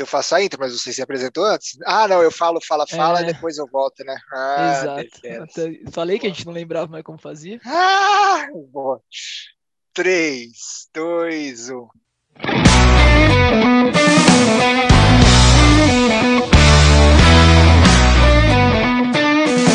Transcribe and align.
Eu 0.00 0.06
faço 0.06 0.34
a 0.34 0.42
intro, 0.42 0.58
mas 0.58 0.72
você 0.72 0.94
se 0.94 1.02
apresentou 1.02 1.44
antes? 1.44 1.76
Ah, 1.84 2.08
não, 2.08 2.22
eu 2.22 2.32
falo, 2.32 2.58
fala, 2.66 2.86
fala, 2.86 3.20
é. 3.20 3.22
e 3.22 3.26
depois 3.34 3.58
eu 3.58 3.66
volto, 3.66 4.02
né? 4.02 4.16
Ah, 4.32 4.96
Exato. 5.04 5.92
Falei 5.92 6.18
que 6.18 6.26
a 6.26 6.30
gente 6.30 6.46
não 6.46 6.54
lembrava 6.54 6.90
mais 6.90 7.04
como 7.04 7.18
fazia. 7.18 7.60
Ah, 7.66 8.46
bom. 8.72 8.98
3, 9.92 10.50
2, 10.94 11.68
1. 11.68 11.88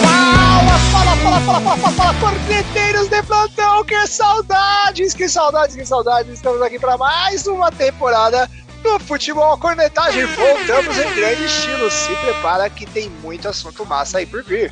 Fala, 0.02 0.80
fala, 0.90 1.16
fala, 1.18 1.40
fala, 1.40 1.78
fala, 1.78 1.92
fala, 1.92 2.20
corneteiros 2.20 3.10
de 3.10 3.22
plantão, 3.22 3.86
que 3.86 4.08
saudades, 4.08 5.14
que 5.14 5.30
saudades, 5.30 5.76
que 5.76 5.86
saudades. 5.86 6.34
Estamos 6.34 6.64
aqui 6.64 6.80
para 6.80 6.98
mais 6.98 7.46
uma 7.46 7.72
temporada 7.72 8.50
no 8.86 9.00
Futebol 9.00 9.58
Cornetagem. 9.58 10.24
Voltamos 10.36 10.98
em 10.98 11.16
grande 11.16 11.46
estilo. 11.46 11.90
Se 11.92 12.16
prepara 12.18 12.70
que 12.70 12.86
tem 12.86 13.10
muito 13.22 13.48
assunto 13.50 13.86
massa 13.86 14.20
aí 14.20 14.26
por 14.26 14.44
vir. 14.44 14.72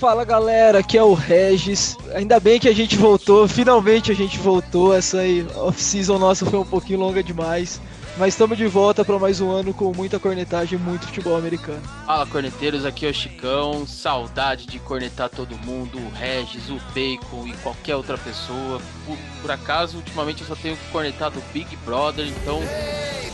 Fala 0.00 0.24
galera, 0.24 0.78
aqui 0.78 0.96
é 0.96 1.02
o 1.02 1.12
Regis. 1.12 1.96
Ainda 2.14 2.40
bem 2.40 2.58
que 2.58 2.68
a 2.68 2.74
gente 2.74 2.96
voltou, 2.96 3.46
finalmente 3.46 4.10
a 4.10 4.14
gente 4.14 4.38
voltou. 4.38 4.96
Essa 4.96 5.18
off-season 5.56 6.18
nossa 6.18 6.46
foi 6.46 6.58
um 6.58 6.64
pouquinho 6.64 7.00
longa 7.00 7.22
demais. 7.22 7.78
Mas 8.16 8.34
estamos 8.34 8.58
de 8.58 8.66
volta 8.66 9.04
para 9.04 9.18
mais 9.18 9.40
um 9.40 9.50
ano 9.50 9.72
com 9.72 9.92
muita 9.94 10.18
cornetagem 10.18 10.78
e 10.78 10.82
muito 10.82 11.06
futebol 11.06 11.36
americano. 11.36 11.80
Fala 12.04 12.26
corneteiros, 12.26 12.84
aqui 12.84 13.06
é 13.06 13.10
o 13.10 13.14
Chicão. 13.14 13.86
Saudade 13.86 14.66
de 14.66 14.78
cornetar 14.78 15.28
todo 15.30 15.56
mundo, 15.58 15.98
o 15.98 16.10
Regis, 16.10 16.68
o 16.68 16.78
Bacon 16.92 17.46
e 17.46 17.52
qualquer 17.62 17.96
outra 17.96 18.18
pessoa. 18.18 18.80
Por, 19.06 19.16
por 19.40 19.50
acaso, 19.50 19.98
ultimamente 19.98 20.42
eu 20.42 20.46
só 20.46 20.54
tenho 20.54 20.76
cornetado 20.92 21.38
o 21.38 21.42
Big 21.52 21.74
Brother, 21.78 22.26
então 22.26 22.60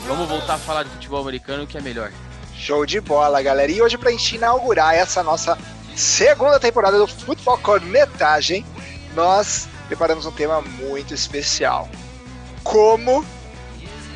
vamos 0.06 0.28
voltar 0.28 0.54
a 0.54 0.58
falar 0.58 0.84
de 0.84 0.90
futebol 0.90 1.20
americano 1.20 1.66
que 1.66 1.77
é 1.77 1.80
melhor. 1.80 2.12
Show 2.54 2.86
de 2.86 3.00
bola, 3.00 3.42
galera. 3.42 3.72
E 3.72 3.82
hoje, 3.82 3.98
para 3.98 4.10
a 4.10 4.12
gente 4.12 4.36
inaugurar 4.36 4.94
essa 4.94 5.22
nossa 5.22 5.58
segunda 5.96 6.61
temporada 6.61 6.98
do 6.98 7.06
Futebol 7.06 7.58
Cornetagem, 7.58 8.64
nós 9.14 9.68
preparamos 9.88 10.27
um 10.27 10.33
tema 10.33 10.61
muito 10.61 11.12
especial. 11.12 11.88
Como 12.62 13.24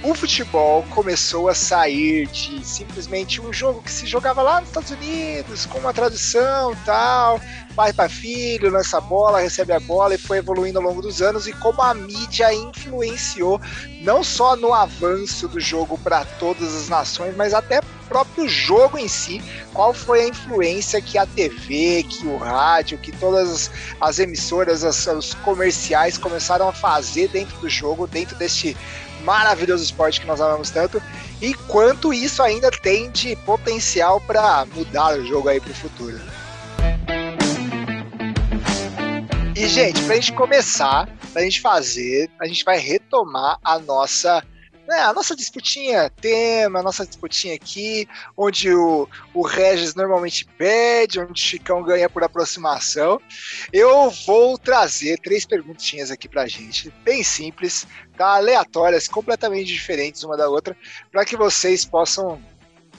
o 0.03 0.15
futebol 0.15 0.83
começou 0.91 1.49
a 1.49 1.55
sair 1.55 2.27
de 2.29 2.65
simplesmente 2.65 3.41
um 3.41 3.53
jogo 3.53 3.83
que 3.83 3.93
se 3.93 4.07
jogava 4.07 4.41
lá 4.41 4.61
nos 4.61 4.71
Estados 4.71 4.91
Unidos, 4.91 5.67
com 5.67 5.79
uma 5.79 5.93
tradução 5.93 6.75
tal, 6.87 7.41
pai 7.71 7.93
para 7.93 8.09
filho, 8.09 8.71
lança 8.71 8.99
a 8.99 9.01
bola, 9.01 9.41
recebe 9.41 9.73
a 9.73 9.81
bola 9.81 10.15
e 10.15 10.19
foi 10.19 10.39
evoluindo 10.39 10.79
ao 10.79 10.85
longo 10.85 11.01
dos 11.01 11.23
anos 11.23 11.47
e 11.47 11.53
como 11.53 11.81
a 11.83 11.95
mídia 11.95 12.53
influenciou 12.53 13.61
não 14.03 14.23
só 14.23 14.57
no 14.57 14.73
avanço 14.75 15.49
do 15.49 15.61
jogo 15.61 15.99
para 15.99 16.25
todas 16.25 16.75
as 16.75 16.89
nações, 16.89 17.37
mas 17.37 17.55
até 17.55 17.81
próprio 18.11 18.49
jogo 18.49 18.99
em 18.99 19.07
si, 19.07 19.41
qual 19.73 19.95
foi 19.95 20.23
a 20.25 20.29
influência 20.29 21.01
que 21.01 21.17
a 21.17 21.25
TV, 21.25 22.03
que 22.03 22.27
o 22.27 22.37
rádio, 22.37 22.99
que 22.99 23.13
todas 23.13 23.71
as 24.01 24.19
emissoras, 24.19 24.83
os 24.83 25.35
comerciais 25.35 26.19
começaram 26.19 26.69
a 26.69 26.73
fazer 26.73 27.29
dentro 27.29 27.57
do 27.59 27.69
jogo, 27.71 28.09
dentro 28.09 28.37
deste 28.37 28.77
maravilhoso 29.23 29.85
esporte 29.85 30.21
que 30.21 30.27
nós 30.27 30.41
amamos 30.41 30.71
tanto, 30.71 31.01
e 31.41 31.55
quanto 31.55 32.13
isso 32.13 32.43
ainda 32.43 32.71
tem 32.71 33.11
de 33.11 33.37
potencial 33.37 34.21
para 34.21 34.67
mudar 34.75 35.19
o 35.19 35.25
jogo 35.25 35.49
aí 35.49 35.61
para 35.61 35.71
o 35.71 35.75
futuro. 35.75 36.21
E, 39.61 39.69
gente, 39.69 40.03
para 40.05 40.15
a 40.15 40.17
gente 40.17 40.33
começar, 40.33 41.07
para 41.35 41.43
a 41.43 41.45
gente 41.45 41.61
fazer, 41.61 42.31
a 42.41 42.47
gente 42.47 42.65
vai 42.65 42.79
retomar 42.79 43.59
a 43.63 43.79
nossa 43.79 44.43
né, 44.89 45.01
a 45.01 45.13
nossa 45.13 45.37
disputinha 45.37 46.09
tema, 46.09 46.81
a 46.81 46.83
nossa 46.83 47.05
disputinha 47.05 47.55
aqui, 47.57 48.09
onde 48.35 48.73
o, 48.73 49.07
o 49.35 49.43
Regis 49.43 49.95
normalmente 49.95 50.47
pede, 50.57 51.21
onde 51.21 51.33
o 51.33 51.37
Chicão 51.37 51.83
ganha 51.83 52.09
por 52.09 52.25
aproximação. 52.25 53.21
Eu 53.71 54.11
vou 54.27 54.57
trazer 54.57 55.19
três 55.19 55.45
perguntinhas 55.45 56.11
aqui 56.11 56.27
pra 56.27 56.47
gente, 56.47 56.91
bem 57.05 57.23
simples, 57.23 57.87
tá? 58.17 58.37
aleatórias, 58.37 59.07
completamente 59.09 59.67
diferentes 59.67 60.25
uma 60.25 60.39
da 60.39 60.49
outra, 60.49 60.75
para 61.13 61.23
que 61.27 61.37
vocês 61.37 61.85
possam, 61.85 62.41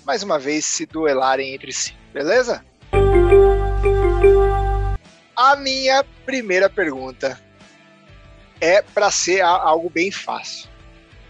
mais 0.06 0.22
uma 0.22 0.38
vez, 0.38 0.64
se 0.64 0.86
duelarem 0.86 1.56
entre 1.56 1.74
si, 1.74 1.98
beleza? 2.14 2.64
A 5.42 5.56
minha 5.56 6.04
primeira 6.24 6.70
pergunta 6.70 7.42
é 8.60 8.84
para 8.84 9.10
ser 9.10 9.42
algo 9.42 9.90
bem 9.90 10.12
fácil. 10.12 10.70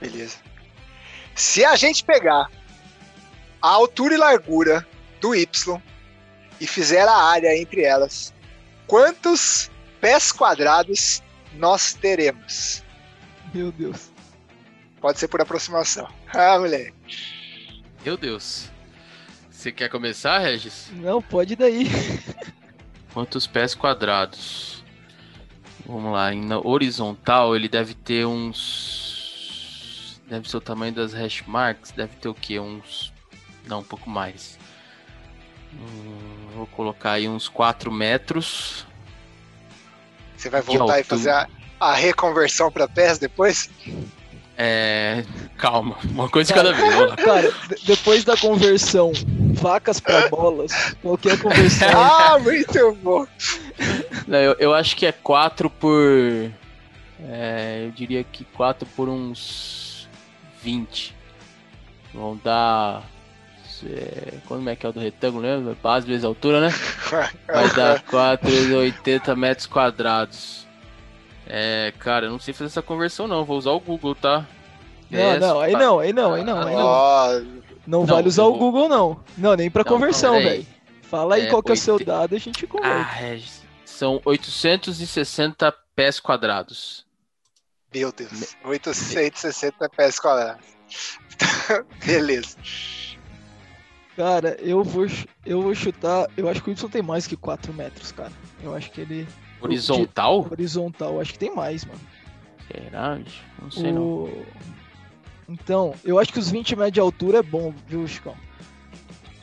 Beleza. 0.01 0.38
Se 1.33 1.63
a 1.63 1.77
gente 1.77 2.03
pegar 2.03 2.51
a 3.61 3.69
altura 3.69 4.16
e 4.16 4.17
largura 4.17 4.85
do 5.21 5.33
Y 5.33 5.81
e 6.59 6.67
fizer 6.67 7.07
a 7.07 7.16
área 7.16 7.57
entre 7.57 7.83
elas, 7.83 8.33
quantos 8.85 9.71
pés 10.01 10.29
quadrados 10.29 11.23
nós 11.53 11.94
teremos? 11.94 12.83
Meu 13.53 13.71
Deus. 13.71 14.11
Pode 15.00 15.19
ser 15.19 15.29
por 15.29 15.39
aproximação. 15.39 16.05
Ah, 16.33 16.59
moleque. 16.59 16.94
Meu 18.03 18.17
Deus. 18.17 18.69
Você 19.50 19.71
quer 19.71 19.88
começar, 19.88 20.39
Regis? 20.39 20.89
Não, 20.91 21.21
pode 21.21 21.55
daí. 21.55 21.88
Quantos 23.13 23.45
pés 23.47 23.75
quadrados? 23.75 24.83
Vamos 25.85 26.13
lá, 26.13 26.33
na 26.33 26.59
horizontal 26.59 27.55
ele 27.55 27.67
deve 27.67 27.94
ter 27.94 28.25
uns 28.25 29.11
Deve 30.31 30.49
ser 30.49 30.55
o 30.55 30.61
tamanho 30.61 30.94
das 30.94 31.11
hash 31.11 31.44
marks. 31.45 31.91
Deve 31.91 32.16
ter 32.16 32.29
o 32.29 32.33
que? 32.33 32.57
Uns. 32.57 33.11
Não, 33.67 33.81
um 33.81 33.83
pouco 33.83 34.09
mais. 34.09 34.57
Hum, 35.73 36.47
vou 36.55 36.66
colocar 36.67 37.11
aí 37.11 37.27
uns 37.27 37.50
4 37.50 37.91
metros. 37.91 38.88
Você 40.38 40.50
vai 40.50 40.61
voltar 40.61 41.01
e 41.01 41.03
fazer 41.03 41.31
a, 41.31 41.50
a 41.81 41.94
reconversão 41.94 42.71
para 42.71 42.88
pés 42.88 43.19
depois? 43.19 43.69
É. 44.63 45.23
Calma, 45.57 45.97
uma 46.03 46.29
coisa 46.29 46.49
de 46.49 46.53
cada 46.53 46.72
vez. 46.72 47.16
Cara, 47.16 47.51
depois 47.83 48.23
da 48.23 48.38
conversão, 48.38 49.11
vacas 49.53 49.99
para 49.99 50.29
bolas, 50.29 50.72
qualquer 51.01 51.39
conversão. 51.39 51.89
ah, 51.95 52.38
muito 52.38 52.94
bom! 53.01 53.25
Não, 54.27 54.38
eu, 54.38 54.55
eu 54.59 54.71
acho 54.71 54.95
que 54.95 55.07
é 55.07 55.11
4 55.11 55.67
por. 55.67 56.51
É, 57.27 57.85
eu 57.88 57.91
diria 57.91 58.23
que 58.23 58.44
4 58.44 58.88
por 58.95 59.09
uns 59.09 60.07
20. 60.61 61.16
Vão 62.13 62.39
dar. 62.44 63.03
É, 63.83 64.33
como 64.45 64.69
é 64.69 64.75
que 64.75 64.85
é 64.85 64.89
o 64.89 64.94
do 64.94 65.00
retângulo, 65.00 65.41
né? 65.41 65.75
Base 65.81 66.05
vezes 66.05 66.23
altura, 66.23 66.61
né? 66.61 66.69
Vai 67.47 67.67
dar 67.73 68.00
480 68.03 69.35
metros 69.35 69.66
quadrados. 69.66 70.67
É, 71.47 71.94
cara, 72.00 72.28
eu 72.28 72.31
não 72.31 72.40
sei 72.40 72.53
fazer 72.53 72.68
essa 72.68 72.81
conversão 72.81 73.28
não, 73.28 73.44
vou 73.44 73.57
usar 73.57 73.72
o 73.72 73.79
Google, 73.79 74.16
tá? 74.16 74.47
Não, 75.09 75.19
é, 75.19 75.40
não, 75.40 75.59
aí 75.59 75.74
não, 75.74 76.00
aí 76.00 76.13
não, 76.13 76.34
aí 76.34 76.44
não, 76.44 76.62
aí 76.62 76.75
não. 76.75 77.62
Não, 77.85 78.00
não 78.00 78.06
vale 78.06 78.28
usar 78.28 78.44
vou... 78.44 78.56
o 78.56 78.57
Google, 78.57 78.88
não. 78.88 79.19
Não, 79.38 79.56
nem 79.56 79.69
pra 79.69 79.84
não, 79.84 79.91
conversão, 79.91 80.34
velho. 80.35 80.66
Fala 81.01 81.35
aí 81.35 81.47
é, 81.47 81.50
qual 81.50 81.62
que 81.62 81.72
é 81.72 81.74
o 81.74 81.78
seu 81.78 82.00
dado 82.00 82.34
e 82.34 82.38
a 82.38 82.40
gente 82.40 82.66
conversa. 82.66 83.09
Ah, 83.12 83.22
é, 83.22 83.41
são 83.84 84.22
860 84.24 85.74
pés 85.94 86.19
quadrados. 86.19 87.06
Meu 87.94 88.12
Deus, 88.13 88.56
860 88.63 89.90
pés 89.90 90.18
quadrados. 90.18 90.66
Beleza. 92.06 92.56
Cara, 94.16 94.57
eu 94.62 94.84
vou, 94.84 95.06
eu 95.46 95.62
vou 95.62 95.75
chutar. 95.75 96.28
Eu 96.38 96.47
acho 96.47 96.62
que 96.63 96.69
o 96.69 96.74
Y 96.74 96.90
tem 96.90 97.01
mais 97.01 97.28
que 97.28 97.35
4 97.35 97.74
metros, 97.74 98.12
cara. 98.12 98.31
Eu 98.63 98.74
acho 98.74 98.91
que 98.91 99.01
ele. 99.01 99.28
Horizontal? 99.61 100.44
De, 100.44 100.53
horizontal, 100.53 101.22
acho 101.22 101.33
que 101.33 101.39
tem 101.39 101.55
mais, 101.55 101.85
mano. 101.85 101.99
Será? 102.67 103.19
Não 103.61 103.72
sei 103.72 103.91
o... 103.91 103.94
não. 103.94 104.45
Então, 105.49 105.94
eu 106.05 106.17
acho 106.17 106.31
que 106.31 106.39
os 106.39 106.49
20 106.49 106.75
metros 106.75 106.94
de 106.94 106.99
altura 106.99 107.39
é 107.39 107.44
bom, 107.44 107.73
viu, 107.88 108.07
Chicão? 108.07 108.35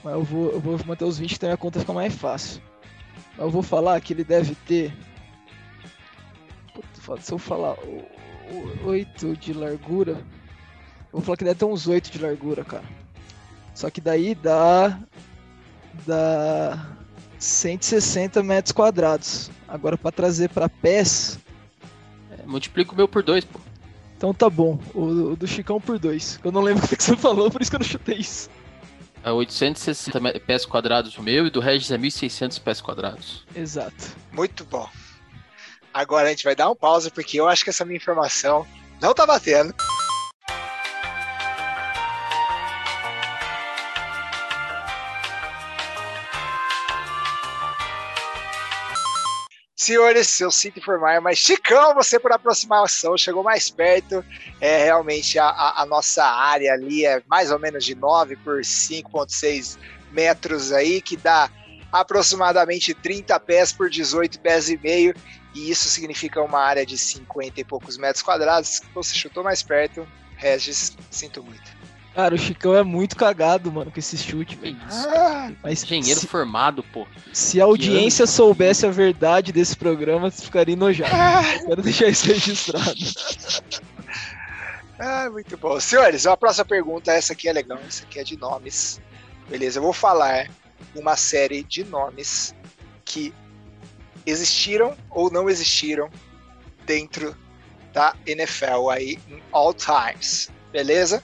Mas 0.03 0.15
eu 0.15 0.23
vou, 0.23 0.53
eu 0.53 0.61
vou 0.61 0.81
manter 0.87 1.05
os 1.05 1.19
20 1.19 1.33
que 1.33 1.39
tem 1.39 1.51
a 1.51 1.57
conta 1.57 1.81
fica 1.81 1.93
mais 1.93 2.15
fácil. 2.15 2.63
Mas 3.33 3.41
eu 3.41 3.51
vou 3.51 3.63
falar 3.63 4.01
que 4.01 4.13
ele 4.15 4.25
deve 4.25 4.55
ter. 4.55 4.93
Puta, 6.75 7.21
se 7.21 7.33
eu 7.33 7.39
falar 7.39 7.77
8 8.85 9.37
de 9.37 9.53
largura. 9.53 10.13
Eu 10.13 11.13
vou 11.13 11.21
falar 11.21 11.37
que 11.37 11.45
deve 11.45 11.59
ter 11.59 11.65
uns 11.65 11.87
8 11.87 12.11
de 12.11 12.19
largura, 12.19 12.65
cara. 12.65 12.85
Só 13.75 13.91
que 13.91 14.01
daí 14.01 14.35
dá. 14.35 14.99
dá. 16.07 16.98
160 17.39 18.43
metros 18.43 18.73
quadrados. 18.73 19.51
Agora 19.67 19.97
para 19.97 20.11
trazer 20.11 20.49
para 20.51 20.69
pés. 20.69 21.39
É, 22.31 22.47
multiplica 22.47 22.93
o 22.93 22.97
meu 22.97 23.09
por 23.09 23.23
2, 23.23 23.45
pô. 23.45 23.61
Então 24.17 24.35
tá 24.35 24.51
bom. 24.51 24.79
O, 24.95 25.03
o, 25.03 25.37
do 25.37 25.47
Chicão 25.47 25.81
por 25.81 25.99
2. 25.99 26.41
Eu 26.43 26.51
não 26.51 26.61
lembro 26.61 26.85
o 26.87 26.89
que 26.89 27.03
você 27.03 27.17
falou, 27.17 27.51
por 27.51 27.63
isso 27.63 27.71
que 27.71 27.77
eu 27.77 27.81
não 27.81 27.87
chutei 27.87 28.17
isso. 28.17 28.51
É 29.23 29.31
860 29.31 30.41
pés 30.41 30.65
quadrados 30.65 31.17
o 31.19 31.23
meu 31.23 31.47
e 31.47 31.51
do 31.51 31.61
Regis 31.61 31.91
é 31.91 31.99
1600 31.99 32.59
pés 32.59 32.81
quadrados. 32.81 33.45
Exato. 33.55 34.17
Muito 34.33 34.65
bom. 34.65 34.89
Agora 35.93 36.27
a 36.29 36.31
gente 36.31 36.45
vai 36.45 36.55
dar 36.55 36.71
um 36.71 36.77
pausa 36.77 37.11
porque 37.11 37.41
eu 37.41 37.49
acho 37.49 37.65
que 37.65 37.71
essa 37.71 37.85
minha 37.85 37.97
informação 37.97 38.67
não 39.01 39.15
tá 39.15 39.27
batendo. 39.27 39.75
Senhores, 49.89 50.39
eu 50.39 50.51
sinto 50.51 50.81
informar, 50.81 51.19
mas 51.23 51.39
Chicão, 51.39 51.95
você 51.95 52.21
por 52.21 52.31
aproximação 52.31 53.17
chegou 53.17 53.43
mais 53.43 53.71
perto. 53.71 54.23
É 54.61 54.85
realmente 54.85 55.39
a, 55.39 55.47
a, 55.47 55.83
a 55.83 55.87
nossa 55.87 56.23
área 56.23 56.75
ali 56.75 57.07
é 57.07 57.23
mais 57.27 57.51
ou 57.51 57.59
menos 57.59 57.87
de 57.87 57.95
9 57.95 58.37
por 58.37 58.61
5,6 58.61 59.79
metros 60.13 60.73
aí, 60.73 61.01
que 61.01 61.17
dá 61.17 61.51
aproximadamente 61.91 62.93
30 62.93 63.41
pés 63.41 63.73
por 63.73 63.89
18 63.89 64.39
pés 64.41 64.69
e 64.69 64.77
meio. 64.77 65.15
E 65.55 65.71
isso 65.71 65.89
significa 65.89 66.43
uma 66.43 66.61
área 66.61 66.85
de 66.85 66.99
50 66.99 67.59
e 67.59 67.65
poucos 67.65 67.97
metros 67.97 68.23
quadrados. 68.23 68.83
Você 68.95 69.15
chutou 69.15 69.43
mais 69.43 69.63
perto, 69.63 70.07
Regis, 70.37 70.95
sinto 71.11 71.43
muito. 71.43 71.73
Cara, 72.19 72.35
o 72.35 72.39
Chicão 72.39 72.75
é 72.75 72.83
muito 72.83 73.15
cagado, 73.15 73.71
mano, 73.71 73.93
com 73.93 74.01
esse 74.01 74.19
chute, 74.19 74.57
velho. 74.57 74.77
Ah, 74.91 75.53
Mas 75.63 75.85
engenheiro 75.85 76.19
se, 76.19 76.27
formado, 76.27 76.83
pô. 76.83 77.07
Se 77.33 77.61
a 77.61 77.65
audiência 77.65 78.27
soubesse 78.27 78.85
a 78.85 78.91
verdade 78.91 79.53
desse 79.53 79.77
programa, 79.77 80.29
ficaria 80.29 80.73
enojado. 80.73 81.15
Ah. 81.15 81.45
Quero 81.65 81.81
deixar 81.81 82.09
isso 82.09 82.27
registrado. 82.27 82.93
Ah, 84.99 85.31
muito 85.31 85.57
bom. 85.57 85.79
Senhores, 85.79 86.27
a 86.27 86.37
próxima 86.37 86.65
pergunta, 86.65 87.13
essa 87.13 87.35
aqui 87.35 87.49
é 87.49 87.53
legal, 87.53 87.79
essa 87.87 88.03
aqui 88.03 88.19
é 88.19 88.25
de 88.25 88.37
nomes. 88.37 89.01
Beleza, 89.49 89.79
eu 89.79 89.83
vou 89.85 89.93
falar 89.93 90.51
uma 90.97 91.15
série 91.15 91.63
de 91.63 91.85
nomes 91.85 92.53
que 93.05 93.33
existiram 94.27 94.97
ou 95.09 95.31
não 95.31 95.49
existiram 95.49 96.11
dentro 96.85 97.37
da 97.93 98.17
NFL 98.27 98.91
aí 98.91 99.21
em 99.31 99.41
all 99.53 99.73
times. 99.73 100.51
Beleza? 100.73 101.23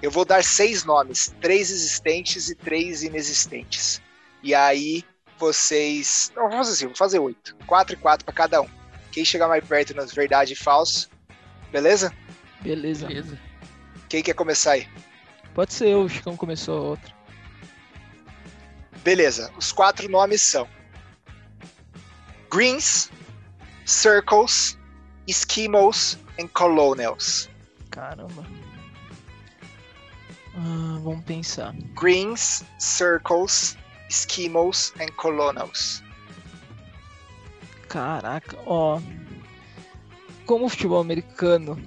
Eu 0.00 0.10
vou 0.10 0.24
dar 0.24 0.44
seis 0.44 0.84
nomes, 0.84 1.34
três 1.40 1.70
existentes 1.70 2.48
e 2.48 2.54
três 2.54 3.02
inexistentes. 3.02 4.00
E 4.42 4.54
aí 4.54 5.04
vocês. 5.38 6.32
Não, 6.34 6.48
vamos 6.48 6.68
fazer 6.68 6.72
assim, 6.72 6.86
vou 6.86 6.96
fazer 6.96 7.18
oito. 7.18 7.56
Quatro 7.66 7.94
e 7.94 7.96
quatro 7.96 8.24
para 8.24 8.34
cada 8.34 8.60
um. 8.60 8.68
Quem 9.10 9.24
chegar 9.24 9.48
mais 9.48 9.64
perto 9.64 9.94
nas 9.94 10.12
verdade 10.12 10.52
e 10.52 10.56
falso, 10.56 11.08
beleza? 11.72 12.12
Beleza. 12.60 13.06
Beleza. 13.06 13.38
Quem 14.08 14.22
quer 14.22 14.34
começar 14.34 14.72
aí? 14.72 14.88
Pode 15.54 15.72
ser 15.72 15.88
eu, 15.88 16.02
o 16.02 16.08
Chicão 16.08 16.36
começou 16.36 16.78
a 16.78 16.82
outra. 16.82 17.18
Beleza, 19.02 19.52
os 19.56 19.72
quatro 19.72 20.08
nomes 20.08 20.42
são 20.42 20.68
Greens, 22.50 23.10
Circles, 23.84 24.78
Eskimos 25.26 26.18
e 26.38 26.46
Colonials. 26.48 27.48
Caramba. 27.90 28.57
Ah, 30.60 30.98
vamos 31.04 31.24
pensar. 31.24 31.72
Greens, 31.94 32.64
Circles, 32.78 33.76
Eskimos 34.10 34.92
e 34.98 35.08
Colonials. 35.12 36.02
Caraca, 37.88 38.58
ó. 38.66 39.00
Como 40.44 40.64
o 40.64 40.68
futebol 40.68 41.00
americano 41.00 41.80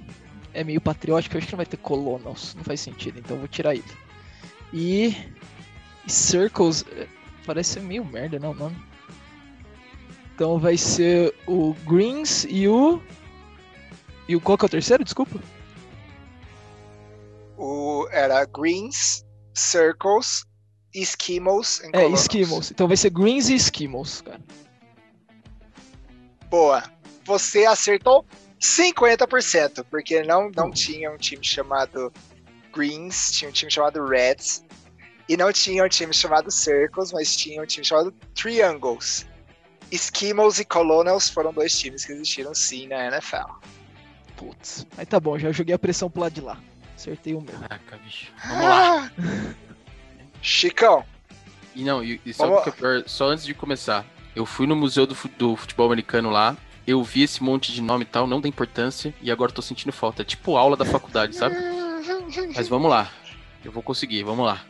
é 0.54 0.64
meio 0.64 0.80
patriótico, 0.80 1.34
eu 1.34 1.38
acho 1.38 1.48
que 1.48 1.52
não 1.52 1.58
vai 1.58 1.66
ter 1.66 1.76
Colonels. 1.76 2.54
Não 2.54 2.64
faz 2.64 2.80
sentido, 2.80 3.18
então 3.18 3.36
eu 3.36 3.40
vou 3.40 3.48
tirar 3.48 3.74
ele. 3.74 3.84
E. 4.72 5.14
Circles. 6.06 6.86
Eh, 6.92 7.06
parece 7.44 7.74
ser 7.74 7.80
meio 7.80 8.04
merda, 8.04 8.38
não, 8.38 8.54
mano. 8.54 8.76
Então 10.34 10.58
vai 10.58 10.78
ser 10.78 11.34
o 11.46 11.74
Greens 11.86 12.46
e 12.48 12.66
o. 12.66 13.02
E 14.26 14.34
o 14.34 14.40
qual 14.40 14.56
que 14.56 14.64
é 14.64 14.66
o 14.66 14.70
terceiro? 14.70 15.04
Desculpa. 15.04 15.38
Era 18.10 18.44
Greens, 18.44 19.24
Circles, 19.54 20.44
Eskimos 20.94 21.80
e 21.80 21.90
É, 21.92 22.06
Eskimos. 22.10 22.70
Então 22.70 22.86
vai 22.86 22.96
ser 22.96 23.10
Greens 23.10 23.48
e 23.48 23.54
Eskimos, 23.54 24.20
cara. 24.20 24.40
Boa. 26.48 26.82
Você 27.24 27.64
acertou 27.64 28.26
50%, 28.60 29.84
porque 29.90 30.22
não, 30.22 30.50
não 30.54 30.70
tinha 30.70 31.10
um 31.10 31.16
time 31.16 31.44
chamado 31.44 32.12
Greens, 32.74 33.32
tinha 33.32 33.48
um 33.48 33.52
time 33.52 33.70
chamado 33.70 34.04
Reds. 34.04 34.64
E 35.28 35.36
não 35.36 35.52
tinha 35.52 35.84
um 35.84 35.88
time 35.88 36.12
chamado 36.12 36.50
Circles, 36.50 37.12
mas 37.12 37.34
tinha 37.34 37.62
um 37.62 37.66
time 37.66 37.84
chamado 37.84 38.12
Triangles. 38.34 39.26
Eskimos 39.90 40.58
e 40.58 40.64
Colonels 40.64 41.28
foram 41.28 41.52
dois 41.52 41.78
times 41.78 42.04
que 42.04 42.12
existiram 42.12 42.54
sim 42.54 42.88
na 42.88 43.06
NFL. 43.06 43.52
Putz, 44.36 44.86
aí 44.96 45.06
tá 45.06 45.20
bom, 45.20 45.38
já 45.38 45.52
joguei 45.52 45.74
a 45.74 45.78
pressão 45.78 46.10
pro 46.10 46.22
lado 46.22 46.32
de 46.32 46.40
lá. 46.40 46.58
Acertei 47.02 47.34
o 47.34 47.40
meu. 47.40 47.52
Caraca, 47.58 47.96
bicho. 47.96 48.30
Vamos 48.46 48.64
lá. 48.64 49.12
Chicão. 50.40 51.04
E 51.74 51.82
não, 51.82 52.04
e, 52.04 52.20
e 52.24 52.32
só, 52.32 52.60
porque, 52.60 53.08
só 53.08 53.26
antes 53.26 53.44
de 53.44 53.52
começar, 53.54 54.06
eu 54.36 54.46
fui 54.46 54.68
no 54.68 54.76
Museu 54.76 55.04
do, 55.04 55.16
do 55.36 55.56
Futebol 55.56 55.86
Americano 55.86 56.30
lá, 56.30 56.56
eu 56.86 57.02
vi 57.02 57.22
esse 57.24 57.42
monte 57.42 57.72
de 57.72 57.82
nome 57.82 58.04
e 58.04 58.06
tal, 58.06 58.28
não 58.28 58.40
tem 58.40 58.50
importância, 58.50 59.12
e 59.20 59.32
agora 59.32 59.50
tô 59.50 59.60
sentindo 59.60 59.92
falta. 59.92 60.22
É 60.22 60.24
tipo 60.24 60.56
aula 60.56 60.76
da 60.76 60.84
faculdade, 60.84 61.34
sabe? 61.34 61.56
Mas 62.54 62.68
vamos 62.68 62.88
lá. 62.88 63.10
Eu 63.64 63.72
vou 63.72 63.82
conseguir, 63.82 64.22
vamos 64.22 64.46
lá. 64.46 64.64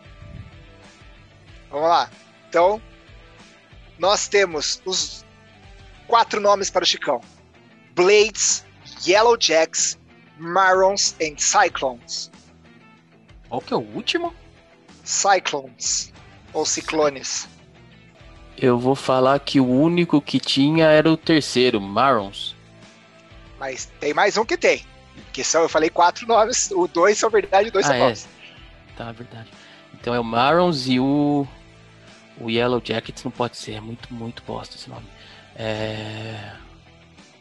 Vamos 1.70 1.86
lá. 1.86 2.10
Então, 2.48 2.80
nós 3.98 4.26
temos 4.26 4.80
os 4.86 5.22
quatro 6.06 6.40
nomes 6.40 6.70
para 6.70 6.82
o 6.82 6.86
Chicão: 6.86 7.20
Blades, 7.94 8.64
Yellow 9.06 9.36
Jacks, 9.38 9.98
Marons 10.42 11.14
e 11.20 11.34
Cyclones. 11.38 12.30
Qual 13.48 13.60
que 13.60 13.72
é 13.72 13.76
o 13.76 13.80
último? 13.80 14.34
Cyclones 15.04 16.12
ou 16.52 16.66
Ciclones. 16.66 17.48
Eu 18.58 18.78
vou 18.78 18.94
falar 18.96 19.38
que 19.38 19.60
o 19.60 19.68
único 19.68 20.20
que 20.20 20.40
tinha 20.40 20.86
era 20.86 21.10
o 21.10 21.16
terceiro, 21.16 21.80
Marons. 21.80 22.56
Mas 23.58 23.86
tem 24.00 24.12
mais 24.12 24.36
um 24.36 24.44
que 24.44 24.56
tem. 24.56 24.84
Que 25.32 25.44
são, 25.44 25.62
eu 25.62 25.68
falei 25.68 25.88
quatro 25.88 26.26
nomes, 26.26 26.70
o 26.72 26.88
dois 26.88 27.18
são 27.18 27.30
verdade 27.30 27.68
e 27.68 27.70
dois 27.70 27.86
ah, 27.86 27.88
são 27.88 27.96
é. 28.08 28.14
Tá, 28.96 29.12
verdade. 29.12 29.48
Então 29.94 30.12
é 30.14 30.20
o 30.20 30.24
Marons 30.24 30.88
e 30.88 30.98
o. 30.98 31.46
O 32.40 32.50
Yellow 32.50 32.82
Jackets 32.82 33.22
não 33.22 33.30
pode 33.30 33.56
ser, 33.56 33.74
é 33.74 33.80
muito, 33.80 34.12
muito 34.12 34.42
bosta 34.42 34.74
esse 34.74 34.90
nome. 34.90 35.06
É. 35.54 36.54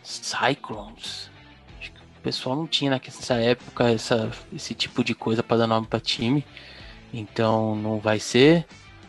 Cyclones. 0.04 1.31
O 2.22 2.24
pessoal 2.24 2.56
não 2.56 2.68
tinha 2.68 2.92
nessa 2.92 3.34
época 3.34 3.90
essa, 3.90 4.32
esse 4.54 4.76
tipo 4.76 5.04
de 5.04 5.16
coisa 5.16 5.42
para 5.42 5.58
dar 5.58 5.68
nome 5.68 5.88
para 5.88 6.00
time. 6.00 6.46
Então 7.12 7.76
não 7.76 8.00
vai 8.00 8.20
ser. 8.20 8.64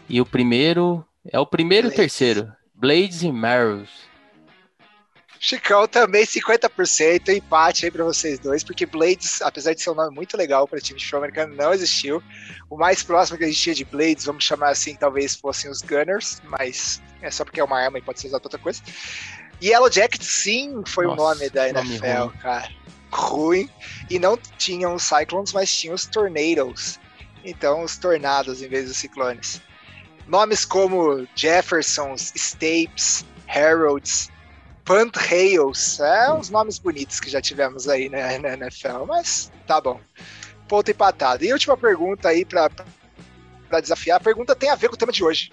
E 0.09 0.19
o 0.19 0.25
primeiro 0.25 1.07
é 1.31 1.39
o 1.39 1.45
primeiro 1.45 1.89
Blades. 1.89 1.99
e 1.99 2.01
o 2.01 2.03
terceiro. 2.03 2.53
Blades 2.75 3.23
e 3.23 3.31
Marrows. 3.31 3.91
Chicão 5.39 5.87
também 5.87 6.25
50%, 6.25 7.29
empate 7.37 7.85
aí 7.85 7.91
para 7.91 8.05
vocês 8.05 8.39
dois, 8.39 8.65
porque 8.65 8.87
Blades, 8.87 9.43
apesar 9.43 9.75
de 9.75 9.83
ser 9.83 9.91
um 9.91 9.95
nome 9.95 10.15
muito 10.15 10.35
legal 10.35 10.67
para 10.67 10.81
time 10.81 10.99
de 10.99 11.05
futebol 11.05 11.25
americano, 11.25 11.55
não 11.55 11.75
existiu. 11.75 12.23
O 12.71 12.79
mais 12.79 13.03
próximo 13.03 13.37
que 13.37 13.45
a 13.45 13.47
gente 13.47 13.61
tinha 13.61 13.75
de 13.75 13.85
Blades, 13.85 14.25
vamos 14.25 14.45
chamar 14.45 14.71
assim, 14.71 14.95
talvez 14.95 15.35
fossem 15.35 15.71
os 15.71 15.83
Gunners, 15.83 16.41
mas 16.45 17.03
é 17.21 17.31
só 17.31 17.45
porque 17.45 17.61
é 17.61 17.65
uma 17.65 17.79
arma 17.79 17.99
e 17.99 18.03
pode 18.03 18.21
ser 18.21 18.29
usado 18.29 18.41
para 18.41 18.47
outra 18.47 18.59
coisa. 18.59 18.81
E 19.61 19.69
Yellow 19.69 19.91
Jacket, 19.91 20.23
sim, 20.23 20.83
foi 20.87 21.07
Nossa, 21.07 21.21
o 21.21 21.25
nome 21.25 21.51
da 21.51 21.69
NFL, 21.69 22.07
nome 22.07 22.39
cara. 22.39 22.83
Ruim. 23.13 23.69
E 24.11 24.19
não 24.19 24.37
tinham 24.59 24.95
os 24.95 25.03
Cyclones, 25.03 25.53
mas 25.53 25.75
tinham 25.75 25.95
os 25.95 26.07
Tornadoes. 26.07 26.99
Então, 27.45 27.83
os 27.83 27.97
Tornados 27.97 28.63
em 28.63 28.69
vez 28.69 28.87
dos 28.87 28.97
Ciclones. 28.97 29.61
Nomes 30.27 30.65
como 30.65 31.27
Jeffersons, 31.35 32.33
Stapes, 32.37 33.25
Harolds, 33.49 34.31
Pantrails, 34.85 36.01
é 36.01 36.33
uns 36.33 36.51
nomes 36.51 36.79
bonitos 36.79 37.21
que 37.21 37.31
já 37.31 37.41
tivemos 37.41 37.89
aí 37.89 38.09
né, 38.09 38.39
na 38.39 38.55
NFL, 38.55 39.05
mas 39.07 39.53
tá 39.67 39.81
bom. 39.81 40.01
Ponto 40.69 40.91
empatado. 40.91 41.45
E 41.45 41.53
última 41.53 41.77
pergunta 41.77 42.29
aí 42.29 42.45
para 42.45 42.71
desafiar. 43.81 44.17
A 44.17 44.21
pergunta 44.21 44.55
tem 44.55 44.71
a 44.71 44.75
ver 44.75 44.89
com 44.89 44.95
o 44.95 44.99
tema 44.99 45.13
de 45.13 45.23
hoje. 45.23 45.53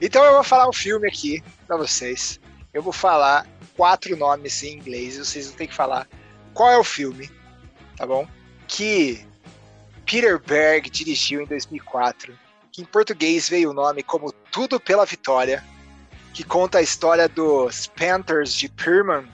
Então 0.00 0.24
eu 0.24 0.34
vou 0.34 0.44
falar 0.44 0.68
um 0.68 0.72
filme 0.72 1.08
aqui 1.08 1.42
para 1.66 1.76
vocês. 1.76 2.40
Eu 2.72 2.82
vou 2.82 2.92
falar 2.92 3.46
quatro 3.76 4.16
nomes 4.16 4.62
em 4.62 4.74
inglês 4.74 5.16
e 5.16 5.24
vocês 5.24 5.48
vão 5.48 5.56
ter 5.56 5.66
que 5.66 5.74
falar 5.74 6.06
qual 6.58 6.72
é 6.72 6.76
o 6.76 6.82
filme, 6.82 7.30
tá 7.96 8.04
bom? 8.04 8.26
Que 8.66 9.24
Peter 10.04 10.40
Berg 10.40 10.90
dirigiu 10.90 11.40
em 11.40 11.46
2004 11.46 12.36
que 12.72 12.82
em 12.82 12.84
português 12.84 13.48
veio 13.48 13.70
o 13.70 13.72
nome 13.72 14.02
como 14.02 14.32
Tudo 14.50 14.80
pela 14.80 15.06
Vitória, 15.06 15.64
que 16.34 16.42
conta 16.42 16.78
a 16.78 16.82
história 16.82 17.28
dos 17.28 17.86
Panthers 17.86 18.52
de 18.52 18.68
Perman 18.68 19.28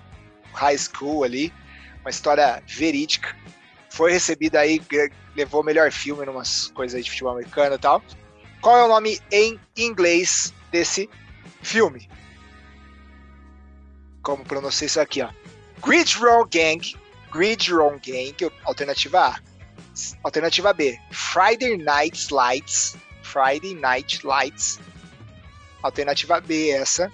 High 0.52 0.76
School 0.76 1.24
ali, 1.24 1.50
uma 2.02 2.10
história 2.10 2.62
verídica. 2.66 3.34
Foi 3.88 4.12
recebida 4.12 4.60
aí, 4.60 4.82
levou 5.34 5.62
o 5.62 5.64
melhor 5.64 5.90
filme 5.90 6.26
em 6.26 6.28
umas 6.28 6.68
coisas 6.74 7.02
de 7.02 7.10
futebol 7.10 7.32
americano 7.32 7.76
e 7.76 7.78
tal. 7.78 8.02
Qual 8.60 8.76
é 8.76 8.84
o 8.84 8.88
nome 8.88 9.18
em 9.32 9.58
inglês 9.78 10.52
desse 10.70 11.08
filme? 11.62 12.06
Como 14.22 14.44
pronunciar 14.44 14.86
isso 14.86 15.00
aqui, 15.00 15.22
ó. 15.22 15.30
Grid 15.82 16.18
Wrong 16.18 16.48
Gang, 16.50 17.03
Grid 17.34 17.68
Wrong 17.68 17.98
Gang, 17.98 18.32
alternativa 18.64 19.18
A. 19.18 19.38
Alternativa 20.24 20.72
B, 20.72 20.96
Friday 21.10 21.76
Night 21.76 22.30
Lights, 22.30 22.96
Friday 23.22 23.74
Night 23.74 24.22
Lights. 24.22 24.78
Alternativa 25.82 26.40
B 26.40 26.70
essa. 26.70 27.10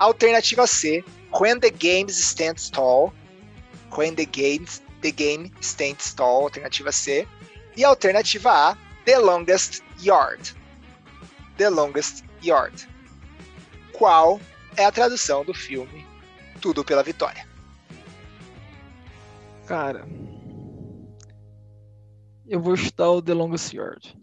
Alternativa 0.00 0.66
C, 0.66 1.04
When 1.38 1.60
the 1.60 1.70
Games 1.70 2.16
Stands 2.16 2.70
Tall. 2.70 3.12
When 3.92 4.16
the 4.16 4.26
Games 4.26 4.82
The 5.00 5.12
Game 5.12 5.52
Stands 5.60 6.12
Tall, 6.12 6.42
alternativa 6.42 6.90
C. 6.90 7.24
E 7.76 7.84
alternativa 7.84 8.50
A, 8.50 8.78
The 9.04 9.18
Longest 9.20 9.84
Yard. 10.02 10.40
The 11.56 11.70
Longest 11.70 12.24
Yard. 12.42 12.88
Qual 13.92 14.40
é 14.76 14.84
a 14.84 14.90
tradução 14.90 15.44
do 15.44 15.54
filme 15.54 16.04
Tudo 16.60 16.84
pela 16.84 17.04
Vitória? 17.04 17.51
Cara, 19.66 20.06
eu 22.46 22.60
vou 22.60 22.76
chutar 22.76 23.10
o 23.10 23.22
The 23.22 23.34
Longest 23.34 23.72
Yard. 23.72 24.18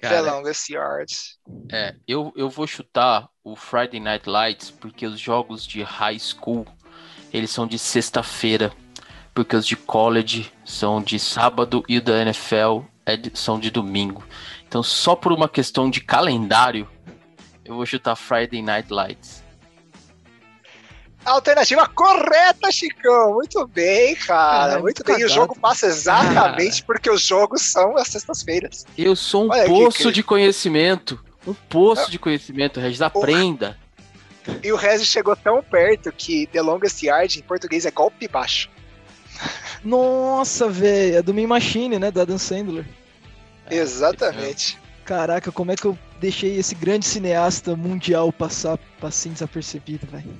Cara, 0.00 0.22
The 0.22 0.30
Longest 0.30 0.70
Yard. 0.70 1.14
É, 1.70 1.94
eu, 2.06 2.32
eu 2.36 2.48
vou 2.48 2.66
chutar 2.66 3.28
o 3.44 3.54
Friday 3.54 4.00
Night 4.00 4.28
Lights 4.28 4.70
porque 4.70 5.06
os 5.06 5.18
jogos 5.18 5.66
de 5.66 5.82
high 5.82 6.18
school 6.18 6.66
eles 7.32 7.50
são 7.50 7.66
de 7.66 7.78
sexta-feira, 7.78 8.72
porque 9.32 9.54
os 9.54 9.66
de 9.66 9.76
college 9.76 10.52
são 10.64 11.00
de 11.00 11.18
sábado 11.18 11.84
e 11.88 11.98
o 11.98 12.02
da 12.02 12.20
NFL 12.22 12.80
é 13.06 13.16
de, 13.16 13.30
são 13.38 13.58
de 13.58 13.70
domingo. 13.70 14.24
Então, 14.66 14.82
só 14.82 15.14
por 15.14 15.32
uma 15.32 15.48
questão 15.48 15.88
de 15.88 16.00
calendário, 16.00 16.88
eu 17.64 17.76
vou 17.76 17.86
chutar 17.86 18.16
Friday 18.16 18.62
Night 18.62 18.92
Lights. 18.92 19.39
Alternativa 21.24 21.86
correta, 21.88 22.72
Chicão. 22.72 23.34
Muito 23.34 23.66
bem, 23.66 24.14
cara. 24.16 24.74
É, 24.74 24.78
muito 24.78 25.04
bem. 25.04 25.16
Cagado. 25.16 25.22
E 25.22 25.24
o 25.24 25.34
jogo 25.34 25.58
passa 25.58 25.86
exatamente 25.86 26.80
ah. 26.80 26.84
porque 26.86 27.10
os 27.10 27.22
jogos 27.22 27.62
são 27.62 27.96
as 27.96 28.08
sextas-feiras. 28.08 28.86
Eu 28.96 29.14
sou 29.14 29.46
um 29.46 29.50
Olha 29.50 29.66
poço 29.66 30.08
aqui, 30.08 30.12
de 30.12 30.22
conhecimento. 30.22 31.22
Um 31.46 31.54
poço 31.54 32.10
de 32.10 32.18
conhecimento, 32.18 32.80
Regis. 32.80 33.02
Aprenda. 33.02 33.78
E 34.62 34.72
o 34.72 34.76
Regis 34.76 35.08
chegou 35.08 35.36
tão 35.36 35.62
perto 35.62 36.10
que 36.10 36.46
The 36.46 36.62
Longest 36.62 37.02
Yard 37.02 37.38
em 37.38 37.42
português 37.42 37.84
é 37.84 37.90
golpe 37.90 38.26
baixo. 38.26 38.70
Nossa, 39.84 40.68
velho. 40.68 41.16
É 41.16 41.22
do 41.22 41.34
Me 41.34 41.46
Machine, 41.46 41.98
né? 41.98 42.10
Do 42.10 42.20
Adam 42.20 42.38
Sandler. 42.38 42.86
É, 43.66 43.76
Exatamente. 43.76 44.78
Caraca, 45.04 45.50
como 45.50 45.72
é 45.72 45.76
que 45.76 45.86
eu 45.86 45.98
deixei 46.20 46.56
esse 46.56 46.74
grande 46.74 47.04
cineasta 47.04 47.74
mundial 47.74 48.32
passar 48.32 48.78
assim 49.02 49.32
desapercebido, 49.32 50.06
velho? 50.06 50.32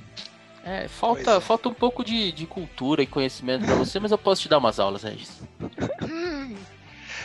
É, 0.65 0.89
falta, 0.89 1.33
é. 1.33 1.41
falta 1.41 1.69
um 1.69 1.75
pouco 1.75 2.05
de, 2.05 2.33
de 2.33 2.47
cultura 2.47 3.03
e 3.03 3.07
conhecimento 3.07 3.65
para 3.65 3.75
você, 3.77 3.99
mas 3.99 4.13
eu 4.13 4.19
posso 4.19 4.43
te 4.43 4.49
dar 4.49 4.59
umas 4.59 4.79
aulas, 4.79 5.03
Regis. 5.03 5.41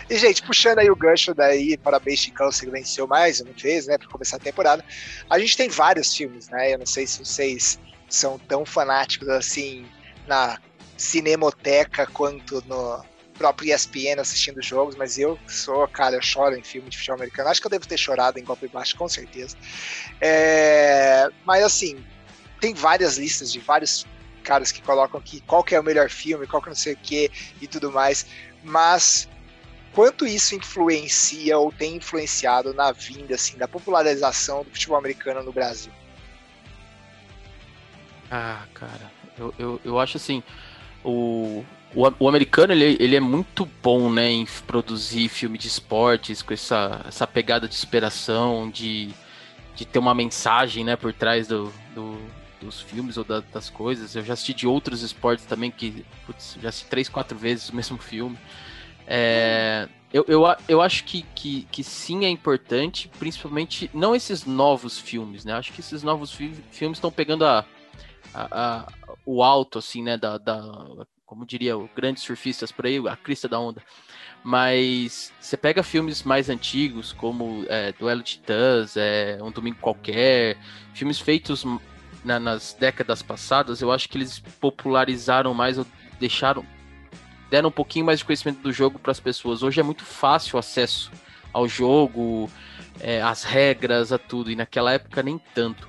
E, 0.07 0.17
gente, 0.17 0.43
puxando 0.43 0.79
aí 0.79 0.89
o 0.89 0.95
gancho 0.95 1.33
daí, 1.33 1.77
parabéns, 1.77 2.19
Chicão, 2.19 2.51
silenciou 2.51 3.07
mais 3.07 3.41
uma 3.41 3.51
vez, 3.53 3.87
né, 3.87 3.97
pra 3.97 4.07
começar 4.07 4.37
a 4.37 4.39
temporada. 4.39 4.85
A 5.27 5.39
gente 5.39 5.57
tem 5.57 5.67
vários 5.67 6.15
filmes, 6.15 6.47
né? 6.49 6.73
Eu 6.73 6.77
não 6.77 6.85
sei 6.85 7.07
se 7.07 7.25
vocês 7.25 7.79
são 8.07 8.37
tão 8.37 8.63
fanáticos 8.63 9.27
assim 9.29 9.85
na 10.27 10.59
cinemoteca 10.95 12.05
quanto 12.05 12.63
no 12.67 13.03
próprio 13.35 13.73
ESPN 13.73 14.19
assistindo 14.19 14.61
jogos, 14.61 14.95
mas 14.95 15.17
eu 15.17 15.37
sou, 15.47 15.87
cara, 15.87 16.15
eu 16.15 16.21
choro 16.21 16.55
em 16.55 16.63
filme 16.63 16.89
de 16.89 16.97
futebol 16.97 17.17
americano. 17.17 17.49
Acho 17.49 17.59
que 17.59 17.67
eu 17.67 17.71
devo 17.71 17.87
ter 17.87 17.97
chorado 17.97 18.39
em 18.39 18.43
Golpe 18.43 18.67
Baixo, 18.67 18.95
com 18.95 19.09
certeza. 19.09 19.57
É, 20.21 21.27
mas 21.43 21.63
assim, 21.63 21.97
tem 22.59 22.73
várias 22.73 23.17
listas 23.17 23.51
de 23.51 23.59
vários 23.59 24.05
caras 24.43 24.71
que 24.71 24.81
colocam 24.81 25.19
aqui 25.19 25.41
qual 25.41 25.63
que 25.63 25.75
é 25.75 25.79
o 25.79 25.83
melhor 25.83 26.09
filme, 26.09 26.47
qual 26.47 26.61
que 26.61 26.69
não 26.69 26.75
sei 26.75 26.93
o 26.93 26.97
que 26.97 27.31
e 27.61 27.67
tudo 27.67 27.91
mais, 27.91 28.25
mas 28.63 29.27
quanto 29.91 30.25
isso 30.25 30.55
influencia 30.55 31.57
ou 31.57 31.71
tem 31.71 31.95
influenciado 31.95 32.73
na 32.73 32.91
vinda 32.91 33.35
assim 33.35 33.57
da 33.57 33.67
popularização 33.67 34.63
do 34.63 34.69
futebol 34.69 34.97
americano 34.97 35.43
no 35.43 35.51
Brasil? 35.51 35.91
Ah, 38.29 38.65
cara, 38.73 39.11
eu, 39.37 39.53
eu, 39.57 39.81
eu 39.83 39.99
acho 39.99 40.17
assim, 40.17 40.41
o, 41.03 41.63
o, 41.93 42.11
o, 42.19 42.27
americano 42.27 42.73
ele, 42.73 42.97
ele 42.99 43.15
é 43.15 43.19
muito 43.19 43.65
bom 43.81 44.11
né, 44.11 44.29
em 44.29 44.45
produzir 44.67 45.29
filme 45.29 45.57
de 45.57 45.67
esportes 45.67 46.41
com 46.41 46.53
essa, 46.53 47.05
essa 47.07 47.27
pegada 47.27 47.67
de 47.67 47.75
inspiração, 47.75 48.69
de, 48.69 49.09
de 49.75 49.85
ter 49.85 49.99
uma 49.99 50.13
mensagem 50.13 50.83
né, 50.83 50.95
por 50.95 51.13
trás 51.13 51.47
do, 51.47 51.71
do 51.93 52.19
dos 52.65 52.81
filmes 52.81 53.17
ou 53.17 53.23
da, 53.23 53.39
das 53.39 53.69
coisas. 53.69 54.15
Eu 54.15 54.23
já 54.23 54.33
assisti 54.33 54.53
de 54.53 54.67
outros 54.67 55.01
esportes 55.01 55.45
também, 55.45 55.71
que 55.71 56.05
putz, 56.25 56.57
já 56.61 56.69
assisti 56.69 56.89
três, 56.89 57.07
quatro 57.07 57.37
vezes 57.37 57.69
o 57.69 57.75
mesmo 57.75 57.97
filme. 57.97 58.37
É, 59.07 59.87
eu, 60.11 60.25
eu, 60.27 60.43
eu 60.67 60.81
acho 60.81 61.03
que, 61.03 61.23
que, 61.35 61.67
que 61.71 61.83
sim 61.83 62.25
é 62.25 62.29
importante, 62.29 63.09
principalmente 63.19 63.89
não 63.93 64.15
esses 64.15 64.45
novos 64.45 64.99
filmes, 64.99 65.45
né? 65.45 65.53
Acho 65.53 65.71
que 65.71 65.79
esses 65.79 66.03
novos 66.03 66.31
fi 66.31 66.53
filmes 66.71 66.97
estão 66.97 67.11
pegando 67.11 67.45
a, 67.45 67.65
a, 68.33 68.47
a, 68.51 68.93
o 69.25 69.43
alto, 69.43 69.79
assim, 69.79 70.01
né? 70.01 70.17
Da, 70.17 70.37
da, 70.37 71.05
como 71.25 71.45
diria 71.45 71.77
o 71.77 71.89
grandes 71.95 72.23
surfistas 72.23 72.71
por 72.71 72.85
aí, 72.85 72.97
a 73.07 73.15
crista 73.15 73.47
da 73.47 73.59
onda. 73.59 73.81
Mas 74.43 75.33
você 75.39 75.57
pega 75.57 75.81
filmes 75.81 76.21
mais 76.21 76.49
antigos, 76.49 77.11
como 77.11 77.65
é, 77.67 77.91
Duelo 77.93 78.21
de 78.21 78.33
Titãs, 78.33 78.95
é, 78.95 79.39
Um 79.41 79.51
Domingo 79.51 79.79
Qualquer, 79.81 80.57
filmes 80.93 81.19
feitos 81.19 81.65
na, 82.25 82.39
nas 82.39 82.75
décadas 82.77 83.21
passadas, 83.21 83.81
eu 83.81 83.91
acho 83.91 84.09
que 84.09 84.17
eles 84.17 84.39
popularizaram 84.59 85.53
mais, 85.53 85.77
ou 85.77 85.85
deixaram, 86.19 86.65
deram 87.49 87.69
um 87.69 87.71
pouquinho 87.71 88.05
mais 88.05 88.19
de 88.19 88.25
conhecimento 88.25 88.61
do 88.61 88.73
jogo 88.73 88.99
para 88.99 89.11
as 89.11 89.19
pessoas. 89.19 89.61
Hoje 89.63 89.79
é 89.79 89.83
muito 89.83 90.03
fácil 90.03 90.55
o 90.55 90.59
acesso 90.59 91.11
ao 91.53 91.67
jogo, 91.67 92.49
é, 92.99 93.21
as 93.21 93.43
regras, 93.43 94.11
a 94.11 94.17
tudo, 94.17 94.51
e 94.51 94.55
naquela 94.55 94.91
época 94.91 95.21
nem 95.21 95.39
tanto. 95.53 95.87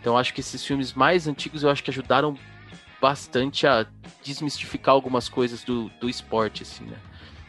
Então 0.00 0.16
acho 0.18 0.34
que 0.34 0.40
esses 0.40 0.64
filmes 0.64 0.94
mais 0.94 1.28
antigos 1.28 1.62
eu 1.62 1.70
acho 1.70 1.84
que 1.84 1.90
ajudaram 1.90 2.36
bastante 3.00 3.66
a 3.66 3.86
desmistificar 4.24 4.94
algumas 4.94 5.28
coisas 5.28 5.62
do, 5.62 5.90
do 6.00 6.08
esporte, 6.08 6.62
assim, 6.62 6.84
né? 6.84 6.96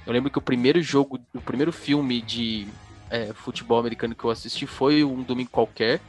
Eu 0.06 0.14
lembro 0.14 0.30
que 0.30 0.38
o 0.38 0.42
primeiro 0.42 0.82
jogo, 0.82 1.20
o 1.34 1.42
primeiro 1.42 1.72
filme 1.72 2.22
de 2.22 2.68
é, 3.10 3.34
futebol 3.34 3.80
americano 3.80 4.14
que 4.14 4.24
eu 4.24 4.30
assisti 4.30 4.68
foi 4.68 5.04
um 5.04 5.24
domingo 5.24 5.50
qualquer, 5.50 6.00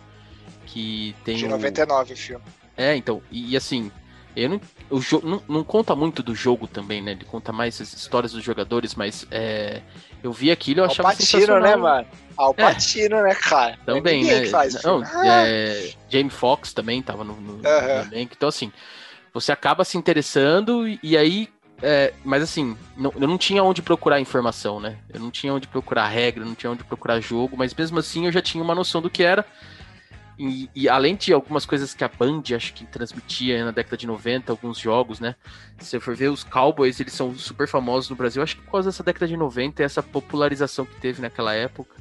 que 0.66 1.14
tem. 1.24 1.36
De 1.36 1.48
99 1.48 2.12
o 2.12 2.16
filme. 2.16 2.44
É, 2.76 2.94
então, 2.94 3.22
e, 3.30 3.52
e 3.52 3.56
assim, 3.56 3.90
eu 4.36 4.50
não, 4.50 4.60
o 4.90 5.00
jogo 5.00 5.26
não, 5.26 5.42
não, 5.48 5.64
conta 5.64 5.96
muito 5.96 6.22
do 6.22 6.34
jogo 6.34 6.66
também, 6.66 7.00
né? 7.00 7.12
Ele 7.12 7.24
conta 7.24 7.52
mais 7.52 7.80
as 7.80 7.92
histórias 7.94 8.32
dos 8.32 8.44
jogadores, 8.44 8.94
mas 8.94 9.26
é, 9.30 9.80
eu 10.22 10.32
vi 10.32 10.50
aquilo 10.50 10.80
e 10.80 10.82
eu 10.82 10.84
achava 10.84 11.08
Alpatino, 11.08 11.40
sensacional. 11.40 11.62
né, 11.62 11.76
mano? 11.76 12.06
Alpatino, 12.36 13.16
é. 13.16 13.22
né, 13.22 13.34
cara? 13.34 13.78
Também, 13.86 14.24
né? 14.24 14.42
Não, 14.84 15.02
é, 15.24 15.90
Jamie 16.10 16.30
Foxx 16.30 16.74
também 16.74 17.00
tava 17.00 17.24
no, 17.24 17.34
no, 17.40 17.56
no 17.56 17.62
Então, 18.12 18.48
assim, 18.48 18.70
você 19.32 19.52
acaba 19.52 19.84
se 19.84 19.96
interessando 19.96 20.86
e, 20.86 21.00
e 21.02 21.16
aí 21.16 21.48
é, 21.82 22.12
mas 22.24 22.42
assim, 22.42 22.76
não, 22.96 23.12
eu 23.16 23.28
não 23.28 23.36
tinha 23.36 23.62
onde 23.62 23.82
procurar 23.82 24.20
informação, 24.20 24.80
né? 24.80 24.98
Eu 25.12 25.20
não 25.20 25.30
tinha 25.30 25.52
onde 25.52 25.68
procurar 25.68 26.08
regra, 26.08 26.44
não 26.44 26.54
tinha 26.54 26.70
onde 26.70 26.84
procurar 26.84 27.20
jogo, 27.20 27.56
mas 27.56 27.74
mesmo 27.74 27.98
assim 27.98 28.26
eu 28.26 28.32
já 28.32 28.40
tinha 28.40 28.62
uma 28.62 28.74
noção 28.74 29.02
do 29.02 29.10
que 29.10 29.22
era. 29.22 29.44
E, 30.38 30.68
e, 30.74 30.88
além 30.88 31.16
de 31.16 31.32
algumas 31.32 31.64
coisas 31.64 31.94
que 31.94 32.04
a 32.04 32.08
Band 32.08 32.42
acho 32.54 32.74
que 32.74 32.84
transmitia 32.84 33.64
na 33.64 33.70
década 33.70 33.96
de 33.96 34.06
90, 34.06 34.52
alguns 34.52 34.78
jogos, 34.78 35.18
né? 35.18 35.34
Se 35.78 35.86
você 35.86 36.00
for 36.00 36.14
ver 36.14 36.28
os 36.28 36.44
Cowboys, 36.44 37.00
eles 37.00 37.14
são 37.14 37.34
super 37.34 37.66
famosos 37.66 38.10
no 38.10 38.16
Brasil, 38.16 38.42
acho 38.42 38.56
que 38.56 38.62
por 38.62 38.72
causa 38.72 38.90
dessa 38.90 39.02
década 39.02 39.26
de 39.26 39.36
90 39.36 39.82
e 39.82 39.84
essa 39.84 40.02
popularização 40.02 40.84
que 40.84 41.00
teve 41.00 41.22
naquela 41.22 41.54
época. 41.54 41.96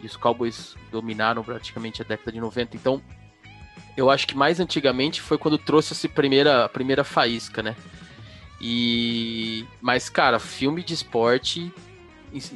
E 0.00 0.06
os 0.06 0.16
Cowboys 0.16 0.76
dominaram 0.92 1.42
praticamente 1.42 2.02
a 2.02 2.04
década 2.04 2.30
de 2.30 2.40
90. 2.40 2.76
Então, 2.76 3.02
eu 3.96 4.10
acho 4.10 4.28
que 4.28 4.36
mais 4.36 4.60
antigamente 4.60 5.20
foi 5.20 5.36
quando 5.36 5.58
trouxe 5.58 5.92
essa 5.92 6.08
primeira, 6.08 6.66
a 6.66 6.68
primeira 6.68 7.02
faísca, 7.02 7.64
né? 7.64 7.74
E 8.60 9.66
mas 9.80 10.08
cara, 10.08 10.38
filme 10.38 10.82
de 10.82 10.94
esporte 10.94 11.72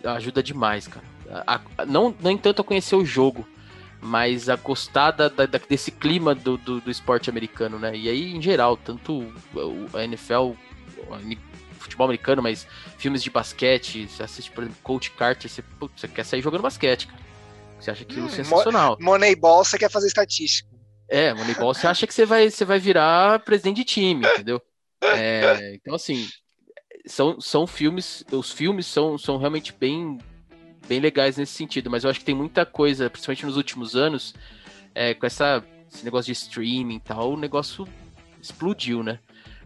ajuda 0.04 0.42
demais, 0.42 0.86
cara. 0.86 1.04
A, 1.46 1.60
a, 1.78 1.86
não 1.86 2.14
nem 2.20 2.36
tanto 2.36 2.62
a 2.62 2.64
conhecer 2.64 2.96
o 2.96 3.04
jogo, 3.04 3.46
mas 4.00 4.48
a 4.48 4.56
gostar 4.56 5.10
da, 5.10 5.28
da, 5.28 5.46
desse 5.46 5.90
clima 5.90 6.34
do, 6.34 6.56
do, 6.56 6.80
do, 6.80 6.90
esporte 6.90 7.28
americano, 7.28 7.78
né? 7.78 7.94
E 7.94 8.08
aí, 8.08 8.34
em 8.34 8.40
geral, 8.40 8.76
tanto 8.76 9.32
a 9.92 10.02
NFL, 10.04 10.52
futebol 11.78 12.06
americano, 12.06 12.42
mas 12.42 12.66
filmes 12.96 13.22
de 13.22 13.30
basquete, 13.30 14.08
você 14.08 14.22
assiste, 14.22 14.50
por 14.50 14.64
exemplo, 14.64 14.80
Coach 14.82 15.10
Carter, 15.12 15.50
você, 15.50 15.62
putz, 15.62 16.00
você 16.00 16.08
quer 16.08 16.24
sair 16.24 16.40
jogando 16.40 16.62
basquete, 16.62 17.06
cara. 17.06 17.20
Você 17.78 17.90
acha 17.90 18.02
aquilo 18.02 18.26
hum, 18.26 18.30
sensacional. 18.30 18.96
Moneyball, 19.00 19.64
você 19.64 19.78
quer 19.78 19.90
fazer 19.90 20.06
estatística. 20.06 20.68
É, 21.08 21.32
Moneyball, 21.34 21.74
você 21.74 21.86
acha 21.86 22.06
que 22.06 22.14
você 22.14 22.24
vai, 22.24 22.50
você 22.50 22.64
vai 22.64 22.78
virar 22.78 23.40
presidente 23.40 23.76
de 23.76 23.84
time, 23.84 24.26
entendeu? 24.26 24.62
É, 25.02 25.74
então, 25.74 25.94
assim, 25.94 26.28
são, 27.06 27.40
são 27.40 27.66
filmes, 27.66 28.22
os 28.30 28.52
filmes 28.52 28.86
são, 28.86 29.16
são 29.16 29.38
realmente 29.38 29.72
bem, 29.72 30.18
bem 30.86 31.00
legais 31.00 31.36
nesse 31.36 31.52
sentido, 31.52 31.90
mas 31.90 32.04
eu 32.04 32.10
acho 32.10 32.20
que 32.20 32.24
tem 32.24 32.34
muita 32.34 32.66
coisa, 32.66 33.08
principalmente 33.08 33.46
nos 33.46 33.56
últimos 33.56 33.96
anos, 33.96 34.34
é, 34.94 35.14
com 35.14 35.26
essa, 35.26 35.64
esse 35.92 36.04
negócio 36.04 36.26
de 36.26 36.32
streaming 36.32 36.96
e 36.96 37.00
tal, 37.00 37.32
o 37.32 37.36
negócio 37.36 37.86
explodiu, 38.40 39.02
né? 39.02 39.18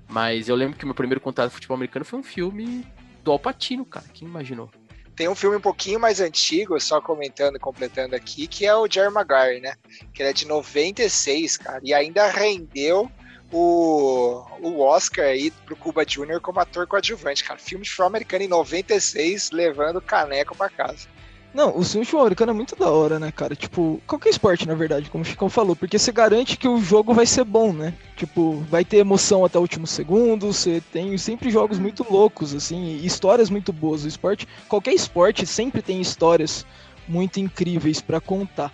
Mas 0.09 0.49
eu 0.49 0.57
lembro 0.57 0.79
que 0.79 0.85
meu 0.85 0.95
primeiro 0.95 1.21
contato 1.21 1.51
com 1.51 1.55
futebol 1.55 1.77
americano 1.77 2.05
foi 2.05 2.19
um 2.19 2.23
filme 2.23 2.87
do 3.23 3.33
Alpatino, 3.33 3.85
cara. 3.85 4.07
Quem 4.13 4.29
imaginou? 4.29 4.71
Tem 5.17 5.29
um 5.29 5.35
filme 5.35 5.57
um 5.57 5.61
pouquinho 5.61 6.01
mais 6.01 6.21
antigo, 6.21 6.79
só 6.81 7.01
comentando 7.01 7.57
e 7.57 7.61
completando 7.61 8.17
aqui, 8.17 8.47
que 8.47 8.67
é 8.67 8.75
o 8.75 8.89
Jerry 8.91 9.13
Maguire, 9.13 9.61
né? 9.61 9.75
Que 10.13 10.23
ele 10.23 10.31
é 10.31 10.33
de 10.33 10.47
96, 10.47 11.57
cara, 11.57 11.81
e 11.83 11.95
ainda 11.95 12.27
rendeu 12.27 13.11
o, 13.55 14.45
o 14.61 14.81
Oscar 14.81 15.27
aí 15.27 15.51
pro 15.51 15.77
Cuba 15.77 16.05
Jr. 16.05 16.41
como 16.43 16.59
ator 16.59 16.89
coadjuvante, 16.89 17.45
cara. 17.45 17.59
Filme 17.59 17.85
de 17.85 17.91
futebol 17.91 18.09
americano 18.09 18.43
em 18.43 18.49
96, 18.49 19.53
levando 19.53 20.01
caneco 20.01 20.57
pra 20.57 20.69
casa. 20.69 21.07
Não, 21.55 21.69
o 21.69 21.85
filme 21.85 22.01
de 22.01 22.07
futebol 22.07 22.23
americano 22.23 22.51
é 22.51 22.55
muito 22.55 22.75
da 22.75 22.91
hora, 22.91 23.21
né, 23.21 23.31
cara? 23.31 23.55
Tipo, 23.55 24.03
qualquer 24.09 24.31
esporte, 24.31 24.67
na 24.67 24.75
verdade, 24.75 25.09
como 25.09 25.23
o 25.23 25.27
Chicão 25.27 25.49
falou, 25.49 25.77
porque 25.77 25.97
você 25.97 26.11
garante 26.11 26.57
que 26.57 26.67
o 26.67 26.83
jogo 26.83 27.15
vai 27.15 27.27
ser 27.27 27.45
bom, 27.45 27.73
né? 27.73 27.95
Tipo, 28.17 28.57
vai 28.69 28.85
ter 28.85 28.97
emoção 28.97 29.45
até 29.45 29.57
o 29.57 29.61
último 29.61 29.87
segundo, 29.87 30.53
você 30.53 30.83
tem 30.93 31.17
sempre 31.17 31.51
jogos 31.51 31.79
muito 31.79 32.05
loucos, 32.11 32.53
assim, 32.57 32.97
histórias 33.05 33.51
muito 33.51 33.73
boas. 33.73 34.05
O 34.05 34.09
esporte, 34.09 34.49
qualquer 34.69 34.95
esporte 34.95 35.47
sempre 35.47 35.81
tem 35.81 36.01
histórias 36.01 36.67
muito 37.07 37.39
incríveis 37.39 38.01
para 38.01 38.21
contar. 38.21 38.73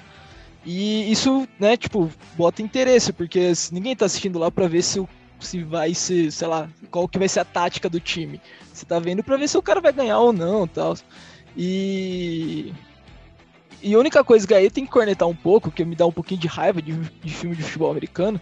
E 0.64 1.10
isso, 1.10 1.48
né, 1.58 1.76
tipo, 1.76 2.10
bota 2.36 2.62
interesse, 2.62 3.12
porque 3.12 3.52
ninguém 3.72 3.96
tá 3.96 4.04
assistindo 4.06 4.38
lá 4.38 4.50
para 4.50 4.68
ver 4.68 4.82
se, 4.82 5.02
se 5.38 5.62
vai 5.64 5.94
ser, 5.94 6.30
sei 6.30 6.48
lá, 6.48 6.68
qual 6.90 7.08
que 7.08 7.18
vai 7.18 7.28
ser 7.28 7.40
a 7.40 7.44
tática 7.44 7.88
do 7.88 7.98
time. 7.98 8.40
Você 8.72 8.84
tá 8.84 8.98
vendo 8.98 9.24
para 9.24 9.36
ver 9.36 9.48
se 9.48 9.56
o 9.56 9.62
cara 9.62 9.80
vai 9.80 9.92
ganhar 9.92 10.18
ou 10.18 10.32
não, 10.32 10.66
tal. 10.66 10.96
E 11.56 12.72
e 13.82 13.94
a 13.94 13.98
única 13.98 14.22
coisa 14.22 14.46
que 14.46 14.54
aí 14.54 14.70
tem 14.70 14.84
que 14.84 14.90
cornetar 14.90 15.26
um 15.26 15.34
pouco, 15.34 15.70
que 15.70 15.84
me 15.84 15.96
dá 15.96 16.06
um 16.06 16.12
pouquinho 16.12 16.40
de 16.40 16.46
raiva 16.46 16.82
de, 16.82 16.92
de 16.92 17.32
filme 17.32 17.56
de 17.56 17.62
futebol 17.62 17.90
americano, 17.90 18.40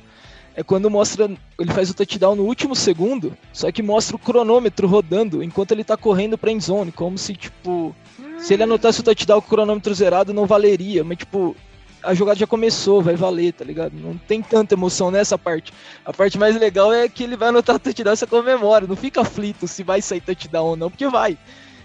é 0.54 0.62
quando 0.62 0.90
mostra. 0.90 1.30
Ele 1.58 1.72
faz 1.72 1.90
o 1.90 1.94
touchdown 1.94 2.34
no 2.34 2.44
último 2.44 2.74
segundo, 2.74 3.36
só 3.52 3.70
que 3.70 3.82
mostra 3.82 4.16
o 4.16 4.18
cronômetro 4.18 4.88
rodando 4.88 5.42
enquanto 5.42 5.70
ele 5.72 5.84
tá 5.84 5.96
correndo 5.96 6.36
pra 6.36 6.50
endzone, 6.50 6.90
como 6.90 7.16
se, 7.16 7.34
tipo. 7.36 7.94
Se 8.38 8.54
ele 8.54 8.64
anotasse 8.64 9.00
o 9.00 9.04
touchdown 9.04 9.40
com 9.40 9.46
o 9.46 9.50
cronômetro 9.50 9.94
zerado, 9.94 10.34
não 10.34 10.46
valeria. 10.46 11.04
Mas, 11.04 11.18
tipo, 11.18 11.54
a 12.02 12.14
jogada 12.14 12.38
já 12.38 12.46
começou, 12.46 13.02
vai 13.02 13.16
valer, 13.16 13.52
tá 13.52 13.64
ligado? 13.64 13.92
Não 13.94 14.16
tem 14.16 14.40
tanta 14.42 14.74
emoção 14.74 15.10
nessa 15.10 15.36
parte. 15.36 15.72
A 16.04 16.12
parte 16.12 16.38
mais 16.38 16.58
legal 16.58 16.92
é 16.92 17.08
que 17.08 17.24
ele 17.24 17.36
vai 17.36 17.48
anotar 17.48 17.78
touchdown 17.78 18.14
e 18.14 18.16
você 18.16 18.26
comemora. 18.26 18.86
Não 18.86 18.96
fica 18.96 19.20
aflito 19.20 19.66
se 19.66 19.82
vai 19.82 20.00
sair 20.00 20.20
touchdown 20.20 20.66
ou 20.66 20.76
não, 20.76 20.90
porque 20.90 21.06
vai. 21.08 21.36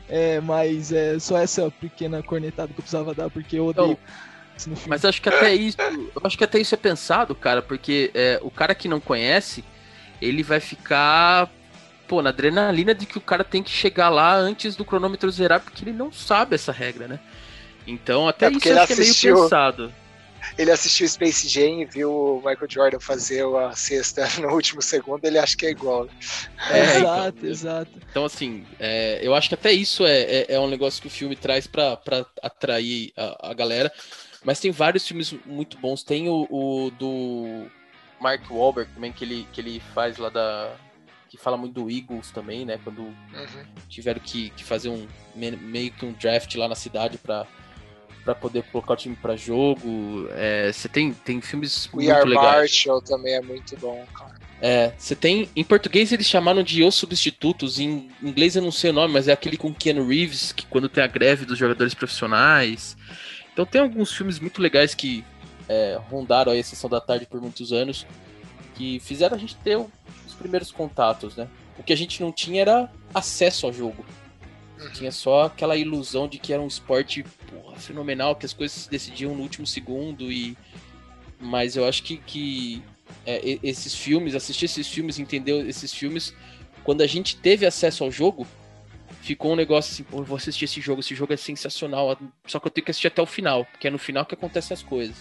É, 0.07 0.39
mas 0.41 0.91
é 0.91 1.17
só 1.19 1.37
essa 1.37 1.71
pequena 1.71 2.21
cornetada 2.21 2.67
que 2.67 2.79
eu 2.79 2.83
precisava 2.83 3.13
dar, 3.13 3.29
porque 3.29 3.57
eu 3.57 3.67
odeio. 3.67 3.97
Então, 4.61 4.77
mas 4.87 5.03
acho 5.03 5.21
que 5.21 5.29
até 5.29 5.53
isso, 5.55 5.77
acho 6.23 6.37
que 6.37 6.43
até 6.43 6.59
isso 6.59 6.75
é 6.75 6.77
pensado, 6.77 7.33
cara, 7.33 7.61
porque 7.61 8.11
é, 8.13 8.39
o 8.43 8.51
cara 8.51 8.75
que 8.75 8.87
não 8.87 8.99
conhece, 8.99 9.63
ele 10.21 10.43
vai 10.43 10.59
ficar 10.59 11.49
pô, 12.07 12.21
na 12.21 12.29
adrenalina 12.29 12.93
de 12.93 13.07
que 13.07 13.17
o 13.17 13.21
cara 13.21 13.43
tem 13.43 13.63
que 13.63 13.71
chegar 13.71 14.09
lá 14.09 14.35
antes 14.35 14.75
do 14.75 14.85
cronômetro 14.85 15.31
zerar, 15.31 15.59
porque 15.59 15.83
ele 15.83 15.93
não 15.93 16.11
sabe 16.11 16.53
essa 16.53 16.71
regra, 16.71 17.07
né? 17.07 17.19
Então 17.87 18.27
até 18.27 18.45
é 18.45 18.51
isso 18.51 18.79
acho 18.79 18.87
que 18.87 18.93
é 18.93 18.95
meio 18.95 19.15
pensado 19.15 19.91
ele 20.57 20.71
assistiu 20.71 21.07
Space 21.07 21.47
Jam 21.47 21.81
e 21.81 21.85
viu 21.85 22.11
o 22.11 22.35
Michael 22.37 22.69
Jordan 22.69 22.99
fazer 22.99 23.45
a 23.55 23.75
cesta 23.75 24.27
no 24.41 24.49
último 24.53 24.81
segundo, 24.81 25.23
ele 25.25 25.37
acha 25.37 25.55
que 25.55 25.65
é 25.65 25.71
igual. 25.71 26.05
Né? 26.05 26.11
É, 26.69 26.97
exato, 26.97 27.37
então, 27.37 27.49
exato. 27.49 27.91
Então, 28.09 28.25
assim, 28.25 28.65
é, 28.79 29.19
eu 29.21 29.33
acho 29.33 29.49
que 29.49 29.55
até 29.55 29.71
isso 29.71 30.05
é, 30.05 30.21
é, 30.21 30.45
é, 30.49 30.59
um 30.59 30.67
negócio 30.67 31.01
que 31.01 31.07
o 31.07 31.11
filme 31.11 31.35
traz 31.35 31.67
para 31.67 31.99
atrair 32.41 33.11
a, 33.17 33.51
a, 33.51 33.53
galera. 33.53 33.91
Mas 34.43 34.59
tem 34.59 34.71
vários 34.71 35.07
filmes 35.07 35.33
muito 35.45 35.77
bons. 35.77 36.03
Tem 36.03 36.27
o, 36.29 36.47
o, 36.49 36.91
do 36.91 37.65
Mark 38.19 38.49
Wahlberg 38.49 38.91
também, 38.93 39.11
que 39.11 39.23
ele, 39.23 39.47
que 39.53 39.61
ele 39.61 39.81
faz 39.93 40.17
lá 40.17 40.29
da. 40.29 40.75
Que 41.29 41.37
fala 41.37 41.57
muito 41.57 41.73
do 41.73 41.89
Eagles 41.89 42.29
também, 42.29 42.63
né? 42.63 42.79
Quando 42.83 43.01
uhum. 43.01 43.65
tiveram 43.89 44.19
que, 44.19 44.51
que 44.51 44.63
fazer 44.63 44.89
um 44.89 45.07
meio 45.35 45.91
que 45.91 46.05
um 46.05 46.11
draft 46.11 46.53
lá 46.55 46.67
na 46.67 46.75
cidade 46.75 47.17
para 47.17 47.47
para 48.23 48.33
poder 48.33 48.63
colocar 48.63 48.93
o 48.93 48.95
time 48.95 49.15
para 49.15 49.35
jogo. 49.35 50.27
É, 50.31 50.71
você 50.71 50.87
tem, 50.87 51.13
tem 51.13 51.41
filmes 51.41 51.87
We 51.93 52.05
muito 52.05 52.11
Are 52.11 52.29
legais. 52.29 52.55
Marshall 52.55 53.01
também 53.01 53.33
é 53.33 53.41
muito 53.41 53.75
bom, 53.77 54.05
cara. 54.13 54.33
É, 54.61 54.93
você 54.97 55.13
tem. 55.13 55.49
Em 55.55 55.63
português 55.63 56.11
eles 56.13 56.25
chamaram 56.25 56.63
de 56.63 56.83
Os 56.83 56.95
Substitutos, 56.95 57.79
em 57.79 58.09
inglês 58.21 58.55
eu 58.55 58.61
não 58.61 58.71
sei 58.71 58.91
o 58.91 58.93
nome, 58.93 59.13
mas 59.13 59.27
é 59.27 59.33
aquele 59.33 59.57
com 59.57 59.73
Keanu 59.73 60.07
Reeves, 60.07 60.53
que 60.53 60.65
quando 60.65 60.87
tem 60.87 61.03
a 61.03 61.07
greve 61.07 61.45
dos 61.45 61.57
jogadores 61.57 61.93
profissionais. 61.93 62.95
Então 63.51 63.65
tem 63.65 63.81
alguns 63.81 64.13
filmes 64.13 64.39
muito 64.39 64.61
legais 64.61 64.95
que 64.95 65.23
é, 65.67 65.99
rondaram 66.09 66.51
a 66.51 66.63
sessão 66.63 66.89
da 66.89 67.01
tarde 67.01 67.25
por 67.25 67.41
muitos 67.41 67.73
anos, 67.73 68.07
que 68.75 68.99
fizeram 69.01 69.35
a 69.35 69.39
gente 69.39 69.55
ter 69.57 69.77
os 69.77 70.33
primeiros 70.39 70.71
contatos, 70.71 71.35
né? 71.35 71.47
O 71.77 71.83
que 71.83 71.91
a 71.91 71.97
gente 71.97 72.21
não 72.21 72.31
tinha 72.31 72.61
era 72.61 72.89
acesso 73.13 73.65
ao 73.65 73.73
jogo. 73.73 74.05
Tinha 74.91 75.11
só 75.11 75.43
aquela 75.43 75.77
ilusão 75.77 76.27
de 76.27 76.37
que 76.37 76.51
era 76.53 76.61
um 76.61 76.67
esporte 76.67 77.23
porra, 77.49 77.77
fenomenal, 77.77 78.35
que 78.35 78.45
as 78.45 78.53
coisas 78.53 78.83
se 78.83 78.89
decidiam 78.89 79.35
no 79.35 79.41
último 79.41 79.65
segundo 79.65 80.31
e 80.31 80.57
mas 81.39 81.75
eu 81.75 81.85
acho 81.85 82.03
que, 82.03 82.17
que 82.17 82.81
é, 83.25 83.59
esses 83.61 83.93
filmes, 83.93 84.33
assistir 84.33 84.65
esses 84.65 84.87
filmes, 84.87 85.19
entender 85.19 85.67
esses 85.67 85.93
filmes, 85.93 86.33
quando 86.83 87.01
a 87.01 87.07
gente 87.07 87.35
teve 87.35 87.65
acesso 87.65 88.03
ao 88.03 88.11
jogo, 88.11 88.47
ficou 89.21 89.53
um 89.53 89.55
negócio 89.55 89.91
assim, 89.91 90.03
pô, 90.03 90.19
eu 90.19 90.23
vou 90.23 90.37
assistir 90.37 90.65
esse 90.65 90.81
jogo, 90.81 91.01
esse 91.01 91.13
jogo 91.13 91.33
é 91.33 91.37
sensacional, 91.37 92.17
só 92.45 92.59
que 92.59 92.67
eu 92.67 92.71
tenho 92.71 92.85
que 92.85 92.91
assistir 92.91 93.07
até 93.07 93.21
o 93.21 93.25
final, 93.25 93.65
porque 93.65 93.87
é 93.87 93.91
no 93.91 93.99
final 93.99 94.25
que 94.25 94.33
acontecem 94.33 94.73
as 94.73 94.83
coisas. 94.83 95.15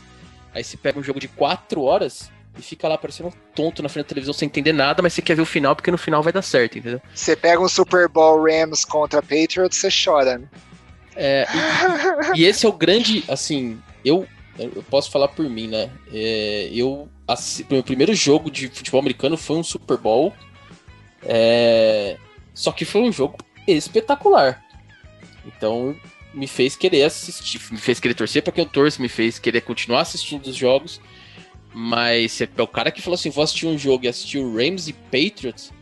Aí 0.55 0.63
você 0.63 0.77
pega 0.77 0.99
um 0.99 1.03
jogo 1.03 1.19
de 1.19 1.29
4 1.29 1.83
horas, 1.83 2.31
e 2.59 2.63
fica 2.63 2.87
lá 2.87 2.99
parecendo 2.99 3.31
um 3.31 3.33
tonto 3.55 3.83
na 3.83 3.89
frente 3.89 4.05
da 4.05 4.09
televisão 4.11 4.35
sem 4.35 4.47
entender 4.47 4.73
nada, 4.73 5.03
mas 5.03 5.13
você 5.13 5.23
quer 5.23 5.35
ver 5.35 5.43
o 5.43 5.47
final 5.47 5.75
porque 5.75 5.91
no 5.91 5.99
final 5.99 6.23
vai 6.23 6.33
dar 6.33 6.43
certo, 6.43 6.79
entendeu? 6.79 7.01
Você 7.15 7.35
pega 7.35 7.61
um 7.61 7.69
Super 7.69 8.09
Bowl 8.09 8.45
Rams 8.45 8.85
contra 8.85 9.23
Patriots, 9.23 9.79
você 9.79 9.89
chora, 9.91 10.39
né? 10.39 10.49
É, 11.15 11.47
e, 12.35 12.41
e, 12.41 12.45
esse 12.45 12.65
é 12.65 12.69
o 12.69 12.73
grande, 12.73 13.23
assim, 13.29 13.79
eu, 14.05 14.27
eu 14.59 14.83
posso 14.91 15.11
falar 15.11 15.29
por 15.29 15.49
mim, 15.49 15.69
né? 15.69 15.91
É, 16.13 16.71
eu, 16.73 17.09
assim, 17.27 17.67
meu 17.71 17.83
primeiro 17.83 18.15
jogo 18.15 18.51
de 18.51 18.69
futebol 18.69 19.01
americano 19.01 19.37
foi 19.37 19.57
um 19.57 19.65
Super 19.65 19.97
Bowl, 19.97 20.33
é, 21.23 22.17
só 22.55 22.73
que 22.73 22.85
foi 22.85 23.03
um 23.03 23.13
jogo 23.13 23.39
espetacular. 23.67 24.63
Então 25.47 25.97
me 26.33 26.47
fez 26.47 26.77
querer 26.77 27.05
assistir, 27.05 27.61
me 27.71 27.79
fez 27.79 28.01
querer 28.01 28.15
torcer 28.15 28.43
para 28.43 28.53
que 28.53 28.61
eu 28.61 28.67
torço, 28.67 29.03
me 29.03 29.09
fez 29.09 29.39
querer 29.39 29.61
continuar 29.63 30.01
assistindo 30.01 30.47
os 30.47 30.57
jogos. 30.57 31.01
Mas 31.75 32.41
é 32.41 32.63
o 32.63 32.67
cara 32.67 32.91
que 32.91 33.01
falou 33.01 33.15
assim: 33.15 33.31
vou 33.31 33.45
assistir 33.45 33.67
um 33.67 33.79
jogo 33.79 34.05
e 34.05 34.09
assistir 34.09 34.39
o 34.39 34.57
Rams 34.57 34.89
e 34.89 34.93
Patriots. 34.93 35.73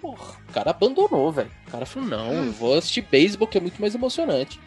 Porra, 0.00 0.38
o 0.48 0.52
cara 0.52 0.70
abandonou, 0.70 1.32
velho. 1.32 1.50
O 1.66 1.70
cara 1.70 1.84
falou: 1.84 2.08
não, 2.08 2.32
eu 2.32 2.52
vou 2.52 2.76
assistir 2.76 3.02
beisebol 3.02 3.48
que 3.48 3.58
é 3.58 3.60
muito 3.60 3.80
mais 3.80 3.94
emocionante. 3.94 4.60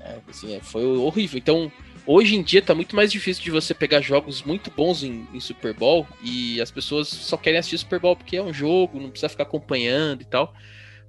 É, 0.00 0.18
assim, 0.28 0.54
é, 0.54 0.60
foi 0.60 0.84
horrível. 0.84 1.38
Então, 1.38 1.72
hoje 2.06 2.36
em 2.36 2.42
dia 2.42 2.60
tá 2.60 2.74
muito 2.74 2.94
mais 2.94 3.10
difícil 3.10 3.42
de 3.42 3.50
você 3.50 3.72
pegar 3.72 4.00
jogos 4.00 4.42
muito 4.42 4.70
bons 4.70 5.02
em, 5.02 5.26
em, 5.32 5.40
Super 5.40 5.72
Bowl 5.72 6.06
e 6.22 6.60
as 6.60 6.70
pessoas 6.70 7.08
só 7.08 7.36
querem 7.36 7.58
assistir 7.58 7.78
Super 7.78 8.00
Bowl 8.00 8.16
porque 8.16 8.36
é 8.36 8.42
um 8.42 8.52
jogo, 8.52 9.00
não 9.00 9.10
precisa 9.10 9.28
ficar 9.28 9.44
acompanhando 9.44 10.22
e 10.22 10.24
tal. 10.24 10.52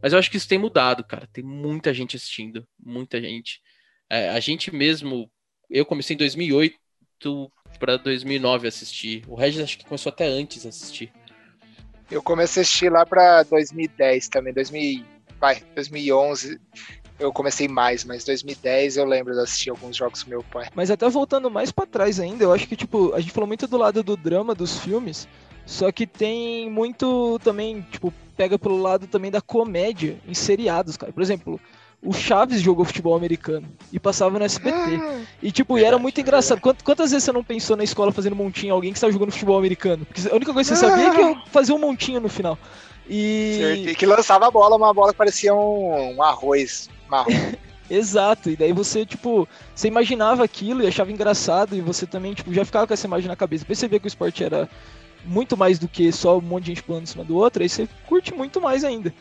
Mas 0.02 0.14
eu 0.14 0.20
acho 0.20 0.30
que 0.30 0.38
isso 0.38 0.48
tem 0.48 0.60
mudado, 0.60 1.04
cara. 1.04 1.28
Tem 1.32 1.44
muita 1.44 1.94
gente 1.94 2.16
assistindo, 2.16 2.68
muita 2.78 3.20
gente. 3.22 3.62
É, 4.10 4.30
a 4.30 4.40
gente 4.40 4.74
mesmo, 4.74 5.32
eu 5.70 5.86
comecei 5.86 6.14
em 6.14 6.18
2008 6.18 7.52
para 7.80 7.98
2009 7.98 8.68
assistir. 8.68 9.24
O 9.28 9.36
Regis 9.36 9.64
acho 9.64 9.78
que 9.78 9.86
começou 9.86 10.12
até 10.12 10.26
antes 10.26 10.66
a 10.66 10.70
assistir. 10.70 11.12
Eu 12.12 12.22
comecei 12.22 12.62
a 12.62 12.64
assistir 12.64 12.92
lá 12.92 13.06
para 13.06 13.44
2010 13.44 14.28
também, 14.28 14.54
2000, 14.54 15.04
vai, 15.40 15.64
2011 15.76 16.60
eu 17.20 17.32
comecei 17.32 17.68
mais, 17.68 18.04
mas 18.04 18.24
2010 18.24 18.98
eu 18.98 19.06
lembro 19.06 19.34
de 19.34 19.40
assistir 19.40 19.70
alguns 19.70 19.96
jogos 19.96 20.24
com 20.24 20.30
meu 20.30 20.44
pai. 20.44 20.70
Mas 20.76 20.92
até 20.92 21.08
voltando 21.10 21.50
mais 21.50 21.72
para 21.72 21.86
trás 21.86 22.20
ainda, 22.20 22.44
eu 22.44 22.54
acho 22.54 22.68
que 22.68 22.76
tipo, 22.76 23.14
a 23.14 23.20
gente 23.20 23.32
falou 23.32 23.48
muito 23.48 23.68
do 23.68 23.78
lado 23.78 24.04
do 24.04 24.18
drama 24.18 24.54
dos 24.54 24.80
filmes, 24.80 25.28
só 25.66 25.92
que 25.92 26.06
tem 26.06 26.70
muito 26.70 27.40
também, 27.44 27.82
tipo, 27.92 28.14
pega 28.36 28.58
pelo 28.60 28.82
lado 28.82 29.08
também 29.08 29.32
da 29.32 29.42
comédia 29.42 30.18
em 30.28 30.34
seriados, 30.34 30.98
cara. 30.98 31.14
Por 31.14 31.22
exemplo, 31.22 31.60
o 32.04 32.12
Chaves 32.12 32.62
jogou 32.62 32.84
futebol 32.84 33.16
americano 33.16 33.68
e 33.92 34.00
passava 34.00 34.38
no 34.38 34.44
SBT. 34.44 34.96
Ah, 35.02 35.22
e 35.42 35.52
tipo, 35.52 35.78
e 35.78 35.84
era 35.84 35.98
muito 35.98 36.20
engraçado. 36.20 36.60
Quantas 36.60 37.12
vezes 37.12 37.24
você 37.24 37.32
não 37.32 37.44
pensou 37.44 37.78
na 37.78 37.84
escola 37.84 38.12
fazendo 38.12 38.36
montinho 38.36 38.74
alguém 38.74 38.92
que 38.92 38.98
estava 38.98 39.14
jogando 39.14 39.32
futebol 39.32 39.58
americano? 39.58 40.06
Porque 40.06 40.28
a 40.28 40.36
única 40.36 40.54
coisa 40.54 40.74
que 40.74 40.78
você 40.78 40.86
sabia 40.86 41.08
é 41.08 41.16
que 41.16 41.22
eu 41.22 41.38
fazia 41.52 41.74
um 41.74 41.80
montinho 41.80 42.20
no 42.20 42.28
final. 42.28 42.58
E... 43.08 43.58
Certo. 43.60 43.90
e 43.90 43.96
que 43.96 44.06
lançava 44.06 44.48
a 44.48 44.52
bola, 44.52 44.76
uma 44.76 44.94
bola 44.94 45.12
que 45.12 45.18
parecia 45.18 45.54
um, 45.54 46.16
um 46.16 46.24
arroz 46.24 46.90
marrom. 47.10 47.32
Exato, 47.90 48.50
e 48.50 48.56
daí 48.56 48.72
você, 48.72 49.06
tipo, 49.06 49.48
você 49.76 49.88
imaginava 49.88 50.44
aquilo 50.44 50.82
e 50.82 50.88
achava 50.88 51.12
engraçado, 51.12 51.76
e 51.76 51.82
você 51.82 52.08
também, 52.08 52.34
tipo, 52.34 52.54
já 52.54 52.64
ficava 52.64 52.88
com 52.88 52.94
essa 52.94 53.06
imagem 53.06 53.28
na 53.28 53.36
cabeça. 53.36 53.64
Depois 53.64 53.78
você 53.78 53.88
vê 53.88 54.00
que 54.00 54.08
o 54.08 54.08
esporte 54.08 54.44
era 54.44 54.70
muito 55.26 55.56
mais 55.56 55.78
do 55.78 55.88
que 55.88 56.12
só 56.12 56.38
um 56.38 56.42
monte 56.42 56.64
de 56.64 56.72
gente 56.72 56.84
pulando 56.84 57.04
em 57.04 57.08
cima 57.08 57.24
do 57.24 57.36
outro, 57.36 57.62
aí 57.62 57.70
você 57.70 57.88
curte 58.08 58.34
muito 58.34 58.60
mais 58.60 58.84
ainda. 58.84 59.14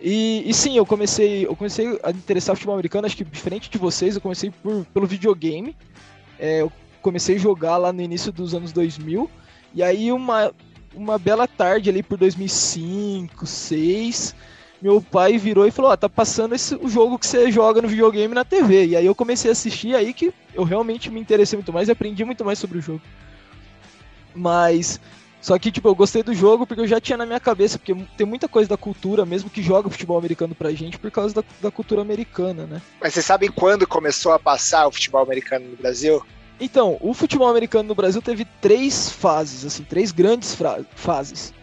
E, 0.00 0.44
e, 0.46 0.54
sim, 0.54 0.76
eu 0.76 0.86
comecei, 0.86 1.46
eu 1.46 1.56
comecei 1.56 1.98
a 2.02 2.10
interessar 2.10 2.54
futebol 2.54 2.74
americano, 2.74 3.06
acho 3.06 3.16
que 3.16 3.24
diferente 3.24 3.68
de 3.68 3.78
vocês, 3.78 4.14
eu 4.14 4.20
comecei 4.20 4.50
por, 4.50 4.84
pelo 4.86 5.06
videogame. 5.06 5.76
É, 6.38 6.60
eu 6.62 6.72
comecei 7.02 7.36
a 7.36 7.38
jogar 7.38 7.76
lá 7.78 7.92
no 7.92 8.00
início 8.00 8.32
dos 8.32 8.54
anos 8.54 8.72
2000. 8.72 9.28
E 9.74 9.82
aí 9.82 10.12
uma, 10.12 10.52
uma 10.94 11.18
bela 11.18 11.46
tarde 11.48 11.90
ali 11.90 12.02
por 12.02 12.16
2005, 12.16 13.34
2006, 13.40 14.34
meu 14.80 15.00
pai 15.00 15.36
virou 15.36 15.66
e 15.66 15.70
falou: 15.70 15.90
Ó, 15.90 15.96
tá 15.96 16.08
passando 16.08 16.54
esse, 16.54 16.74
o 16.76 16.88
jogo 16.88 17.18
que 17.18 17.26
você 17.26 17.50
joga 17.50 17.82
no 17.82 17.88
videogame 17.88 18.34
na 18.34 18.44
TV. 18.44 18.86
E 18.86 18.96
aí 18.96 19.06
eu 19.06 19.14
comecei 19.14 19.50
a 19.50 19.52
assistir, 19.52 19.94
aí 19.94 20.12
que 20.14 20.32
eu 20.54 20.64
realmente 20.64 21.10
me 21.10 21.20
interessei 21.20 21.56
muito 21.56 21.72
mais 21.72 21.88
e 21.88 21.92
aprendi 21.92 22.24
muito 22.24 22.44
mais 22.44 22.58
sobre 22.58 22.78
o 22.78 22.82
jogo. 22.82 23.02
Mas. 24.34 25.00
Só 25.40 25.58
que, 25.58 25.70
tipo, 25.70 25.88
eu 25.88 25.94
gostei 25.94 26.22
do 26.22 26.34
jogo 26.34 26.66
porque 26.66 26.82
eu 26.82 26.86
já 26.86 27.00
tinha 27.00 27.16
na 27.16 27.24
minha 27.24 27.38
cabeça, 27.38 27.78
porque 27.78 27.94
tem 28.16 28.26
muita 28.26 28.48
coisa 28.48 28.68
da 28.68 28.76
cultura, 28.76 29.24
mesmo 29.24 29.48
que 29.48 29.62
joga 29.62 29.88
futebol 29.88 30.18
americano 30.18 30.54
pra 30.54 30.72
gente, 30.72 30.98
por 30.98 31.10
causa 31.10 31.34
da, 31.34 31.44
da 31.62 31.70
cultura 31.70 32.02
americana, 32.02 32.66
né? 32.66 32.82
Mas 33.00 33.14
vocês 33.14 33.24
sabem 33.24 33.50
quando 33.50 33.86
começou 33.86 34.32
a 34.32 34.38
passar 34.38 34.86
o 34.86 34.92
futebol 34.92 35.22
americano 35.22 35.68
no 35.68 35.76
Brasil? 35.76 36.24
Então, 36.60 36.98
o 37.00 37.14
futebol 37.14 37.48
americano 37.48 37.88
no 37.88 37.94
Brasil 37.94 38.20
teve 38.20 38.44
três 38.60 39.10
fases, 39.10 39.64
assim, 39.64 39.84
três 39.84 40.10
grandes 40.10 40.56
fases. 40.96 41.54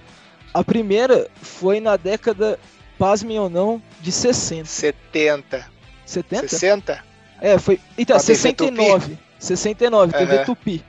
A 0.53 0.63
primeira 0.63 1.27
foi 1.41 1.81
na 1.81 1.97
década, 1.97 2.57
pasmem 2.97 3.37
ou 3.37 3.49
não, 3.49 3.81
de 3.99 4.11
60. 4.11 4.65
70. 4.65 5.69
70? 6.05 6.47
60? 6.47 7.03
É, 7.41 7.57
foi. 7.57 7.79
Então, 7.97 8.17
69. 8.17 9.17
69, 9.37 10.13
uhum. 10.13 10.17
TV 10.17 10.45
Tupi. 10.45 10.83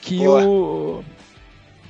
Que 0.00 0.18
Boa. 0.18 0.44
o. 0.44 1.04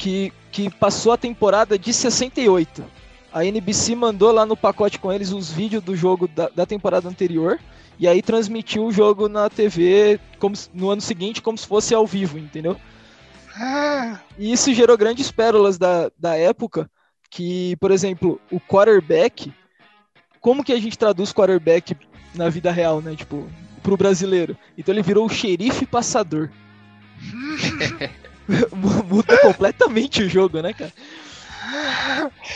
Que, 0.01 0.33
que 0.51 0.71
passou 0.71 1.13
a 1.13 1.19
temporada 1.19 1.79
de 1.79 1.93
68. 1.93 2.83
A 3.31 3.45
NBC 3.45 3.95
mandou 3.95 4.33
lá 4.33 4.47
no 4.47 4.57
pacote 4.57 4.99
com 4.99 5.13
eles 5.13 5.31
os 5.31 5.53
vídeos 5.53 5.83
do 5.83 5.95
jogo 5.95 6.27
da, 6.27 6.49
da 6.49 6.65
temporada 6.65 7.07
anterior. 7.07 7.61
E 7.99 8.09
aí 8.09 8.23
transmitiu 8.23 8.87
o 8.87 8.93
jogo 8.93 9.29
na 9.29 9.51
TV 9.51 10.19
como, 10.39 10.55
no 10.73 10.89
ano 10.89 11.03
seguinte, 11.03 11.43
como 11.43 11.59
se 11.59 11.67
fosse 11.67 11.95
ao 11.95 12.07
vivo, 12.07 12.39
entendeu? 12.39 12.81
E 14.39 14.51
isso 14.51 14.73
gerou 14.73 14.97
grandes 14.97 15.31
pérolas 15.31 15.77
da, 15.77 16.11
da 16.19 16.35
época, 16.35 16.91
que, 17.29 17.77
por 17.77 17.91
exemplo, 17.91 18.41
o 18.51 18.59
quarterback, 18.59 19.53
como 20.41 20.65
que 20.65 20.73
a 20.73 20.81
gente 20.81 20.99
traduz 20.99 21.31
quarterback 21.31 21.95
na 22.35 22.49
vida 22.49 22.73
real, 22.73 23.03
né? 23.03 23.15
Tipo, 23.15 23.47
pro 23.83 23.99
brasileiro. 23.99 24.57
Então 24.79 24.95
ele 24.95 25.03
virou 25.03 25.27
o 25.27 25.29
xerife 25.29 25.85
passador. 25.85 26.49
Muda 29.09 29.39
completamente 29.39 30.23
o 30.23 30.29
jogo, 30.29 30.61
né, 30.61 30.73
cara? 30.73 30.93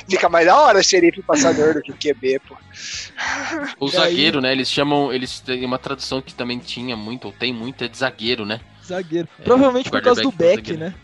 Fica 0.08 0.28
mais 0.28 0.46
da 0.46 0.58
hora 0.58 0.82
xerife 0.82 1.22
passador 1.22 1.74
do 1.74 1.82
que 1.82 1.92
QB, 1.92 2.40
pô. 2.48 2.56
O 3.78 3.88
zagueiro, 3.88 4.40
né? 4.40 4.52
Eles 4.52 4.70
chamam. 4.70 5.12
Eles 5.12 5.40
têm 5.40 5.64
uma 5.64 5.78
tradução 5.78 6.20
que 6.20 6.34
também 6.34 6.58
tinha 6.58 6.96
muito, 6.96 7.26
ou 7.26 7.32
tem 7.32 7.52
muito, 7.52 7.84
é 7.84 7.88
de 7.88 7.96
zagueiro, 7.96 8.44
né? 8.44 8.60
Zagueiro. 8.84 9.28
É, 9.38 9.42
Provavelmente 9.42 9.90
por 9.90 10.02
causa 10.02 10.22
do 10.22 10.32
Beck, 10.32 10.76
né? 10.76 10.94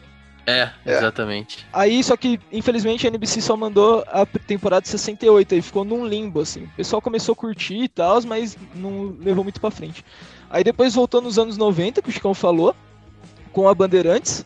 É, 0.46 0.70
é, 0.84 0.96
exatamente. 0.96 1.66
Aí, 1.72 2.02
só 2.02 2.16
que, 2.16 2.40
infelizmente, 2.50 3.06
a 3.06 3.10
NBC 3.10 3.40
só 3.40 3.56
mandou 3.56 4.04
a 4.08 4.26
temporada 4.26 4.82
de 4.82 4.88
68, 4.88 5.54
aí 5.54 5.62
ficou 5.62 5.84
num 5.84 6.04
limbo, 6.04 6.40
assim. 6.40 6.64
O 6.64 6.76
pessoal 6.76 7.00
começou 7.00 7.34
a 7.34 7.36
curtir 7.36 7.84
e 7.84 7.88
tal, 7.88 8.20
mas 8.24 8.56
não 8.74 9.16
levou 9.20 9.44
muito 9.44 9.60
pra 9.60 9.70
frente. 9.70 10.04
Aí 10.48 10.64
depois 10.64 10.94
voltou 10.94 11.20
nos 11.20 11.38
anos 11.38 11.56
90, 11.56 12.02
que 12.02 12.08
o 12.08 12.12
Chicão 12.12 12.34
falou, 12.34 12.74
com 13.52 13.68
a 13.68 13.74
Bandeirantes. 13.74 14.44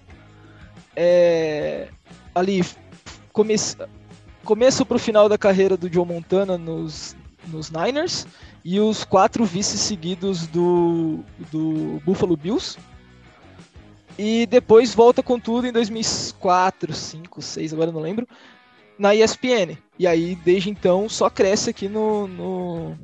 É... 0.96 1.88
Ali, 2.34 2.64
come... 3.32 3.54
começo 4.44 4.86
pro 4.86 4.98
final 4.98 5.28
da 5.28 5.38
carreira 5.38 5.76
do 5.76 5.92
Joe 5.92 6.06
Montana 6.06 6.58
nos, 6.58 7.16
nos 7.48 7.70
Niners, 7.70 8.26
e 8.64 8.80
os 8.80 9.04
quatro 9.04 9.44
vices 9.44 9.80
seguidos 9.80 10.46
do, 10.46 11.20
do 11.50 12.00
Buffalo 12.04 12.36
Bills. 12.36 12.78
E 14.18 14.46
depois 14.46 14.94
volta 14.94 15.22
com 15.22 15.38
tudo 15.38 15.66
em 15.66 15.72
2004, 15.72 16.92
5, 16.92 17.42
6, 17.42 17.72
agora 17.72 17.90
não 17.90 18.00
lembro, 18.00 18.28
na 18.98 19.14
ESPN. 19.14 19.76
E 19.98 20.06
aí, 20.06 20.36
desde 20.36 20.70
então, 20.70 21.08
só 21.08 21.28
cresce 21.28 21.70
aqui 21.70 21.88
no, 21.88 22.28
no, 22.28 22.98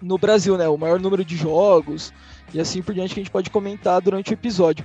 no 0.00 0.18
Brasil, 0.18 0.56
né? 0.58 0.68
O 0.68 0.76
maior 0.76 1.00
número 1.00 1.24
de 1.24 1.36
jogos 1.36 2.12
e 2.52 2.60
assim 2.60 2.82
por 2.82 2.94
diante 2.94 3.14
que 3.14 3.20
a 3.20 3.22
gente 3.22 3.32
pode 3.32 3.50
comentar 3.50 4.00
durante 4.00 4.30
o 4.30 4.34
episódio. 4.34 4.84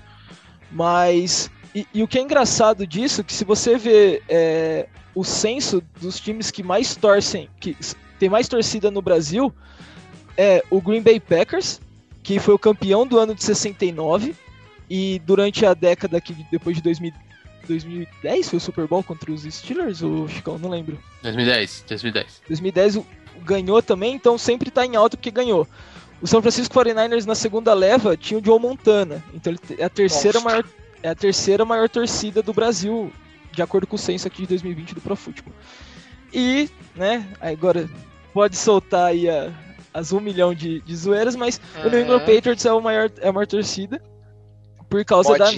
Mas, 0.71 1.51
e, 1.77 1.87
e 1.93 2.01
o 2.01 2.07
que 2.07 2.17
é 2.17 2.21
engraçado 2.23 2.87
disso, 2.87 3.23
que 3.23 3.31
se 3.31 3.45
você 3.45 3.77
vê 3.77 4.23
é, 4.27 4.87
o 5.13 5.23
censo 5.23 5.83
dos 6.01 6.19
times 6.19 6.49
que 6.49 6.63
mais 6.63 6.95
torcem, 6.95 7.47
que 7.59 7.77
tem 8.17 8.29
mais 8.29 8.47
torcida 8.47 8.89
no 8.89 8.99
Brasil, 8.99 9.53
é 10.35 10.63
o 10.71 10.81
Green 10.81 11.03
Bay 11.03 11.19
Packers, 11.19 11.79
que 12.23 12.39
foi 12.39 12.55
o 12.55 12.57
campeão 12.57 13.05
do 13.05 13.19
ano 13.19 13.35
de 13.35 13.43
69, 13.43 14.35
e 14.89 15.21
durante 15.23 15.67
a 15.67 15.75
década 15.75 16.19
que 16.19 16.33
depois 16.51 16.77
de 16.77 16.81
2000, 16.81 17.13
2010 17.67 18.49
foi 18.49 18.57
o 18.57 18.59
Super 18.59 18.87
Bowl 18.87 19.03
contra 19.03 19.31
os 19.31 19.43
Steelers, 19.43 20.01
o 20.01 20.27
Chicão, 20.27 20.57
não 20.57 20.69
lembro. 20.69 20.97
2010, 21.21 21.85
2010. 21.87 22.41
2010 22.47 23.05
ganhou 23.43 23.83
também, 23.83 24.15
então 24.15 24.35
sempre 24.35 24.71
tá 24.71 24.83
em 24.83 24.95
alta 24.95 25.15
porque 25.15 25.29
ganhou. 25.29 25.67
O 26.19 26.25
São 26.25 26.41
Francisco 26.41 26.73
49ers 26.73 27.25
na 27.25 27.35
segunda 27.35 27.71
leva 27.75 28.17
tinha 28.17 28.39
o 28.39 28.43
Joe 28.43 28.59
Montana, 28.59 29.23
então 29.31 29.53
ele 29.53 29.59
é 29.79 29.83
a 29.83 29.89
terceira 29.89 30.39
maior 30.39 30.63
é 31.03 31.09
a 31.09 31.15
terceira 31.15 31.65
maior 31.65 31.89
torcida 31.89 32.41
do 32.41 32.53
Brasil, 32.53 33.11
de 33.51 33.61
acordo 33.61 33.87
com 33.87 33.95
o 33.95 33.99
censo 33.99 34.27
aqui 34.27 34.43
de 34.43 34.47
2020 34.49 34.95
do 34.95 35.01
Pro 35.01 35.15
Football. 35.15 35.53
E, 36.33 36.69
né, 36.95 37.27
agora 37.39 37.89
pode 38.33 38.57
soltar 38.57 39.11
aí 39.11 39.29
a, 39.29 39.51
as 39.93 40.11
um 40.11 40.19
milhão 40.19 40.53
de, 40.53 40.81
de 40.81 40.95
zoeiras, 40.95 41.35
mas 41.35 41.59
uhum. 41.77 41.87
o 41.87 41.89
New 41.89 42.01
England 42.01 42.19
Patriots 42.19 42.65
é, 42.65 42.71
o 42.71 42.81
maior, 42.81 43.11
é 43.19 43.27
a 43.27 43.33
maior 43.33 43.47
torcida 43.47 44.01
por 44.89 45.03
causa 45.05 45.37
da, 45.37 45.49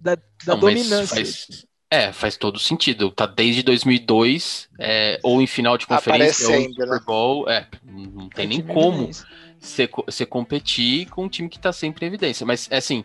da, 0.00 0.14
da 0.14 0.20
Não, 0.46 0.58
dominância. 0.58 1.16
Faz, 1.16 1.66
é, 1.90 2.12
faz 2.12 2.36
todo 2.36 2.58
sentido. 2.58 3.10
Tá 3.10 3.26
desde 3.26 3.62
2002, 3.62 4.68
é, 4.78 5.18
ou 5.22 5.40
em 5.40 5.46
final 5.46 5.78
de 5.78 5.86
conferência, 5.86 6.48
ou 6.48 6.54
em 6.54 6.68
Super 6.68 6.88
né? 6.88 7.00
Bowl. 7.04 7.46
Né? 7.46 7.56
É, 7.56 7.66
não 7.84 8.28
tem 8.28 8.44
é 8.44 8.48
nem 8.48 8.62
como 8.62 9.10
você, 9.58 9.88
você 10.06 10.26
competir 10.26 11.08
com 11.08 11.24
um 11.24 11.28
time 11.28 11.48
que 11.48 11.58
tá 11.58 11.72
sempre 11.72 12.04
em 12.04 12.08
evidência. 12.08 12.44
Mas, 12.46 12.68
é 12.70 12.76
assim, 12.78 13.04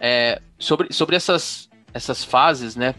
é, 0.00 0.40
sobre, 0.58 0.92
sobre 0.92 1.16
essas, 1.16 1.68
essas 1.92 2.24
fases, 2.24 2.76
né? 2.76 2.94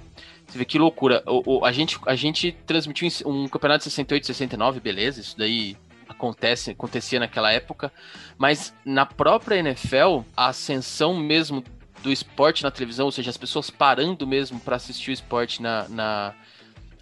Você 0.47 0.57
vê 0.57 0.65
que 0.65 0.79
loucura. 0.79 1.23
O, 1.25 1.59
o, 1.59 1.65
a, 1.65 1.71
gente, 1.71 1.99
a 2.05 2.15
gente 2.15 2.53
transmitiu 2.65 3.09
um 3.25 3.47
campeonato 3.47 3.79
de 3.79 3.83
68, 3.85 4.27
69, 4.27 4.79
beleza, 4.79 5.19
isso 5.19 5.37
daí 5.37 5.75
acontece, 6.07 6.71
acontecia 6.71 7.19
naquela 7.19 7.51
época, 7.51 7.91
mas 8.37 8.73
na 8.85 9.05
própria 9.05 9.57
NFL, 9.57 10.21
a 10.35 10.47
ascensão 10.47 11.13
mesmo 11.15 11.63
do 12.01 12.11
esporte 12.11 12.63
na 12.63 12.71
televisão, 12.71 13.05
ou 13.05 13.11
seja, 13.11 13.29
as 13.29 13.37
pessoas 13.37 13.69
parando 13.69 14.25
mesmo 14.25 14.59
para 14.59 14.77
assistir 14.77 15.11
o 15.11 15.13
esporte 15.13 15.61
na, 15.61 15.87
na, 15.89 16.33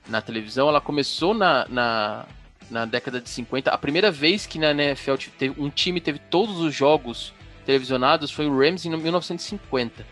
na, 0.08 0.22
televisão, 0.22 0.68
ela 0.68 0.82
começou 0.82 1.34
na, 1.34 1.68
na, 1.70 2.26
na 2.70 2.86
década 2.86 3.22
de 3.22 3.30
50. 3.30 3.70
A 3.70 3.78
primeira 3.78 4.10
vez 4.10 4.46
que 4.48 4.58
na 4.58 4.72
NFL 4.72 5.16
um 5.58 5.70
time 5.70 6.02
teve 6.02 6.18
todos 6.18 6.60
os 6.60 6.74
jogos 6.74 7.34
televisionados 7.66 8.32
foi 8.32 8.48
o 8.48 8.58
Rams 8.58 8.86
em 8.86 8.96
1950. 8.96 10.06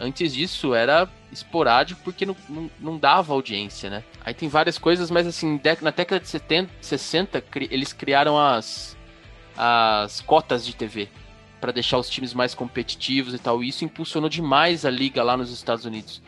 Antes 0.00 0.34
disso 0.34 0.74
era 0.74 1.08
esporádico 1.30 2.00
porque 2.02 2.26
não, 2.26 2.36
não, 2.48 2.70
não, 2.80 2.98
dava 2.98 3.32
audiência, 3.32 3.88
né? 3.88 4.02
Aí 4.24 4.34
tem 4.34 4.48
várias 4.48 4.78
coisas, 4.78 5.10
mas 5.10 5.26
assim, 5.26 5.60
na 5.80 5.90
década 5.90 6.20
de 6.20 6.28
70, 6.28 6.72
60, 6.80 7.44
eles 7.70 7.92
criaram 7.92 8.38
as, 8.38 8.96
as 9.56 10.20
cotas 10.20 10.66
de 10.66 10.74
TV 10.74 11.08
para 11.60 11.70
deixar 11.70 11.98
os 11.98 12.10
times 12.10 12.34
mais 12.34 12.54
competitivos 12.54 13.32
e 13.32 13.38
tal. 13.38 13.62
E 13.62 13.68
isso 13.68 13.84
impulsionou 13.84 14.28
demais 14.28 14.84
a 14.84 14.90
liga 14.90 15.22
lá 15.22 15.36
nos 15.36 15.52
Estados 15.52 15.84
Unidos. 15.84 16.20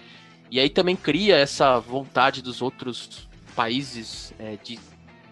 E 0.51 0.61
aí 0.61 0.71
também 0.71 0.95
cria 0.95 1.37
essa 1.37 1.81
vontade 1.81 2.41
dos 2.41 2.63
outros 2.63 3.29
países 3.57 4.33
é, 4.39 4.57
de 4.63 4.79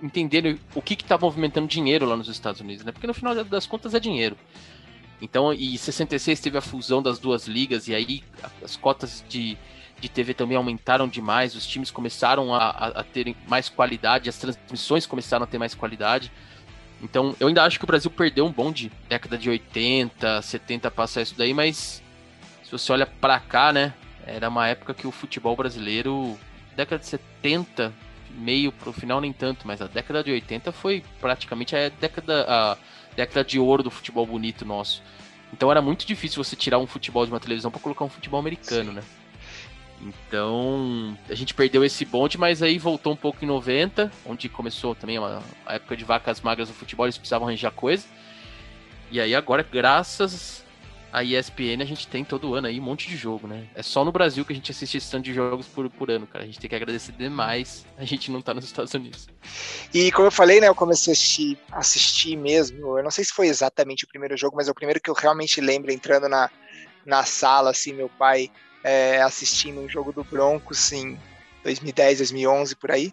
entenderem 0.02 0.58
o 0.74 0.82
que 0.82 0.94
está 0.94 1.16
movimentando 1.16 1.68
dinheiro 1.68 2.04
lá 2.06 2.16
nos 2.16 2.28
Estados 2.28 2.60
Unidos, 2.60 2.84
né? 2.84 2.90
Porque 2.90 3.06
no 3.06 3.14
final 3.14 3.44
das 3.44 3.66
contas 3.66 3.94
é 3.94 4.00
dinheiro. 4.00 4.36
Então, 5.22 5.54
e 5.54 5.78
66 5.78 6.40
teve 6.40 6.58
a 6.58 6.60
fusão 6.60 7.00
das 7.00 7.20
duas 7.20 7.46
ligas, 7.46 7.86
e 7.86 7.94
aí 7.94 8.24
as 8.60 8.76
cotas 8.76 9.24
de, 9.28 9.56
de 10.00 10.08
TV 10.08 10.34
também 10.34 10.56
aumentaram 10.56 11.06
demais, 11.06 11.54
os 11.54 11.64
times 11.64 11.92
começaram 11.92 12.52
a, 12.52 12.70
a, 12.70 12.86
a 12.88 13.04
terem 13.04 13.36
mais 13.46 13.68
qualidade, 13.68 14.28
as 14.28 14.36
transmissões 14.36 15.06
começaram 15.06 15.44
a 15.44 15.46
ter 15.46 15.58
mais 15.58 15.76
qualidade. 15.76 16.32
Então, 17.00 17.36
eu 17.38 17.46
ainda 17.46 17.62
acho 17.62 17.78
que 17.78 17.84
o 17.84 17.86
Brasil 17.86 18.10
perdeu 18.10 18.44
um 18.44 18.50
bonde, 18.50 18.90
década 19.08 19.38
de 19.38 19.48
80, 19.48 20.42
70 20.42 20.90
passar 20.90 21.22
isso 21.22 21.36
daí, 21.38 21.54
mas 21.54 22.02
se 22.64 22.72
você 22.72 22.90
olha 22.90 23.06
para 23.06 23.38
cá, 23.38 23.72
né, 23.72 23.94
era 24.26 24.48
uma 24.48 24.66
época 24.66 24.92
que 24.92 25.06
o 25.06 25.12
futebol 25.12 25.54
brasileiro, 25.54 26.36
década 26.74 26.98
de 26.98 27.06
70, 27.06 27.92
meio 28.30 28.72
pro 28.72 28.92
final 28.92 29.20
nem 29.20 29.32
tanto, 29.32 29.68
mas 29.68 29.80
a 29.80 29.86
década 29.86 30.24
de 30.24 30.32
80 30.32 30.72
foi 30.72 31.04
praticamente 31.20 31.76
a 31.76 31.88
década 31.88 32.44
a 32.48 32.76
década 33.16 33.44
de 33.44 33.58
ouro 33.58 33.82
do 33.82 33.90
futebol 33.90 34.26
bonito 34.26 34.64
nosso. 34.64 35.02
Então 35.52 35.70
era 35.70 35.82
muito 35.82 36.06
difícil 36.06 36.42
você 36.42 36.56
tirar 36.56 36.78
um 36.78 36.86
futebol 36.86 37.24
de 37.24 37.32
uma 37.32 37.40
televisão 37.40 37.70
para 37.70 37.80
colocar 37.80 38.04
um 38.04 38.08
futebol 38.08 38.40
americano, 38.40 38.90
Sim. 38.90 38.96
né? 38.96 39.02
Então, 40.00 41.16
a 41.30 41.34
gente 41.34 41.54
perdeu 41.54 41.84
esse 41.84 42.04
bonde, 42.04 42.36
mas 42.36 42.60
aí 42.60 42.76
voltou 42.76 43.12
um 43.12 43.16
pouco 43.16 43.44
em 43.44 43.46
90, 43.46 44.10
onde 44.26 44.48
começou 44.48 44.96
também 44.96 45.16
uma, 45.16 45.40
a 45.64 45.74
época 45.74 45.96
de 45.96 46.04
vacas 46.04 46.40
magras 46.40 46.68
no 46.68 46.74
futebol, 46.74 47.06
eles 47.06 47.16
precisavam 47.16 47.46
arranjar 47.46 47.70
coisa. 47.70 48.04
E 49.12 49.20
aí 49.20 49.32
agora, 49.32 49.62
graças 49.62 50.64
a 51.12 51.22
ESPN 51.22 51.82
a 51.82 51.84
gente 51.84 52.08
tem 52.08 52.24
todo 52.24 52.54
ano 52.54 52.66
aí 52.66 52.80
um 52.80 52.82
monte 52.82 53.06
de 53.06 53.16
jogo, 53.16 53.46
né? 53.46 53.68
É 53.74 53.82
só 53.82 54.02
no 54.02 54.10
Brasil 54.10 54.44
que 54.44 54.52
a 54.52 54.56
gente 54.56 54.70
assiste 54.70 54.96
esse 54.96 55.10
tanto 55.10 55.24
de 55.24 55.34
jogos 55.34 55.66
por, 55.66 55.88
por 55.90 56.10
ano, 56.10 56.26
cara. 56.26 56.42
A 56.42 56.46
gente 56.46 56.58
tem 56.58 56.70
que 56.70 56.74
agradecer 56.74 57.12
demais 57.12 57.84
a 57.98 58.04
gente 58.04 58.30
não 58.30 58.40
tá 58.40 58.54
nos 58.54 58.64
Estados 58.64 58.94
Unidos. 58.94 59.28
E 59.92 60.10
como 60.12 60.28
eu 60.28 60.32
falei, 60.32 60.60
né, 60.60 60.68
eu 60.68 60.74
comecei 60.74 61.12
a 61.12 61.14
assistir, 61.14 61.58
assistir 61.70 62.36
mesmo. 62.36 62.98
Eu 62.98 63.04
não 63.04 63.10
sei 63.10 63.24
se 63.24 63.32
foi 63.32 63.48
exatamente 63.48 64.04
o 64.04 64.08
primeiro 64.08 64.36
jogo, 64.38 64.56
mas 64.56 64.68
é 64.68 64.70
o 64.70 64.74
primeiro 64.74 65.00
que 65.00 65.10
eu 65.10 65.14
realmente 65.14 65.60
lembro 65.60 65.92
entrando 65.92 66.28
na, 66.28 66.50
na 67.04 67.24
sala, 67.24 67.70
assim, 67.70 67.92
meu 67.92 68.08
pai 68.08 68.50
é, 68.82 69.20
assistindo 69.20 69.80
um 69.80 69.88
jogo 69.88 70.12
do 70.12 70.24
Broncos 70.24 70.92
em 70.92 71.18
2010, 71.62 72.18
2011, 72.18 72.76
por 72.76 72.90
aí. 72.90 73.12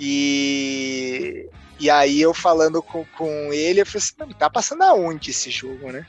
E, 0.00 1.48
e 1.78 1.88
aí 1.88 2.20
eu 2.20 2.34
falando 2.34 2.82
com, 2.82 3.04
com 3.16 3.52
ele, 3.52 3.80
eu 3.80 3.86
falei 3.86 3.98
assim, 3.98 4.34
tá 4.36 4.50
passando 4.50 4.82
aonde 4.82 5.30
esse 5.30 5.50
jogo, 5.50 5.92
né? 5.92 6.04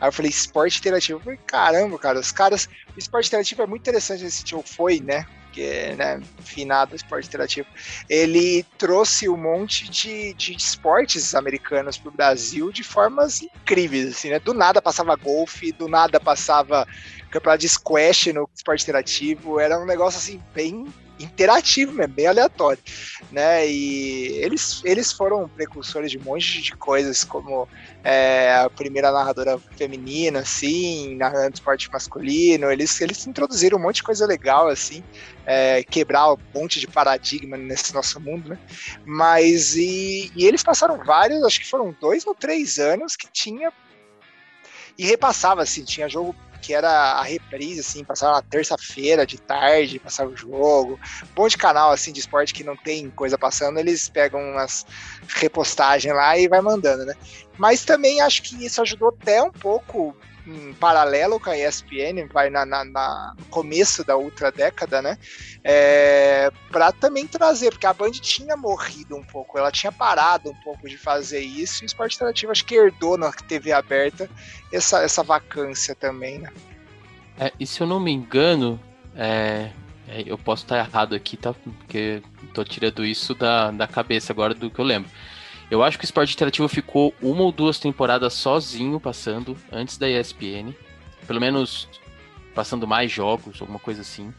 Aí 0.00 0.08
eu 0.08 0.12
falei, 0.12 0.30
esporte 0.30 0.78
interativo. 0.78 1.18
Eu 1.18 1.22
falei, 1.22 1.38
caramba, 1.46 1.98
cara, 1.98 2.18
os 2.18 2.32
caras. 2.32 2.68
O 2.96 2.98
esporte 2.98 3.28
interativo 3.28 3.62
é 3.62 3.66
muito 3.66 3.82
interessante 3.82 4.24
esse 4.24 4.42
jogo, 4.46 4.64
foi, 4.66 5.00
né? 5.00 5.26
Porque, 5.44 5.94
né, 5.96 6.20
finado 6.42 6.94
esporte 6.94 7.28
interativo. 7.28 7.66
Ele 8.08 8.64
trouxe 8.78 9.28
um 9.28 9.36
monte 9.36 9.90
de, 9.90 10.32
de 10.34 10.56
esportes 10.56 11.34
americanos 11.34 11.98
pro 11.98 12.10
Brasil 12.10 12.72
de 12.72 12.82
formas 12.82 13.42
incríveis, 13.42 14.06
assim, 14.08 14.30
né? 14.30 14.38
Do 14.38 14.54
nada 14.54 14.80
passava 14.80 15.14
golfe, 15.16 15.72
do 15.72 15.88
nada 15.88 16.18
passava 16.18 16.86
campeonato 17.30 17.60
de 17.60 17.68
squash 17.68 18.32
no 18.32 18.48
esporte 18.54 18.84
interativo. 18.84 19.60
Era 19.60 19.78
um 19.78 19.84
negócio, 19.84 20.18
assim, 20.18 20.40
bem 20.54 20.86
interativo 21.20 21.92
mesmo, 21.92 22.14
bem 22.14 22.26
aleatório, 22.26 22.82
né? 23.30 23.66
E 23.68 24.38
eles, 24.38 24.82
eles 24.84 25.12
foram 25.12 25.48
precursores 25.48 26.10
de 26.10 26.18
um 26.18 26.22
monte 26.22 26.62
de 26.62 26.72
coisas, 26.72 27.24
como 27.24 27.68
é, 28.02 28.54
a 28.54 28.70
primeira 28.70 29.12
narradora 29.12 29.58
feminina, 29.76 30.40
assim, 30.40 31.14
narrando 31.16 31.54
esporte 31.54 31.90
masculino. 31.92 32.70
Eles, 32.70 33.00
eles 33.00 33.26
introduziram 33.26 33.78
um 33.78 33.82
monte 33.82 33.96
de 33.96 34.02
coisa 34.02 34.26
legal, 34.26 34.68
assim, 34.68 35.02
é, 35.46 35.82
quebrar 35.82 36.32
um 36.32 36.38
monte 36.54 36.80
de 36.80 36.86
paradigma 36.86 37.56
nesse 37.56 37.94
nosso 37.94 38.20
mundo, 38.20 38.50
né? 38.50 38.58
Mas 39.04 39.76
e, 39.76 40.32
e 40.34 40.46
eles 40.46 40.62
passaram 40.62 40.98
vários, 41.04 41.42
acho 41.44 41.60
que 41.60 41.68
foram 41.68 41.94
dois 42.00 42.26
ou 42.26 42.34
três 42.34 42.78
anos 42.78 43.16
que 43.16 43.28
tinha 43.30 43.72
e 44.98 45.04
repassava 45.06 45.62
assim, 45.62 45.84
tinha 45.84 46.08
jogo 46.08 46.34
que 46.60 46.74
era 46.74 46.88
a 46.88 47.22
reprise, 47.22 47.80
assim, 47.80 48.04
passava 48.04 48.34
na 48.34 48.42
terça-feira 48.42 49.26
de 49.26 49.38
tarde, 49.38 49.98
passava 49.98 50.30
o 50.30 50.36
jogo. 50.36 51.00
Um 51.36 51.42
monte 51.42 51.52
de 51.52 51.58
canal, 51.58 51.90
assim, 51.90 52.12
de 52.12 52.20
esporte 52.20 52.54
que 52.54 52.62
não 52.64 52.76
tem 52.76 53.10
coisa 53.10 53.38
passando, 53.38 53.78
eles 53.78 54.08
pegam 54.08 54.40
umas 54.40 54.86
repostagens 55.28 56.14
lá 56.14 56.38
e 56.38 56.48
vai 56.48 56.60
mandando, 56.60 57.04
né? 57.04 57.14
Mas 57.58 57.84
também 57.84 58.20
acho 58.20 58.42
que 58.42 58.64
isso 58.64 58.80
ajudou 58.82 59.08
até 59.08 59.42
um 59.42 59.50
pouco 59.50 60.14
em 60.46 60.72
paralelo 60.74 61.38
com 61.38 61.50
a 61.50 61.58
ESPN, 61.58 62.26
vai 62.32 62.50
na, 62.50 62.64
na, 62.64 62.84
na 62.84 63.34
começo 63.50 64.04
da 64.04 64.16
outra 64.16 64.50
década, 64.50 65.02
né? 65.02 65.18
É, 65.62 66.50
para 66.70 66.92
também 66.92 67.26
trazer, 67.26 67.70
porque 67.70 67.86
a 67.86 67.92
Band 67.92 68.12
tinha 68.12 68.56
morrido 68.56 69.16
um 69.16 69.22
pouco, 69.22 69.58
ela 69.58 69.70
tinha 69.70 69.92
parado 69.92 70.50
um 70.50 70.54
pouco 70.62 70.88
de 70.88 70.96
fazer 70.96 71.40
isso, 71.40 71.82
e 71.82 71.84
o 71.84 71.86
esporte 71.86 72.16
interativo 72.16 72.52
acho 72.52 72.64
que 72.64 72.74
herdou 72.74 73.16
na 73.16 73.30
TV 73.32 73.72
aberta 73.72 74.28
essa, 74.72 75.02
essa 75.02 75.22
vacância 75.22 75.94
também, 75.94 76.38
né? 76.38 76.50
É, 77.38 77.52
e 77.58 77.66
se 77.66 77.80
eu 77.80 77.86
não 77.86 78.00
me 78.00 78.12
engano, 78.12 78.78
é, 79.14 79.70
é 80.08 80.22
eu 80.26 80.36
posso 80.36 80.64
estar 80.64 80.78
errado 80.78 81.14
aqui, 81.14 81.36
tá? 81.36 81.54
Porque 81.54 82.22
tô 82.52 82.64
tirando 82.64 83.04
isso 83.04 83.34
da, 83.34 83.70
da 83.70 83.86
cabeça 83.86 84.32
agora 84.32 84.54
do 84.54 84.70
que 84.70 84.78
eu 84.78 84.84
lembro. 84.84 85.10
Eu 85.70 85.84
acho 85.84 85.96
que 85.96 86.04
o 86.04 86.06
esporte 86.06 86.34
interativo 86.34 86.68
ficou 86.68 87.14
uma 87.22 87.42
ou 87.42 87.52
duas 87.52 87.78
temporadas 87.78 88.34
sozinho 88.34 88.98
passando 88.98 89.56
antes 89.70 89.96
da 89.96 90.10
ESPN. 90.10 90.74
Pelo 91.26 91.40
menos 91.40 91.88
passando 92.54 92.88
mais 92.88 93.12
jogos, 93.12 93.60
alguma 93.60 93.78
coisa 93.78 94.00
assim. 94.00 94.34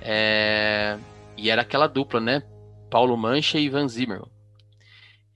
É... 0.00 0.96
E 1.36 1.50
era 1.50 1.62
aquela 1.62 1.88
dupla, 1.88 2.20
né? 2.20 2.42
Paulo 2.88 3.16
Mancha 3.16 3.58
e 3.58 3.68
Van 3.68 3.88
Zimmer. 3.88 4.22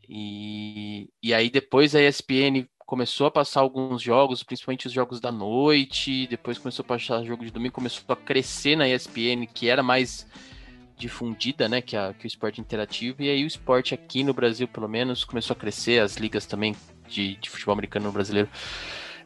E... 0.09 1.09
e 1.21 1.35
aí 1.35 1.51
depois 1.51 1.97
a 1.97 2.01
ESPN 2.01 2.65
começou 2.79 3.27
a 3.27 3.31
passar 3.31 3.63
alguns 3.63 4.01
jogos, 4.01 4.45
principalmente 4.45 4.87
os 4.87 4.93
jogos 4.93 5.19
da 5.19 5.33
noite, 5.33 6.29
depois 6.29 6.57
começou 6.57 6.85
a 6.85 6.87
passar 6.87 7.25
jogo 7.25 7.45
de 7.45 7.51
domingo, 7.51 7.75
começou 7.75 8.05
a 8.09 8.15
crescer 8.15 8.77
na 8.77 8.89
ESPN, 8.89 9.45
que 9.53 9.69
era 9.69 9.83
mais 9.83 10.25
difundida, 10.97 11.69
né, 11.69 11.81
que, 11.81 11.97
a, 11.97 12.15
que 12.15 12.25
o 12.25 12.29
esporte 12.29 12.61
interativo, 12.61 13.23
e 13.23 13.29
aí 13.29 13.45
o 13.45 13.47
esporte 13.47 13.95
aqui 13.95 14.25
no 14.25 14.33
Brasil, 14.33 14.67
pelo 14.67 14.89
menos, 14.89 15.25
começou 15.25 15.55
a 15.55 15.59
crescer, 15.59 16.01
as 16.01 16.17
ligas 16.17 16.47
também 16.47 16.75
de, 17.09 17.37
de 17.37 17.51
futebol 17.51 17.73
americano 17.73 18.07
no 18.07 18.13
brasileiro 18.13 18.49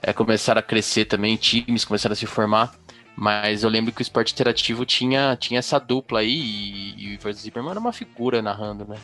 é, 0.02 0.12
começaram 0.12 0.59
a 0.59 0.62
crescer 0.62 1.04
também, 1.04 1.37
times 1.37 1.85
começaram 1.85 2.12
a 2.12 2.16
se 2.16 2.26
formar, 2.26 2.74
mas 3.14 3.62
eu 3.62 3.70
lembro 3.70 3.92
que 3.92 4.00
o 4.00 4.02
esporte 4.02 4.33
interativo 4.33 4.85
tinha, 4.85 5.37
tinha 5.37 5.59
essa 5.59 5.78
dupla 5.78 6.20
aí, 6.20 6.33
e, 6.33 7.04
e 7.04 7.09
o 7.16 7.48
Ivan 7.48 7.70
era 7.70 7.78
uma 7.78 7.92
figura 7.92 8.42
narrando, 8.42 8.85
né, 8.85 8.98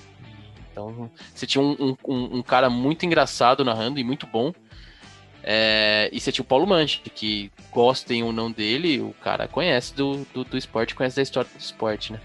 então 0.73 1.11
você 1.33 1.47
tinha 1.47 1.63
um, 1.63 1.97
um, 2.07 2.39
um 2.39 2.43
cara 2.43 2.69
muito 2.69 3.07
engraçado 3.07 3.65
narrando 3.65 4.01
e 4.01 4.05
muito 4.05 4.27
bom, 4.27 4.53
é, 5.49 6.11
e 6.13 6.19
você 6.19 6.33
tinha 6.33 6.43
o 6.43 6.47
Paulo 6.47 6.67
Manche, 6.67 6.99
que 6.99 7.53
gostem 7.71 8.25
ou 8.25 8.33
não 8.33 8.51
dele, 8.51 9.01
o 9.01 9.15
cara 9.23 9.47
conhece 9.47 9.95
do, 9.95 10.27
do, 10.35 10.43
do 10.43 10.57
esporte, 10.57 10.93
conhece 10.93 11.15
da 11.15 11.23
história 11.23 11.49
do 11.49 11.61
esporte, 11.61 12.13
né? 12.13 12.21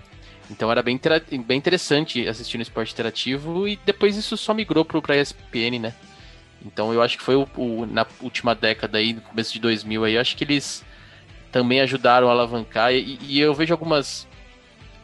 Então 0.52 0.70
era 0.70 0.84
bem, 0.84 1.00
bem 1.46 1.58
interessante 1.58 2.28
assistir 2.28 2.58
no 2.58 2.62
esporte 2.62 2.92
interativo 2.92 3.68
e 3.68 3.80
depois 3.86 4.18
isso 4.18 4.36
só 4.36 4.54
migrou 4.54 4.84
pro, 4.84 5.02
pra 5.02 5.16
ESPN, 5.16 5.80
né? 5.80 5.94
Então 6.64 6.94
eu 6.94 7.02
acho 7.02 7.18
que 7.18 7.24
foi 7.24 7.36
o, 7.36 7.48
o, 7.56 7.86
na 7.86 8.06
última 8.22 8.54
década 8.54 8.98
aí, 8.98 9.14
no 9.14 9.22
começo 9.22 9.54
de 9.54 9.60
2000 9.60 10.04
aí, 10.04 10.14
eu 10.16 10.22
acho 10.22 10.36
que 10.36 10.44
eles 10.44 10.84
também 11.52 11.80
ajudaram 11.80 12.28
a 12.28 12.32
alavancar 12.32 12.94
e, 12.94 13.18
e 13.22 13.40
eu 13.40 13.54
vejo 13.54 13.74
algumas 13.74 14.28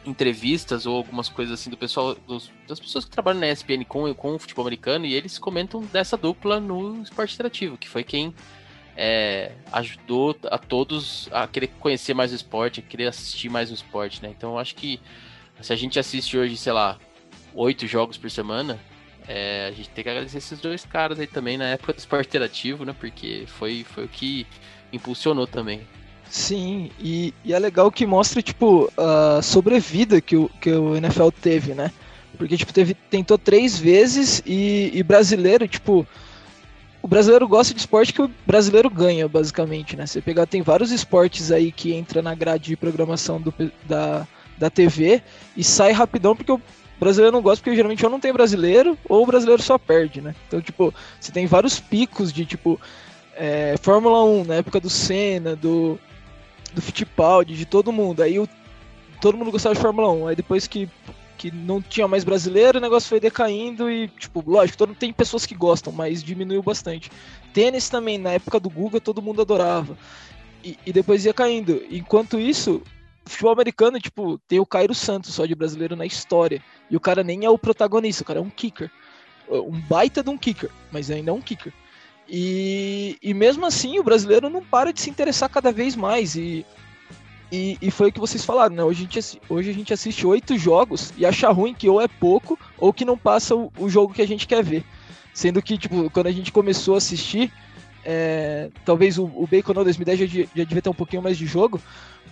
entrevistas 0.04 0.86
ou 0.86 0.96
algumas 0.96 1.28
coisas 1.28 1.58
assim 1.58 1.70
do 1.70 1.76
pessoal, 1.76 2.14
dos, 2.26 2.50
das 2.66 2.78
pessoas 2.78 3.04
que 3.04 3.10
trabalham 3.10 3.40
na 3.40 3.48
ESPN 3.48 3.84
com, 3.86 4.12
com 4.14 4.34
o 4.34 4.38
futebol 4.38 4.64
americano 4.64 5.06
e 5.06 5.14
eles 5.14 5.38
comentam 5.38 5.82
dessa 5.86 6.16
dupla 6.16 6.60
no 6.60 7.02
esporte 7.02 7.34
interativo, 7.34 7.76
que 7.76 7.88
foi 7.88 8.04
quem 8.04 8.34
é, 8.96 9.52
ajudou 9.72 10.36
a 10.44 10.58
todos 10.58 11.28
a 11.32 11.46
querer 11.46 11.68
conhecer 11.80 12.14
mais 12.14 12.32
o 12.32 12.34
esporte, 12.34 12.80
a 12.80 12.82
querer 12.82 13.06
assistir 13.06 13.48
mais 13.48 13.70
o 13.70 13.74
esporte, 13.74 14.22
né? 14.22 14.32
Então 14.36 14.52
eu 14.52 14.58
acho 14.58 14.74
que 14.74 15.00
se 15.60 15.72
a 15.72 15.76
gente 15.76 15.98
assiste 15.98 16.36
hoje, 16.36 16.56
sei 16.56 16.72
lá, 16.72 16.98
oito 17.54 17.86
jogos 17.86 18.16
por 18.16 18.30
semana, 18.30 18.78
é, 19.26 19.66
a 19.68 19.72
gente 19.72 19.90
tem 19.90 20.02
que 20.02 20.10
agradecer 20.10 20.38
esses 20.38 20.58
dois 20.58 20.84
caras 20.84 21.20
aí 21.20 21.26
também 21.26 21.58
na 21.58 21.66
época 21.66 21.92
do 21.92 21.98
esporte 21.98 22.28
interativo, 22.28 22.84
né? 22.84 22.94
Porque 22.98 23.44
foi, 23.46 23.84
foi 23.84 24.04
o 24.04 24.08
que 24.08 24.46
impulsionou 24.92 25.46
também. 25.46 25.82
Sim, 26.30 26.90
e, 27.00 27.32
e 27.44 27.52
é 27.52 27.58
legal 27.58 27.90
que 27.90 28.06
mostra, 28.06 28.42
tipo, 28.42 28.90
a 28.96 29.40
sobrevida 29.42 30.20
que 30.20 30.36
o, 30.36 30.48
que 30.60 30.70
o 30.70 30.96
NFL 30.96 31.28
teve, 31.30 31.74
né? 31.74 31.90
Porque, 32.36 32.56
tipo, 32.56 32.72
teve, 32.72 32.94
tentou 32.94 33.38
três 33.38 33.78
vezes 33.78 34.42
e, 34.46 34.90
e 34.94 35.02
brasileiro, 35.02 35.66
tipo, 35.66 36.06
o 37.02 37.08
brasileiro 37.08 37.48
gosta 37.48 37.72
de 37.72 37.80
esporte 37.80 38.12
que 38.12 38.22
o 38.22 38.30
brasileiro 38.46 38.90
ganha, 38.90 39.26
basicamente, 39.28 39.96
né? 39.96 40.06
Você 40.06 40.20
pegar, 40.20 40.46
tem 40.46 40.62
vários 40.62 40.90
esportes 40.90 41.50
aí 41.50 41.72
que 41.72 41.92
entra 41.92 42.20
na 42.20 42.34
grade 42.34 42.64
de 42.64 42.76
programação 42.76 43.40
do, 43.40 43.52
da, 43.86 44.26
da 44.58 44.68
TV 44.68 45.22
e 45.56 45.62
sai 45.62 45.92
rapidão 45.92 46.34
porque 46.34 46.52
o 46.52 46.60
brasileiro 46.98 47.34
não 47.34 47.42
gosta, 47.42 47.62
porque 47.62 47.76
geralmente 47.76 48.04
ou 48.04 48.10
não 48.10 48.20
tem 48.20 48.32
brasileiro 48.32 48.98
ou 49.08 49.22
o 49.22 49.26
brasileiro 49.26 49.62
só 49.62 49.78
perde, 49.78 50.20
né? 50.20 50.34
Então, 50.46 50.60
tipo, 50.60 50.92
você 51.20 51.30
tem 51.30 51.46
vários 51.46 51.78
picos 51.78 52.32
de, 52.32 52.44
tipo, 52.44 52.80
é, 53.34 53.76
Fórmula 53.80 54.24
1 54.24 54.44
na 54.44 54.54
época 54.56 54.80
do 54.80 54.90
Senna, 54.90 55.54
do, 55.54 55.98
do 56.74 56.82
Fittipaldi, 56.82 57.54
de 57.54 57.64
todo 57.64 57.92
mundo. 57.92 58.22
Aí 58.22 58.38
o, 58.38 58.48
todo 59.20 59.38
mundo 59.38 59.52
gostava 59.52 59.74
de 59.74 59.80
Fórmula 59.80 60.10
1. 60.12 60.26
Aí 60.26 60.36
depois 60.36 60.66
que, 60.66 60.88
que 61.36 61.50
não 61.52 61.80
tinha 61.80 62.08
mais 62.08 62.24
brasileiro, 62.24 62.78
o 62.78 62.82
negócio 62.82 63.08
foi 63.08 63.20
decaindo 63.20 63.88
e, 63.88 64.08
tipo, 64.08 64.42
lógico, 64.44 64.78
todo, 64.78 64.94
tem 64.94 65.12
pessoas 65.12 65.46
que 65.46 65.54
gostam, 65.54 65.92
mas 65.92 66.22
diminuiu 66.22 66.62
bastante. 66.62 67.10
Tênis 67.54 67.88
também, 67.88 68.18
na 68.18 68.30
época 68.30 68.58
do 68.58 68.68
Guga, 68.68 69.00
todo 69.00 69.22
mundo 69.22 69.40
adorava. 69.40 69.96
E, 70.64 70.76
e 70.84 70.92
depois 70.92 71.24
ia 71.24 71.32
caindo. 71.32 71.80
Enquanto 71.88 72.40
isso, 72.40 72.82
futebol 73.28 73.52
americano, 73.52 74.00
tipo, 74.00 74.38
tem 74.48 74.58
o 74.58 74.66
Cairo 74.66 74.94
Santos 74.94 75.34
só 75.34 75.46
de 75.46 75.54
brasileiro 75.54 75.96
na 75.96 76.06
história. 76.06 76.62
E 76.90 76.96
o 76.96 77.00
cara 77.00 77.22
nem 77.22 77.44
é 77.44 77.50
o 77.50 77.58
protagonista, 77.58 78.22
o 78.22 78.26
cara 78.26 78.38
é 78.38 78.42
um 78.42 78.50
kicker. 78.50 78.90
Um 79.50 79.80
baita 79.80 80.22
de 80.22 80.30
um 80.30 80.36
kicker, 80.36 80.70
mas 80.90 81.10
ainda 81.10 81.30
é 81.30 81.34
um 81.34 81.40
kicker. 81.40 81.72
E, 82.28 83.16
e 83.22 83.32
mesmo 83.32 83.64
assim, 83.64 83.98
o 83.98 84.04
brasileiro 84.04 84.50
não 84.50 84.62
para 84.62 84.92
de 84.92 85.00
se 85.00 85.08
interessar 85.08 85.48
cada 85.48 85.72
vez 85.72 85.96
mais. 85.96 86.36
E, 86.36 86.64
e, 87.50 87.78
e 87.80 87.90
foi 87.90 88.10
o 88.10 88.12
que 88.12 88.20
vocês 88.20 88.44
falaram, 88.44 88.76
né? 88.76 88.84
Hoje 88.84 89.00
a 89.00 89.12
gente, 89.12 89.40
hoje 89.48 89.70
a 89.70 89.72
gente 89.72 89.94
assiste 89.94 90.26
oito 90.26 90.58
jogos 90.58 91.12
e 91.16 91.24
acha 91.24 91.48
ruim 91.48 91.72
que 91.72 91.88
ou 91.88 92.00
é 92.00 92.06
pouco 92.06 92.58
ou 92.76 92.92
que 92.92 93.04
não 93.04 93.16
passa 93.16 93.54
o, 93.54 93.72
o 93.78 93.88
jogo 93.88 94.12
que 94.12 94.22
a 94.22 94.26
gente 94.26 94.46
quer 94.46 94.62
ver. 94.62 94.84
Sendo 95.32 95.62
que, 95.62 95.78
tipo, 95.78 96.10
quando 96.10 96.26
a 96.26 96.32
gente 96.32 96.52
começou 96.52 96.94
a 96.94 96.98
assistir, 96.98 97.52
é, 98.04 98.70
talvez 98.84 99.18
o, 99.18 99.24
o 99.24 99.46
Bacon 99.50 99.74
não 99.74 99.84
2010 99.84 100.18
já, 100.18 100.26
já 100.26 100.64
devia 100.64 100.82
ter 100.82 100.88
um 100.88 100.94
pouquinho 100.94 101.22
mais 101.22 101.36
de 101.36 101.46
jogo, 101.46 101.80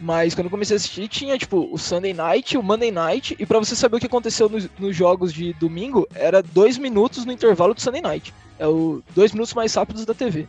mas 0.01 0.35
quando 0.35 0.47
eu 0.47 0.51
comecei 0.51 0.77
a 0.77 0.79
assistir, 0.79 1.09
tinha 1.09 1.39
tipo 1.39 1.69
o 1.73 1.79
Sunday 1.79 2.13
Night, 2.13 2.57
o 2.57 2.63
Monday 2.63 2.91
Night, 2.91 3.37
e 3.39 3.47
para 3.47 3.59
você 3.59 3.75
saber 3.75 3.97
o 3.97 4.01
que 4.01 4.07
aconteceu 4.07 4.49
nos, 4.49 4.69
nos, 4.79 4.95
jogos 4.95 5.33
de 5.33 5.53
domingo, 5.55 6.07
era 6.15 6.43
dois 6.43 6.79
minutos 6.79 7.25
no 7.25 7.33
intervalo 7.33 7.75
do 7.75 7.81
Sunday 7.81 8.03
Night. 8.03 8.33
É 8.59 8.67
o 8.67 9.03
dois 9.15 9.33
minutos 9.33 9.55
mais 9.55 9.75
rápidos 9.75 10.05
da 10.05 10.15
TV. 10.15 10.47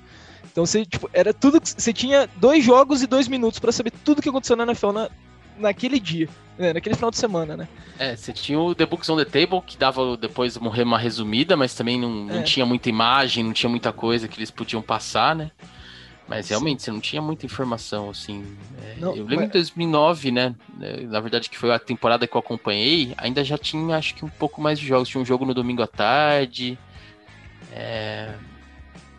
Então 0.52 0.66
você, 0.66 0.86
tipo, 0.86 1.10
era 1.14 1.34
tudo. 1.34 1.60
Você 1.64 1.94
tinha 1.94 2.28
dois 2.38 2.64
jogos 2.64 3.02
e 3.02 3.08
dois 3.08 3.28
minutos 3.28 3.60
para 3.60 3.72
saber 3.72 3.92
tudo 4.04 4.22
que 4.22 4.30
aconteceu 4.30 4.56
na 4.56 4.64
NFL 4.64 4.92
na, 4.92 5.10
naquele 5.58 6.00
dia, 6.00 6.30
né? 6.58 6.74
naquele 6.74 6.96
final 6.96 7.12
de 7.12 7.18
semana, 7.18 7.58
né? 7.58 7.68
É, 8.00 8.16
você 8.16 8.32
tinha 8.32 8.60
o 8.60 8.76
The 8.76 8.86
Books 8.86 9.10
on 9.10 9.18
the 9.18 9.26
Table, 9.26 9.62
que 9.66 9.78
dava 9.78 10.16
depois 10.18 10.58
morrer 10.58 10.84
uma 10.84 11.00
resumida, 11.00 11.58
mas 11.58 11.74
também 11.74 12.00
não, 12.00 12.10
não 12.10 12.40
é. 12.40 12.44
tinha 12.44 12.66
muita 12.66 12.90
imagem, 12.90 13.44
não 13.44 13.54
tinha 13.54 13.70
muita 13.70 13.92
coisa 13.92 14.28
que 14.28 14.38
eles 14.38 14.52
podiam 14.52 14.82
passar, 14.82 15.36
né? 15.36 15.52
Mas 16.28 16.50
realmente, 16.50 16.82
Sim. 16.82 16.86
você 16.86 16.92
não 16.92 17.00
tinha 17.00 17.22
muita 17.22 17.46
informação, 17.46 18.10
assim. 18.10 18.46
É, 18.84 18.96
não, 19.00 19.16
eu 19.16 19.24
lembro 19.24 19.46
mas... 19.46 19.50
em 19.50 19.54
2009, 19.54 20.32
né? 20.32 20.56
É, 20.82 21.02
na 21.04 21.22
verdade, 21.22 21.50
que 21.50 21.58
foi 21.58 21.72
a 21.74 21.80
temporada 21.80 22.28
que 22.28 22.36
eu 22.36 22.40
acompanhei, 22.40 23.14
ainda 23.18 23.44
já 23.46 23.58
tinha, 23.58 23.96
acho 23.96 24.14
que, 24.14 24.26
um 24.26 24.30
pouco 24.30 24.62
mais 24.62 24.78
de 24.78 24.86
jogos. 24.86 25.08
Tinha 25.08 25.22
um 25.22 25.26
jogo 25.26 25.46
no 25.46 25.54
domingo 25.54 25.82
à 25.82 25.88
tarde. 25.88 26.78
É... 27.72 28.34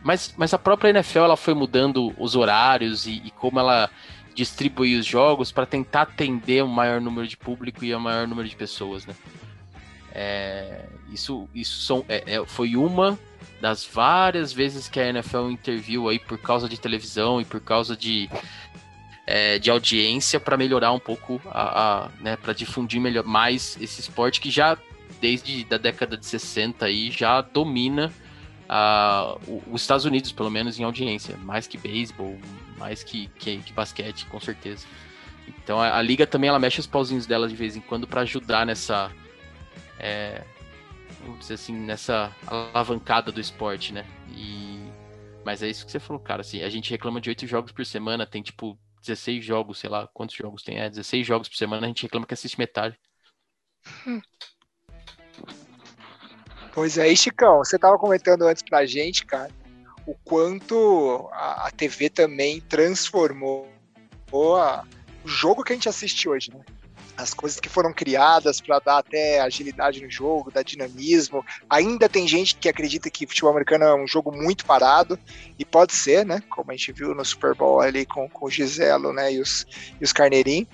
Mas, 0.02 0.34
mas 0.36 0.52
a 0.52 0.58
própria 0.58 0.90
NFL 0.90 1.20
ela 1.20 1.36
foi 1.36 1.54
mudando 1.54 2.14
os 2.18 2.36
horários 2.36 3.06
e, 3.06 3.22
e 3.24 3.30
como 3.30 3.58
ela 3.58 3.90
distribui 4.38 4.94
os 4.94 5.04
jogos 5.04 5.50
para 5.50 5.66
tentar 5.66 6.02
atender 6.02 6.62
um 6.62 6.68
maior 6.68 7.00
número 7.00 7.26
de 7.26 7.36
público 7.36 7.84
e 7.84 7.92
um 7.92 7.98
maior 7.98 8.24
número 8.28 8.48
de 8.48 8.54
pessoas, 8.54 9.04
né? 9.04 9.12
É, 10.12 10.84
isso 11.12 11.48
isso 11.52 11.82
são, 11.82 12.04
é, 12.08 12.36
é 12.36 12.46
foi 12.46 12.76
uma 12.76 13.18
das 13.60 13.84
várias 13.84 14.52
vezes 14.52 14.88
que 14.88 15.00
a 15.00 15.08
NFL 15.08 15.50
interviu 15.50 16.08
aí 16.08 16.20
por 16.20 16.38
causa 16.38 16.68
de 16.68 16.78
televisão 16.78 17.40
e 17.40 17.44
por 17.44 17.60
causa 17.60 17.96
de, 17.96 18.30
é, 19.26 19.58
de 19.58 19.72
audiência 19.72 20.38
para 20.38 20.56
melhorar 20.56 20.92
um 20.92 21.00
pouco 21.00 21.42
a, 21.46 22.04
a 22.04 22.08
né, 22.20 22.36
para 22.36 22.52
difundir 22.52 23.00
melhor 23.00 23.24
mais 23.24 23.76
esse 23.80 24.00
esporte 24.00 24.40
que 24.40 24.52
já 24.52 24.78
desde 25.20 25.64
da 25.64 25.78
década 25.78 26.16
de 26.16 26.24
60 26.24 26.86
aí 26.86 27.10
já 27.10 27.40
domina 27.40 28.12
a, 28.68 29.36
os 29.66 29.82
Estados 29.82 30.04
Unidos 30.04 30.30
pelo 30.30 30.48
menos 30.48 30.78
em 30.78 30.84
audiência 30.84 31.36
mais 31.38 31.66
que 31.66 31.76
beisebol 31.76 32.38
mais 32.78 33.02
que, 33.02 33.28
que, 33.38 33.58
que, 33.58 33.72
basquete 33.72 34.26
com 34.26 34.40
certeza 34.40 34.86
então 35.46 35.80
a, 35.80 35.96
a, 35.96 36.02
liga 36.02 36.26
também 36.26 36.48
ela 36.48 36.58
mexe 36.58 36.80
os 36.80 36.86
pauzinhos 36.86 37.26
dela 37.26 37.48
de 37.48 37.56
vez 37.56 37.76
em 37.76 37.80
quando 37.80 38.06
para 38.06 38.22
ajudar 38.22 38.64
nessa 38.64 39.10
é, 39.98 40.44
vamos 41.22 41.40
dizer 41.40 41.54
assim, 41.54 41.74
nessa 41.74 42.34
alavancada 42.46 43.32
do 43.32 43.40
esporte, 43.40 43.92
né? 43.92 44.06
E... 44.30 44.88
Mas 45.44 45.62
é 45.62 45.68
isso 45.68 45.84
que 45.84 45.92
você 45.92 46.00
falou, 46.00 46.20
cara. 46.20 46.40
Assim, 46.42 46.62
a 46.62 46.68
gente 46.68 46.90
reclama 46.90 47.20
de 47.20 47.28
oito 47.30 47.46
jogos 47.46 47.72
por 47.72 47.84
semana, 47.84 48.26
tem 48.26 48.42
tipo 48.42 48.78
16 49.00 49.44
jogos, 49.44 49.78
sei 49.78 49.90
lá 49.90 50.06
quantos 50.08 50.36
jogos 50.36 50.62
tem. 50.62 50.78
É, 50.78 50.88
16 50.88 51.26
jogos 51.26 51.48
por 51.48 51.56
semana, 51.56 51.86
a 51.86 51.88
gente 51.88 52.02
reclama 52.02 52.26
que 52.26 52.34
assiste 52.34 52.58
metade. 52.58 52.98
Pois 56.72 56.98
é, 56.98 57.10
e 57.10 57.16
Chicão, 57.16 57.58
você 57.58 57.78
tava 57.78 57.98
comentando 57.98 58.42
antes 58.42 58.62
pra 58.62 58.86
gente, 58.86 59.24
cara, 59.24 59.50
o 60.08 60.14
quanto 60.24 61.28
a, 61.32 61.66
a 61.66 61.70
TV 61.70 62.08
também 62.08 62.62
transformou 62.62 63.68
a, 64.32 64.82
o 65.22 65.28
jogo 65.28 65.62
que 65.62 65.74
a 65.74 65.76
gente 65.76 65.86
assiste 65.86 66.26
hoje, 66.26 66.50
né? 66.50 66.64
as 67.14 67.34
coisas 67.34 67.60
que 67.60 67.68
foram 67.68 67.92
criadas 67.92 68.60
para 68.60 68.78
dar 68.78 68.98
até 68.98 69.40
agilidade 69.40 70.00
no 70.00 70.08
jogo, 70.08 70.52
dar 70.52 70.62
dinamismo. 70.62 71.44
Ainda 71.68 72.08
tem 72.08 72.26
gente 72.28 72.54
que 72.54 72.68
acredita 72.68 73.10
que 73.10 73.26
futebol 73.26 73.50
americano 73.50 73.84
é 73.84 73.94
um 73.94 74.06
jogo 74.06 74.30
muito 74.30 74.64
parado, 74.64 75.18
e 75.58 75.64
pode 75.64 75.92
ser, 75.94 76.24
né? 76.24 76.40
Como 76.48 76.70
a 76.70 76.76
gente 76.76 76.92
viu 76.92 77.14
no 77.16 77.24
Super 77.24 77.56
Bowl 77.56 77.80
ali 77.80 78.06
com, 78.06 78.28
com 78.28 78.46
o 78.46 78.50
Giselo 78.50 79.12
né? 79.12 79.32
e, 79.32 79.40
os, 79.40 79.66
e 80.00 80.04
os 80.04 80.12
Carneirinho. 80.12 80.66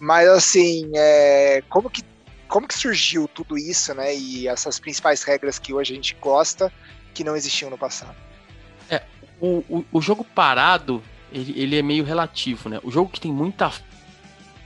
Mas 0.00 0.28
assim, 0.28 0.90
é, 0.96 1.62
como, 1.70 1.88
que, 1.88 2.02
como 2.48 2.66
que 2.66 2.74
surgiu 2.74 3.28
tudo 3.28 3.56
isso, 3.56 3.94
né? 3.94 4.14
E 4.14 4.48
essas 4.48 4.80
principais 4.80 5.22
regras 5.22 5.58
que 5.58 5.72
hoje 5.72 5.92
a 5.92 5.96
gente 5.96 6.16
gosta 6.20 6.70
que 7.14 7.22
não 7.22 7.36
existiam 7.36 7.70
no 7.70 7.78
passado? 7.78 8.31
O, 9.44 9.84
o, 9.90 10.00
jogo 10.00 10.22
parado, 10.22 11.02
ele, 11.32 11.52
ele 11.60 11.76
é 11.76 11.82
meio 11.82 12.04
relativo, 12.04 12.68
né? 12.68 12.78
O 12.84 12.92
jogo 12.92 13.10
que 13.10 13.20
tem 13.20 13.32
muita 13.32 13.72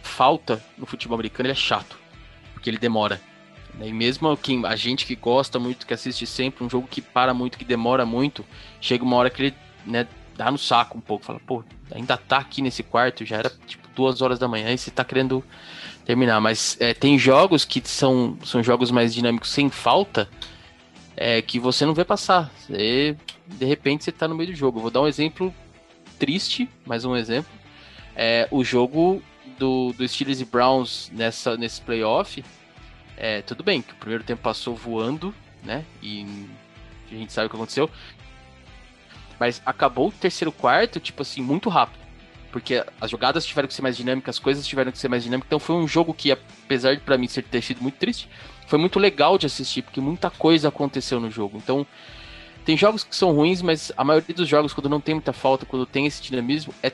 falta 0.02 0.62
no 0.76 0.84
futebol 0.84 1.14
americano, 1.14 1.48
é 1.48 1.54
chato, 1.54 1.98
porque 2.52 2.68
ele 2.68 2.76
demora. 2.76 3.18
Né? 3.74 3.88
E 3.88 3.92
mesmo 3.92 4.36
quem, 4.36 4.66
a 4.66 4.76
gente 4.76 5.06
que 5.06 5.16
gosta 5.16 5.58
muito, 5.58 5.86
que 5.86 5.94
assiste 5.94 6.26
sempre, 6.26 6.62
um 6.62 6.68
jogo 6.68 6.86
que 6.86 7.00
para 7.00 7.32
muito, 7.32 7.56
que 7.56 7.64
demora 7.64 8.04
muito, 8.04 8.44
chega 8.78 9.02
uma 9.02 9.16
hora 9.16 9.30
que 9.30 9.42
ele 9.44 9.54
né, 9.86 10.06
dá 10.36 10.50
no 10.50 10.58
saco 10.58 10.98
um 10.98 11.00
pouco, 11.00 11.24
fala, 11.24 11.40
pô, 11.40 11.64
ainda 11.90 12.18
tá 12.18 12.36
aqui 12.36 12.60
nesse 12.60 12.82
quarto, 12.82 13.24
já 13.24 13.36
era 13.36 13.50
tipo 13.66 13.88
duas 13.94 14.20
horas 14.20 14.38
da 14.38 14.46
manhã 14.46 14.70
e 14.72 14.78
você 14.78 14.90
tá 14.90 15.04
querendo 15.04 15.42
terminar. 16.04 16.40
Mas 16.40 16.76
é, 16.80 16.92
tem 16.92 17.18
jogos 17.18 17.64
que 17.64 17.80
são, 17.84 18.36
são 18.44 18.62
jogos 18.62 18.90
mais 18.90 19.14
dinâmicos 19.14 19.50
sem 19.50 19.70
falta, 19.70 20.28
é, 21.16 21.40
que 21.40 21.58
você 21.58 21.86
não 21.86 21.94
vê 21.94 22.04
passar. 22.04 22.50
Você, 22.58 23.16
de 23.46 23.64
repente 23.64 24.04
você 24.04 24.12
tá 24.12 24.26
no 24.26 24.34
meio 24.34 24.50
do 24.50 24.56
jogo. 24.56 24.80
vou 24.80 24.90
dar 24.90 25.02
um 25.02 25.06
exemplo 25.06 25.54
triste, 26.18 26.68
mais 26.84 27.04
um 27.04 27.16
exemplo. 27.16 27.50
É, 28.14 28.48
o 28.50 28.64
jogo 28.64 29.22
do, 29.58 29.92
do 29.92 30.06
Steelers 30.08 30.40
e 30.40 30.44
Browns 30.44 31.10
nessa, 31.12 31.56
nesse 31.56 31.80
playoff, 31.80 32.44
é, 33.16 33.42
tudo 33.42 33.62
bem 33.62 33.82
que 33.82 33.92
o 33.92 33.96
primeiro 33.96 34.24
tempo 34.24 34.42
passou 34.42 34.74
voando, 34.74 35.34
né? 35.62 35.84
E 36.02 36.26
a 37.10 37.14
gente 37.14 37.32
sabe 37.32 37.46
o 37.46 37.50
que 37.50 37.56
aconteceu. 37.56 37.90
Mas 39.38 39.60
acabou 39.66 40.08
o 40.08 40.12
terceiro 40.12 40.50
quarto, 40.50 40.98
tipo 40.98 41.22
assim, 41.22 41.42
muito 41.42 41.68
rápido. 41.68 42.04
Porque 42.50 42.82
as 43.00 43.10
jogadas 43.10 43.44
tiveram 43.44 43.68
que 43.68 43.74
ser 43.74 43.82
mais 43.82 43.96
dinâmicas, 43.96 44.36
as 44.36 44.38
coisas 44.38 44.66
tiveram 44.66 44.90
que 44.90 44.98
ser 44.98 45.08
mais 45.08 45.22
dinâmicas. 45.22 45.46
Então 45.48 45.58
foi 45.58 45.76
um 45.76 45.86
jogo 45.86 46.14
que, 46.14 46.32
apesar 46.32 46.94
de 46.94 47.00
para 47.00 47.18
mim 47.18 47.28
ser, 47.28 47.42
ter 47.42 47.62
sido 47.62 47.82
muito 47.82 47.96
triste, 47.96 48.28
foi 48.66 48.78
muito 48.78 48.98
legal 48.98 49.36
de 49.36 49.46
assistir, 49.46 49.82
porque 49.82 50.00
muita 50.00 50.30
coisa 50.30 50.68
aconteceu 50.68 51.20
no 51.20 51.30
jogo. 51.30 51.58
Então, 51.58 51.86
tem 52.66 52.76
jogos 52.76 53.04
que 53.04 53.14
são 53.14 53.32
ruins, 53.32 53.62
mas 53.62 53.92
a 53.96 54.02
maioria 54.02 54.34
dos 54.34 54.48
jogos, 54.48 54.74
quando 54.74 54.88
não 54.88 55.00
tem 55.00 55.14
muita 55.14 55.32
falta, 55.32 55.64
quando 55.64 55.86
tem 55.86 56.04
esse 56.04 56.20
dinamismo, 56.20 56.74
é 56.82 56.92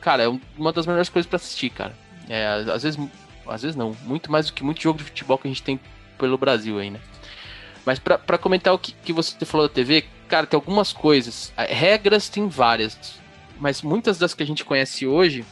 cara, 0.00 0.22
é 0.22 0.28
uma 0.56 0.72
das 0.72 0.86
melhores 0.86 1.08
coisas 1.08 1.28
para 1.28 1.34
assistir, 1.34 1.68
cara. 1.70 1.92
É, 2.28 2.46
às 2.72 2.84
vezes, 2.84 2.98
às 3.44 3.62
vezes 3.62 3.76
não, 3.76 3.96
muito 4.04 4.30
mais 4.30 4.46
do 4.46 4.52
que 4.52 4.62
muito 4.62 4.80
jogo 4.80 4.98
de 4.98 5.04
futebol 5.04 5.36
que 5.36 5.48
a 5.48 5.50
gente 5.50 5.64
tem 5.64 5.80
pelo 6.16 6.38
Brasil 6.38 6.78
aí, 6.78 6.90
né? 6.90 7.00
Mas 7.84 7.98
para 7.98 8.38
comentar 8.38 8.72
o 8.72 8.78
que, 8.78 8.92
que 8.92 9.12
você 9.12 9.44
falou 9.44 9.66
da 9.66 9.74
TV, 9.74 10.04
cara, 10.28 10.46
tem 10.46 10.56
algumas 10.56 10.92
coisas. 10.92 11.52
Regras 11.56 12.28
tem 12.28 12.46
várias, 12.46 13.18
mas 13.58 13.82
muitas 13.82 14.16
das 14.16 14.32
que 14.32 14.44
a 14.44 14.46
gente 14.46 14.64
conhece 14.64 15.08
hoje 15.08 15.44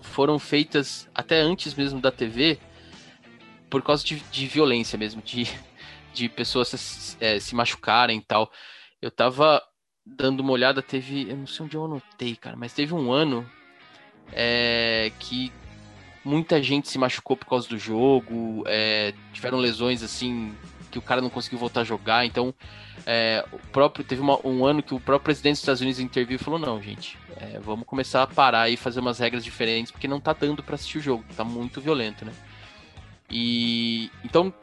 foram 0.00 0.38
feitas 0.38 1.08
até 1.12 1.40
antes 1.40 1.74
mesmo 1.74 2.00
da 2.00 2.12
TV 2.12 2.58
por 3.68 3.82
causa 3.82 4.04
de, 4.04 4.22
de 4.30 4.46
violência 4.46 4.96
mesmo, 4.96 5.20
de, 5.20 5.48
de 6.16 6.28
pessoas 6.28 6.68
se, 6.68 7.16
é, 7.20 7.38
se 7.38 7.54
machucarem 7.54 8.18
e 8.18 8.22
tal. 8.22 8.50
Eu 9.00 9.10
tava 9.10 9.62
dando 10.04 10.40
uma 10.40 10.52
olhada, 10.52 10.80
teve. 10.80 11.28
Eu 11.28 11.36
não 11.36 11.46
sei 11.46 11.66
onde 11.66 11.76
eu 11.76 11.84
anotei, 11.84 12.34
cara, 12.34 12.56
mas 12.56 12.72
teve 12.72 12.94
um 12.94 13.12
ano 13.12 13.48
é, 14.32 15.12
que 15.18 15.52
muita 16.24 16.62
gente 16.62 16.88
se 16.88 16.98
machucou 16.98 17.36
por 17.36 17.46
causa 17.46 17.68
do 17.68 17.78
jogo, 17.78 18.64
é, 18.66 19.12
tiveram 19.32 19.58
lesões 19.58 20.02
assim 20.02 20.54
que 20.90 20.98
o 20.98 21.02
cara 21.02 21.20
não 21.20 21.28
conseguiu 21.28 21.58
voltar 21.58 21.82
a 21.82 21.84
jogar. 21.84 22.24
Então, 22.24 22.54
é, 23.04 23.44
o 23.52 23.58
próprio 23.68 24.04
teve 24.04 24.22
uma, 24.22 24.44
um 24.46 24.64
ano 24.64 24.82
que 24.82 24.94
o 24.94 25.00
próprio 25.00 25.24
presidente 25.24 25.54
dos 25.54 25.60
Estados 25.60 25.82
Unidos 25.82 26.00
interviu 26.00 26.36
e 26.36 26.42
falou: 26.42 26.58
não, 26.58 26.80
gente, 26.82 27.18
é, 27.36 27.58
vamos 27.60 27.86
começar 27.86 28.22
a 28.22 28.26
parar 28.26 28.70
e 28.70 28.76
fazer 28.76 29.00
umas 29.00 29.18
regras 29.18 29.44
diferentes 29.44 29.92
porque 29.92 30.08
não 30.08 30.20
tá 30.20 30.32
dando 30.32 30.62
para 30.62 30.76
assistir 30.76 30.98
o 30.98 31.02
jogo, 31.02 31.24
tá 31.36 31.44
muito 31.44 31.80
violento, 31.80 32.24
né? 32.24 32.32
E 33.30 34.10
então 34.24 34.54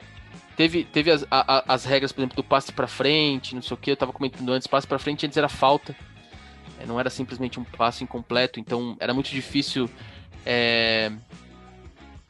Teve, 0.56 0.84
teve 0.84 1.12
as, 1.12 1.26
a, 1.32 1.74
as 1.74 1.84
regras, 1.84 2.12
por 2.12 2.22
exemplo, 2.22 2.36
do 2.36 2.44
passe 2.44 2.72
para 2.72 2.88
frente, 2.88 3.56
não 3.56 3.62
sei 3.62 3.74
o 3.74 3.78
que, 3.78 3.92
eu 3.92 3.98
tava 3.98 4.14
comentando 4.14 4.52
antes, 4.52 4.68
passe 4.68 4.86
para 4.86 5.00
frente 5.00 5.26
antes 5.26 5.38
era 5.38 5.50
falta. 5.50 5.96
É, 6.80 6.86
não 6.86 7.00
era 7.00 7.10
simplesmente 7.10 7.60
um 7.60 7.64
passe 7.64 8.04
incompleto, 8.04 8.60
então 8.60 8.96
era 9.00 9.14
muito 9.14 9.30
difícil 9.30 9.90
é, 10.46 11.12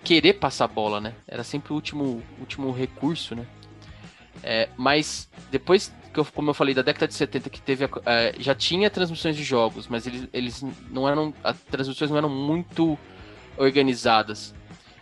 querer 0.03 0.33
passar 0.33 0.65
a 0.65 0.67
bola, 0.67 1.01
né? 1.01 1.13
Era 1.27 1.43
sempre 1.43 1.73
o 1.73 1.75
último, 1.75 2.23
último 2.39 2.71
recurso, 2.71 3.35
né? 3.35 3.45
É, 4.41 4.69
mas 4.77 5.29
depois, 5.51 5.93
que 6.13 6.19
eu, 6.19 6.25
como 6.25 6.49
eu 6.49 6.53
falei, 6.53 6.73
da 6.73 6.81
década 6.81 7.07
de 7.07 7.13
70, 7.13 7.49
que 7.49 7.61
teve 7.61 7.85
é, 8.05 8.35
já 8.39 8.53
tinha 8.53 8.89
transmissões 8.89 9.35
de 9.35 9.43
jogos, 9.43 9.87
mas 9.87 10.05
eles, 10.05 10.27
eles 10.33 10.65
não 10.89 11.07
eram. 11.07 11.33
As 11.43 11.59
transmissões 11.61 12.09
não 12.11 12.17
eram 12.17 12.29
muito 12.29 12.97
organizadas. 13.57 14.53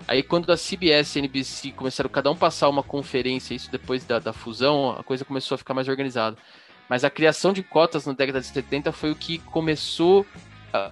Aí 0.08 0.24
quando 0.24 0.52
a 0.52 0.58
CBS 0.58 1.16
e 1.16 1.20
a 1.20 1.22
NBC 1.22 1.72
começaram 1.72 2.10
cada 2.10 2.30
um 2.32 2.36
passar 2.36 2.70
uma 2.70 2.84
conferência, 2.84 3.54
isso 3.54 3.72
depois 3.72 4.04
da, 4.04 4.20
da 4.20 4.34
fusão, 4.34 4.91
a 4.91 5.04
coisa 5.04 5.24
começou 5.24 5.56
a 5.56 5.58
ficar 5.58 5.74
mais 5.74 5.88
organizada. 5.88 6.38
Mas 6.89 7.04
a 7.04 7.10
criação 7.10 7.54
de 7.54 7.64
cotas 7.64 8.06
na 8.06 8.14
década 8.14 8.41
de 8.41 8.47
70 8.47 8.91
foi 8.91 9.12
o 9.12 9.16
que 9.16 9.38
começou, 9.38 10.26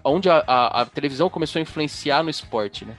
onde 0.04 0.30
a, 0.30 0.44
a, 0.48 0.82
a 0.82 0.86
televisão 0.86 1.30
começou 1.30 1.60
a 1.60 1.64
influenciar 1.64 2.24
no 2.24 2.30
esporte, 2.30 2.86
né? 2.86 2.96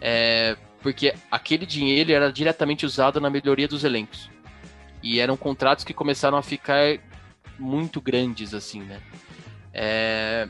É, 0.00 0.56
porque 0.82 1.14
aquele 1.30 1.64
dinheiro 1.64 2.12
era 2.12 2.30
diretamente 2.30 2.84
usado 2.84 3.20
na 3.20 3.30
melhoria 3.30 3.66
dos 3.66 3.84
elencos. 3.84 4.28
E 5.02 5.18
eram 5.18 5.36
contratos 5.36 5.84
que 5.84 5.94
começaram 5.94 6.36
a 6.36 6.42
ficar 6.42 6.98
muito 7.58 8.00
grandes, 8.00 8.52
assim, 8.52 8.82
né? 8.82 9.00
É, 9.72 10.48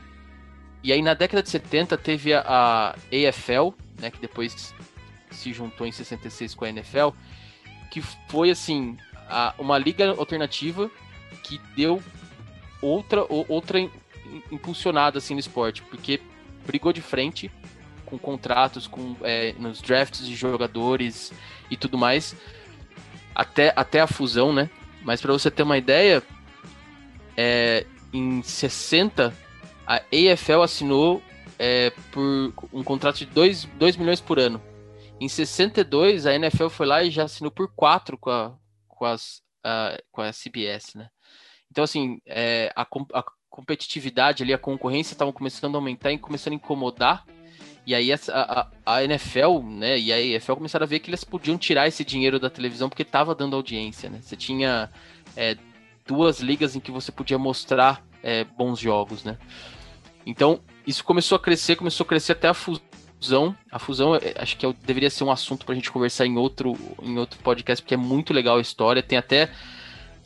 e 0.83 0.91
aí 0.91 1.01
na 1.01 1.13
década 1.13 1.41
de 1.41 1.49
70 1.49 1.97
teve 1.97 2.33
a, 2.33 2.41
a 2.45 2.89
AFL, 2.89 3.73
né, 3.99 4.11
que 4.11 4.19
depois 4.19 4.73
se 5.31 5.53
juntou 5.53 5.85
em 5.85 5.91
66 5.91 6.55
com 6.55 6.65
a 6.65 6.69
NFL, 6.69 7.09
que 7.91 8.01
foi 8.01 8.49
assim, 8.49 8.97
a, 9.29 9.53
uma 9.57 9.77
liga 9.77 10.09
alternativa 10.11 10.89
que 11.43 11.59
deu 11.75 12.01
outra, 12.81 13.25
outra 13.29 13.79
impulsionada 14.51 15.17
assim 15.17 15.33
no 15.33 15.39
esporte, 15.39 15.81
porque 15.83 16.21
brigou 16.65 16.91
de 16.91 17.01
frente 17.01 17.51
com 18.05 18.17
contratos, 18.17 18.87
com 18.87 19.15
é, 19.21 19.53
nos 19.59 19.81
drafts 19.81 20.25
de 20.25 20.35
jogadores 20.35 21.33
e 21.69 21.75
tudo 21.75 21.97
mais, 21.97 22.35
até, 23.35 23.73
até 23.75 23.99
a 23.99 24.07
fusão, 24.07 24.53
né? 24.53 24.69
Mas 25.03 25.21
para 25.21 25.33
você 25.33 25.51
ter 25.51 25.63
uma 25.63 25.77
ideia, 25.77 26.23
é, 27.35 27.85
em 28.13 28.41
60 28.41 29.33
a 29.85 29.95
AFL 29.95 30.61
assinou 30.63 31.21
é, 31.57 31.91
por 32.11 32.53
um 32.73 32.83
contrato 32.83 33.17
de 33.17 33.25
2, 33.25 33.65
2 33.77 33.95
milhões 33.95 34.19
por 34.19 34.37
ano. 34.37 34.61
Em 35.19 35.27
62 35.27 36.25
a 36.25 36.33
NFL 36.35 36.69
foi 36.69 36.85
lá 36.85 37.03
e 37.03 37.09
já 37.09 37.23
assinou 37.23 37.51
por 37.51 37.71
4 37.75 38.17
com 38.17 38.29
a, 38.29 38.55
com, 38.87 39.05
as, 39.05 39.41
a, 39.63 39.97
com 40.11 40.21
a 40.21 40.31
CBS, 40.31 40.95
né? 40.95 41.09
Então 41.71 41.83
assim, 41.83 42.19
é, 42.25 42.71
a, 42.75 42.83
a 43.13 43.23
competitividade 43.49 44.43
ali, 44.43 44.53
a 44.53 44.57
concorrência 44.57 45.13
estavam 45.13 45.33
começando 45.33 45.75
a 45.75 45.77
aumentar 45.77 46.11
e 46.11 46.17
começando 46.17 46.53
a 46.53 46.57
incomodar 46.57 47.25
e 47.87 47.95
aí 47.95 48.11
a, 48.11 48.19
a, 48.33 48.67
a, 48.85 49.03
NFL, 49.05 49.61
né, 49.63 49.97
e 49.97 50.11
a 50.11 50.19
EFL 50.19 50.55
começaram 50.55 50.83
a 50.83 50.87
ver 50.87 50.99
que 50.99 51.09
eles 51.09 51.23
podiam 51.23 51.57
tirar 51.57 51.87
esse 51.87 52.03
dinheiro 52.03 52.37
da 52.37 52.49
televisão 52.49 52.89
porque 52.89 53.01
estava 53.01 53.33
dando 53.33 53.55
audiência, 53.55 54.09
né? 54.09 54.19
Você 54.21 54.35
tinha 54.35 54.89
é, 55.37 55.55
duas 56.05 56.41
ligas 56.41 56.75
em 56.75 56.81
que 56.81 56.91
você 56.91 57.13
podia 57.13 57.37
mostrar 57.37 58.05
é, 58.21 58.43
bons 58.43 58.77
jogos, 58.77 59.23
né? 59.23 59.37
Então, 60.25 60.59
isso 60.85 61.01
começou 61.01 61.37
a 61.37 61.39
crescer, 61.39 61.77
começou 61.77 62.03
a 62.03 62.07
crescer 62.07 62.33
até 62.33 62.49
a 62.49 62.53
fusão. 62.53 62.83
A 63.71 63.79
fusão, 63.79 64.15
é, 64.15 64.33
acho 64.37 64.55
que 64.57 64.65
é, 64.65 64.73
deveria 64.85 65.09
ser 65.09 65.23
um 65.23 65.31
assunto 65.31 65.65
para 65.65 65.73
a 65.73 65.75
gente 65.75 65.91
conversar 65.91 66.25
em 66.25 66.37
outro, 66.37 66.77
em 67.01 67.17
outro 67.17 67.39
podcast, 67.39 67.81
porque 67.81 67.93
é 67.93 67.97
muito 67.97 68.33
legal 68.33 68.57
a 68.57 68.61
história. 68.61 69.01
Tem 69.01 69.17
até 69.17 69.49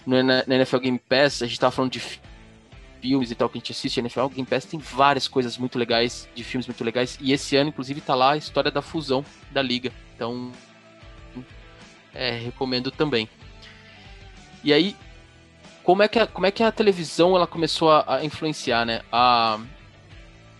no, 0.05 0.21
na, 0.21 0.43
na 0.45 0.55
NFL 0.55 0.79
Game 0.79 0.99
Pass, 0.99 1.41
a 1.41 1.45
gente 1.45 1.53
estava 1.53 1.71
falando 1.71 1.91
de 1.91 2.01
filmes 3.01 3.31
e 3.31 3.35
tal 3.35 3.49
que 3.49 3.57
a 3.57 3.59
gente 3.59 3.71
assiste, 3.71 3.99
a 3.99 4.01
NFL 4.01 4.27
Game 4.27 4.47
Pass 4.47 4.65
tem 4.65 4.79
várias 4.79 5.27
coisas 5.27 5.57
muito 5.57 5.79
legais, 5.79 6.29
de 6.35 6.43
filmes 6.43 6.67
muito 6.67 6.83
legais, 6.83 7.17
e 7.19 7.33
esse 7.33 7.55
ano, 7.55 7.69
inclusive, 7.69 7.99
tá 7.99 8.13
lá 8.13 8.33
a 8.33 8.37
história 8.37 8.69
da 8.69 8.81
fusão 8.81 9.25
da 9.51 9.61
liga. 9.61 9.91
Então, 10.15 10.51
é, 12.13 12.31
recomendo 12.31 12.91
também. 12.91 13.27
E 14.63 14.71
aí, 14.71 14.95
como 15.83 16.03
é 16.03 16.07
que 16.07 16.19
a, 16.19 16.27
como 16.27 16.45
é 16.45 16.51
que 16.51 16.61
a 16.61 16.71
televisão 16.71 17.35
ela 17.35 17.47
começou 17.47 17.89
a, 17.89 18.17
a 18.17 18.25
influenciar, 18.25 18.85
né? 18.85 19.01
A, 19.11 19.59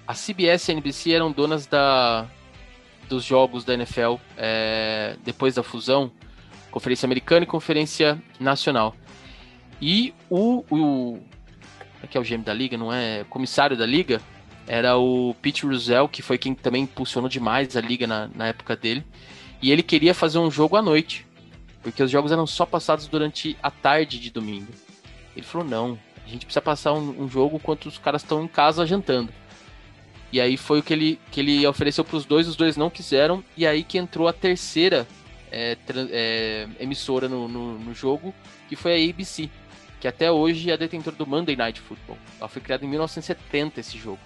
a 0.07 0.13
CBS 0.13 0.67
e 0.67 0.71
a 0.71 0.73
NBC 0.73 1.11
eram 1.11 1.31
donas 1.31 1.65
da, 1.65 2.27
dos 3.07 3.23
jogos 3.23 3.63
da 3.63 3.73
NFL 3.73 4.15
é, 4.37 5.15
depois 5.23 5.55
da 5.55 5.63
fusão, 5.63 6.11
Conferência 6.71 7.05
Americana 7.05 7.43
e 7.43 7.47
Conferência 7.47 8.21
Nacional. 8.39 8.95
E 9.81 10.13
o, 10.29 10.63
o, 10.69 11.19
que 12.09 12.17
é 12.17 12.21
o 12.21 12.23
GM 12.23 12.43
da 12.43 12.53
liga, 12.53 12.77
não 12.77 12.93
é 12.93 13.25
comissário 13.29 13.75
da 13.75 13.85
liga, 13.85 14.21
era 14.67 14.97
o 14.97 15.35
Pete 15.41 15.65
Russell, 15.65 16.07
que 16.07 16.21
foi 16.21 16.37
quem 16.37 16.53
também 16.53 16.83
impulsionou 16.83 17.29
demais 17.29 17.75
a 17.75 17.81
liga 17.81 18.07
na, 18.07 18.29
na 18.33 18.47
época 18.47 18.75
dele. 18.75 19.03
E 19.61 19.71
ele 19.71 19.83
queria 19.83 20.13
fazer 20.13 20.39
um 20.39 20.49
jogo 20.49 20.75
à 20.75 20.81
noite, 20.81 21.25
porque 21.81 22.01
os 22.01 22.09
jogos 22.09 22.31
eram 22.31 22.47
só 22.47 22.65
passados 22.65 23.07
durante 23.07 23.57
a 23.61 23.69
tarde 23.69 24.19
de 24.19 24.29
domingo. 24.31 24.71
Ele 25.35 25.45
falou: 25.45 25.67
não, 25.67 25.99
a 26.25 26.29
gente 26.29 26.45
precisa 26.45 26.61
passar 26.61 26.93
um, 26.93 27.23
um 27.23 27.29
jogo 27.29 27.57
enquanto 27.57 27.87
os 27.87 27.97
caras 27.97 28.21
estão 28.21 28.43
em 28.43 28.47
casa 28.47 28.85
jantando. 28.85 29.31
E 30.31 30.39
aí 30.39 30.55
foi 30.55 30.79
o 30.79 30.83
que 30.83 30.93
ele, 30.93 31.19
que 31.29 31.39
ele 31.39 31.67
ofereceu 31.67 32.03
para 32.05 32.15
os 32.15 32.25
dois, 32.25 32.47
os 32.47 32.55
dois 32.55 32.77
não 32.77 32.89
quiseram, 32.89 33.43
e 33.57 33.67
aí 33.67 33.83
que 33.83 33.97
entrou 33.97 34.27
a 34.27 34.33
terceira 34.33 35.07
é, 35.51 35.77
é, 36.11 36.67
emissora 36.79 37.27
no, 37.27 37.47
no, 37.47 37.77
no 37.77 37.93
jogo, 37.93 38.33
que 38.69 38.75
foi 38.75 38.93
a 38.93 39.09
ABC 39.09 39.49
que 40.01 40.07
até 40.07 40.31
hoje 40.31 40.71
é 40.71 40.75
detentora 40.75 41.15
do 41.15 41.27
Monday 41.27 41.55
Night 41.55 41.79
Football. 41.79 42.17
Ela 42.39 42.49
foi 42.49 42.59
criada 42.59 42.83
em 42.83 42.89
1970 42.89 43.79
esse 43.79 43.99
jogo. 43.99 44.19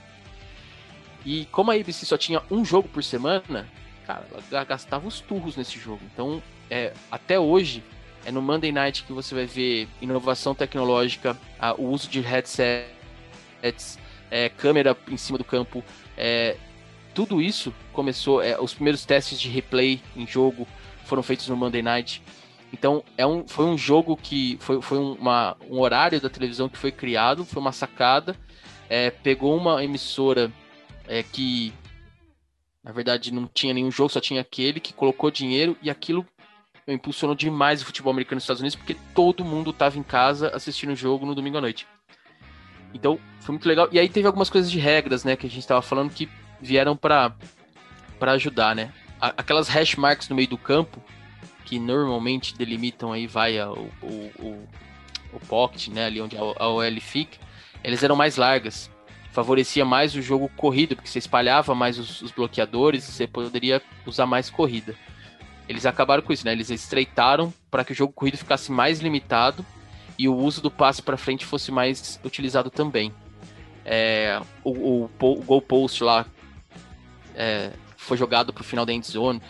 E 1.26 1.46
como 1.48 1.70
a 1.70 1.74
ABC 1.76 2.06
só 2.06 2.18
tinha 2.18 2.42
um 2.50 2.64
jogo 2.64 2.88
por 2.88 3.04
semana, 3.04 3.68
cara, 4.08 4.26
ela 4.50 4.64
gastava 4.64 5.06
os 5.06 5.20
turros 5.20 5.58
nesse 5.58 5.78
jogo. 5.78 6.00
Então, 6.14 6.42
é, 6.70 6.94
até 7.12 7.38
hoje, 7.38 7.84
é 8.26 8.32
no 8.32 8.42
Monday 8.42 8.72
Night 8.72 9.04
que 9.04 9.12
você 9.12 9.36
vai 9.36 9.46
ver 9.46 9.90
inovação 10.02 10.56
tecnológica, 10.56 11.38
a, 11.60 11.74
o 11.74 11.90
uso 11.90 12.10
de 12.10 12.22
headsets, 12.22 14.00
é, 14.30 14.50
câmera 14.50 14.96
em 15.10 15.18
cima 15.18 15.38
do 15.38 15.44
campo. 15.44 15.84
É, 16.18 16.58
tudo 17.14 17.42
isso 17.42 17.74
começou, 17.94 18.42
é, 18.42 18.60
os 18.60 18.74
primeiros 18.74 19.06
testes 19.06 19.40
de 19.40 19.50
replay 19.50 20.02
em 20.16 20.28
jogo 20.28 20.68
foram 21.06 21.24
feitos 21.24 21.48
no 21.48 21.56
Monday 21.56 21.82
Night. 21.82 22.22
Então, 22.74 23.04
é 23.18 23.26
um, 23.26 23.48
foi 23.48 23.66
um 23.66 23.78
jogo 23.78 24.18
que. 24.18 24.58
Foi, 24.60 24.82
foi 24.82 24.98
uma, 24.98 25.56
um 25.70 25.80
horário 25.80 26.20
da 26.20 26.30
televisão 26.30 26.68
que 26.68 26.78
foi 26.78 26.92
criado, 26.92 27.46
foi 27.46 27.62
uma 27.62 27.72
sacada. 27.72 28.36
É, 28.90 29.10
pegou 29.10 29.56
uma 29.56 29.84
emissora 29.84 30.52
é, 31.08 31.24
que, 31.24 31.74
na 32.84 32.92
verdade, 32.92 33.34
não 33.34 33.48
tinha 33.48 33.74
nenhum 33.74 33.90
jogo, 33.90 34.10
só 34.10 34.20
tinha 34.20 34.42
aquele, 34.42 34.80
que 34.80 34.94
colocou 34.94 35.32
dinheiro 35.32 35.78
e 35.82 35.90
aquilo 35.90 36.26
impulsionou 36.88 37.36
demais 37.36 37.82
o 37.82 37.86
futebol 37.86 38.12
americano 38.12 38.36
nos 38.36 38.44
Estados 38.44 38.62
Unidos, 38.62 38.76
porque 38.76 38.96
todo 39.14 39.44
mundo 39.44 39.72
estava 39.72 39.98
em 39.98 40.04
casa 40.04 40.50
assistindo 40.54 40.92
o 40.92 40.96
jogo 40.96 41.26
no 41.26 41.34
domingo 41.34 41.58
à 41.58 41.62
noite. 41.62 41.88
Então, 42.94 43.20
foi 43.42 43.54
muito 43.54 43.68
legal. 43.68 43.88
E 43.92 44.00
aí 44.00 44.10
teve 44.10 44.26
algumas 44.26 44.50
coisas 44.50 44.72
de 44.72 44.80
regras, 44.80 45.24
né, 45.24 45.36
que 45.36 45.46
a 45.46 45.50
gente 45.50 45.60
estava 45.60 45.82
falando 45.82 46.12
que 46.12 46.30
vieram 46.62 46.96
para 46.98 47.34
ajudar, 48.22 48.76
né? 48.76 48.92
Aquelas 49.20 49.68
hash 49.68 49.96
marks 49.96 50.30
no 50.30 50.36
meio 50.36 50.48
do 50.48 50.58
campo, 50.58 51.02
que 51.64 51.80
normalmente 51.80 52.56
delimitam 52.56 53.12
aí 53.12 53.28
vai 53.28 53.60
o, 53.62 53.90
o, 54.02 54.32
o, 54.40 54.70
o 55.34 55.40
pocket, 55.48 55.88
né, 55.90 56.06
ali 56.06 56.22
onde 56.22 56.38
a 56.38 56.44
OL 56.44 57.02
fica, 57.02 57.38
eles 57.84 58.02
eram 58.04 58.16
mais 58.16 58.36
largas. 58.36 58.90
Favorecia 59.32 59.84
mais 59.84 60.16
o 60.16 60.22
jogo 60.22 60.50
corrido, 60.56 60.96
porque 60.96 61.10
você 61.10 61.20
espalhava 61.20 61.76
mais 61.76 62.00
os, 62.00 62.22
os 62.22 62.32
bloqueadores, 62.32 63.04
você 63.04 63.28
poderia 63.28 63.82
usar 64.06 64.26
mais 64.26 64.50
corrida. 64.50 64.96
Eles 65.68 65.86
acabaram 65.86 66.24
com 66.24 66.32
isso, 66.32 66.46
né? 66.46 66.54
Eles 66.54 66.70
estreitaram 66.70 67.54
para 67.70 67.84
que 67.84 67.92
o 67.92 67.96
jogo 67.96 68.14
corrido 68.14 68.38
ficasse 68.38 68.72
mais 68.72 69.00
limitado 69.02 69.66
e 70.18 70.28
o 70.28 70.36
uso 70.36 70.62
do 70.62 70.72
passe 70.72 71.02
para 71.02 71.18
frente 71.18 71.46
fosse 71.46 71.72
mais 71.72 72.20
utilizado 72.24 72.70
também. 72.70 73.14
É, 73.84 74.42
o, 74.64 74.72
o, 74.72 75.10
o 75.20 75.44
goal 75.44 75.62
post 75.62 76.04
lá 76.04 76.26
é, 77.36 77.72
foi 77.98 78.18
jogado 78.18 78.54
para 78.54 78.62
o 78.62 78.66
final 78.66 78.86
da 78.86 78.94
end 78.94 79.06
zone. 79.06 79.42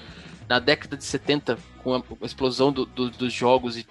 Na 0.48 0.60
década 0.60 0.98
de 0.98 1.04
70, 1.04 1.58
com 1.84 1.96
a 1.96 2.02
explosão 2.26 2.72
do, 2.72 2.86
do, 2.86 3.10
dos 3.10 3.34
jogos 3.34 3.78
e 3.78 3.86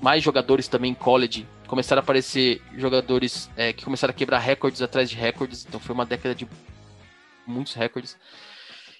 mais 0.00 0.22
jogadores 0.22 0.66
também 0.66 0.90
em 0.90 0.94
college, 0.94 1.46
começaram 1.66 2.00
a 2.00 2.02
aparecer 2.02 2.60
jogadores 2.76 3.48
é, 3.56 3.72
que 3.72 3.84
começaram 3.84 4.10
a 4.10 4.14
quebrar 4.14 4.38
recordes 4.38 4.82
atrás 4.82 5.08
de 5.08 5.16
recordes. 5.16 5.64
Então 5.66 5.78
foi 5.78 5.94
uma 5.94 6.04
década 6.04 6.34
de 6.34 6.48
muitos 7.46 7.74
recordes. 7.74 8.16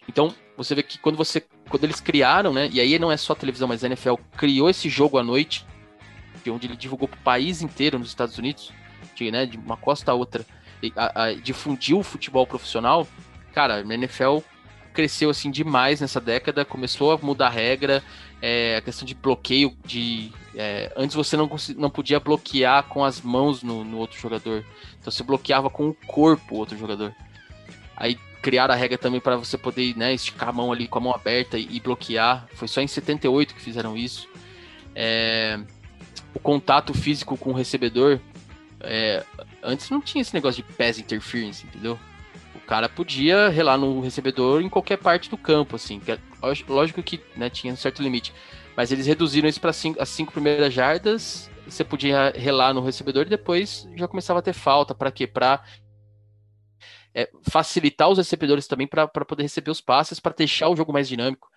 Então 0.08 0.34
você 0.56 0.74
vê 0.74 0.82
que 0.82 0.98
quando 0.98 1.16
você 1.16 1.44
quando 1.68 1.84
eles 1.84 2.00
criaram, 2.00 2.52
né? 2.52 2.68
E 2.72 2.80
aí 2.80 2.98
não 2.98 3.12
é 3.12 3.16
só 3.16 3.34
televisão, 3.34 3.68
mas 3.68 3.84
a 3.84 3.86
NFL 3.86 4.14
criou 4.36 4.70
esse 4.70 4.88
jogo 4.88 5.18
à 5.18 5.22
noite, 5.22 5.66
onde 6.50 6.66
ele 6.66 6.76
divulgou 6.76 7.08
para 7.08 7.18
o 7.18 7.22
país 7.22 7.62
inteiro 7.62 7.98
nos 7.98 8.08
Estados 8.08 8.38
Unidos, 8.38 8.72
de, 9.14 9.30
né, 9.30 9.46
de 9.46 9.56
uma 9.56 9.76
costa 9.76 10.12
a 10.12 10.14
outra, 10.14 10.44
e, 10.82 10.92
a, 10.96 11.24
a, 11.24 11.34
difundiu 11.34 11.98
o 11.98 12.02
futebol 12.02 12.46
profissional. 12.46 13.06
Cara, 13.52 13.76
a 13.76 13.94
NFL 13.94 14.38
cresceu 14.92 15.30
assim 15.30 15.50
demais 15.50 16.00
nessa 16.00 16.20
década, 16.20 16.64
começou 16.64 17.12
a 17.12 17.18
mudar 17.18 17.46
a 17.46 17.50
regra, 17.50 18.02
é, 18.42 18.76
a 18.76 18.80
questão 18.80 19.06
de 19.06 19.14
bloqueio 19.14 19.76
de 19.84 20.32
é, 20.54 20.92
antes 20.96 21.14
você 21.14 21.36
não, 21.36 21.48
não 21.76 21.88
podia 21.88 22.18
bloquear 22.18 22.82
com 22.84 23.04
as 23.04 23.20
mãos 23.20 23.62
no, 23.62 23.84
no, 23.84 23.98
outro 23.98 24.18
jogador, 24.18 24.64
então 24.98 25.12
você 25.12 25.22
bloqueava 25.22 25.70
com 25.70 25.88
o 25.88 25.94
corpo 25.94 26.56
o 26.56 26.58
outro 26.58 26.76
jogador. 26.76 27.14
Aí 27.96 28.18
criaram 28.42 28.74
a 28.74 28.76
regra 28.76 28.98
também 28.98 29.20
para 29.20 29.36
você 29.36 29.56
poder 29.56 29.96
né, 29.96 30.14
esticar 30.14 30.48
a 30.48 30.52
mão 30.52 30.72
ali 30.72 30.88
com 30.88 30.98
a 30.98 31.00
mão 31.00 31.14
aberta 31.14 31.58
e, 31.58 31.68
e 31.70 31.80
bloquear. 31.80 32.48
Foi 32.54 32.66
só 32.66 32.80
em 32.80 32.88
78 32.88 33.54
que 33.54 33.60
fizeram 33.60 33.96
isso. 33.96 34.28
É, 34.94 35.60
o 36.34 36.38
contato 36.38 36.94
físico 36.94 37.36
com 37.36 37.50
o 37.50 37.54
recebedor 37.54 38.20
é, 38.80 39.24
antes 39.62 39.90
não 39.90 40.00
tinha 40.00 40.22
esse 40.22 40.34
negócio 40.34 40.62
de 40.62 40.72
pass 40.72 40.98
interference, 40.98 41.66
entendeu? 41.66 41.98
cara 42.68 42.86
podia 42.86 43.48
relar 43.48 43.78
no 43.78 43.98
recebedor 43.98 44.60
em 44.60 44.68
qualquer 44.68 44.98
parte 44.98 45.30
do 45.30 45.38
campo, 45.38 45.74
assim. 45.74 46.02
É, 46.06 46.18
lógico 46.68 47.02
que 47.02 47.18
né, 47.34 47.48
tinha 47.48 47.72
um 47.72 47.76
certo 47.76 48.02
limite. 48.02 48.34
Mas 48.76 48.92
eles 48.92 49.06
reduziram 49.06 49.48
isso 49.48 49.58
para 49.58 49.70
as 49.70 50.08
cinco 50.08 50.32
primeiras 50.32 50.72
jardas. 50.72 51.50
Você 51.66 51.82
podia 51.82 52.30
relar 52.36 52.74
no 52.74 52.82
recebedor 52.82 53.26
e 53.26 53.30
depois 53.30 53.88
já 53.96 54.06
começava 54.06 54.40
a 54.40 54.42
ter 54.42 54.52
falta. 54.52 54.94
Para 54.94 55.10
quê? 55.10 55.26
Para 55.26 55.64
é, 57.14 57.30
facilitar 57.42 58.10
os 58.10 58.18
recebedores 58.18 58.66
também 58.66 58.86
para 58.86 59.08
poder 59.08 59.44
receber 59.44 59.70
os 59.70 59.80
passes, 59.80 60.20
para 60.20 60.34
deixar 60.36 60.68
o 60.68 60.76
jogo 60.76 60.92
mais 60.92 61.08
dinâmico. 61.08 61.48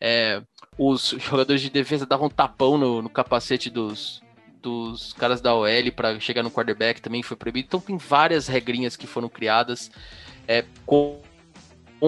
É, 0.00 0.42
os 0.78 1.14
jogadores 1.18 1.60
de 1.60 1.70
defesa 1.70 2.06
davam 2.06 2.26
um 2.26 2.30
tapão 2.30 2.78
no, 2.78 3.02
no 3.02 3.10
capacete 3.10 3.68
dos, 3.68 4.22
dos 4.62 5.12
caras 5.12 5.40
da 5.40 5.54
OL 5.54 5.92
para 5.94 6.18
chegar 6.20 6.42
no 6.42 6.50
quarterback 6.50 7.00
também 7.00 7.22
foi 7.22 7.36
proibido. 7.36 7.66
Então 7.66 7.80
tem 7.80 7.96
várias 7.96 8.46
regrinhas 8.46 8.96
que 8.96 9.06
foram 9.06 9.28
criadas 9.28 9.90
é, 10.46 10.64
com, 10.86 11.20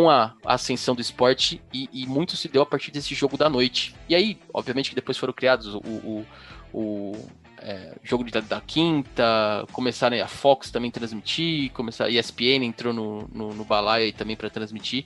a 0.09 0.33
ascensão 0.47 0.95
do 0.95 1.03
esporte 1.03 1.61
e, 1.73 1.87
e, 1.93 2.07
muito 2.07 2.35
se 2.35 2.49
deu 2.49 2.63
a 2.63 2.67
partir 2.67 2.91
desse 2.91 3.15
jogo 3.15 3.37
da 3.37 3.51
noite. 3.51 3.95
E 4.09 4.15
aí, 4.15 4.39
obviamente 4.53 4.89
que 4.89 4.97
depois 4.97 5.19
foram 5.19 5.35
criados 5.35 5.75
o, 5.75 5.81
o, 5.81 6.27
o 6.73 7.29
é, 7.59 7.95
jogo 8.03 8.25
de, 8.25 8.33
da 8.41 8.61
quinta, 8.61 9.67
começaram 9.71 10.23
a 10.23 10.27
Fox 10.27 10.71
também 10.71 10.91
transmitir, 10.91 11.71
começar, 11.73 12.07
a 12.07 12.11
ESPN 12.11 12.65
entrou 12.65 12.93
no, 12.95 13.29
no, 13.33 13.55
no 13.55 13.65
balaio 13.65 14.07
aí 14.07 14.13
também 14.13 14.35
para 14.35 14.49
transmitir. 14.49 15.05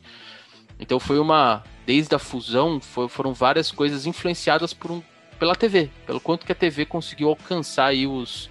Então 0.78 1.00
foi 1.00 1.18
uma, 1.18 1.64
desde 1.86 2.14
a 2.14 2.18
fusão, 2.18 2.80
foi, 2.80 3.08
foram 3.08 3.32
várias 3.32 3.70
coisas 3.70 4.06
influenciadas 4.06 4.74
por 4.74 4.90
um, 4.90 5.02
pela 5.38 5.54
TV, 5.54 5.90
pelo 6.06 6.20
quanto 6.20 6.44
que 6.44 6.52
a 6.52 6.54
TV 6.54 6.84
conseguiu 6.84 7.28
alcançar 7.28 7.86
aí 7.86 8.06
os, 8.06 8.50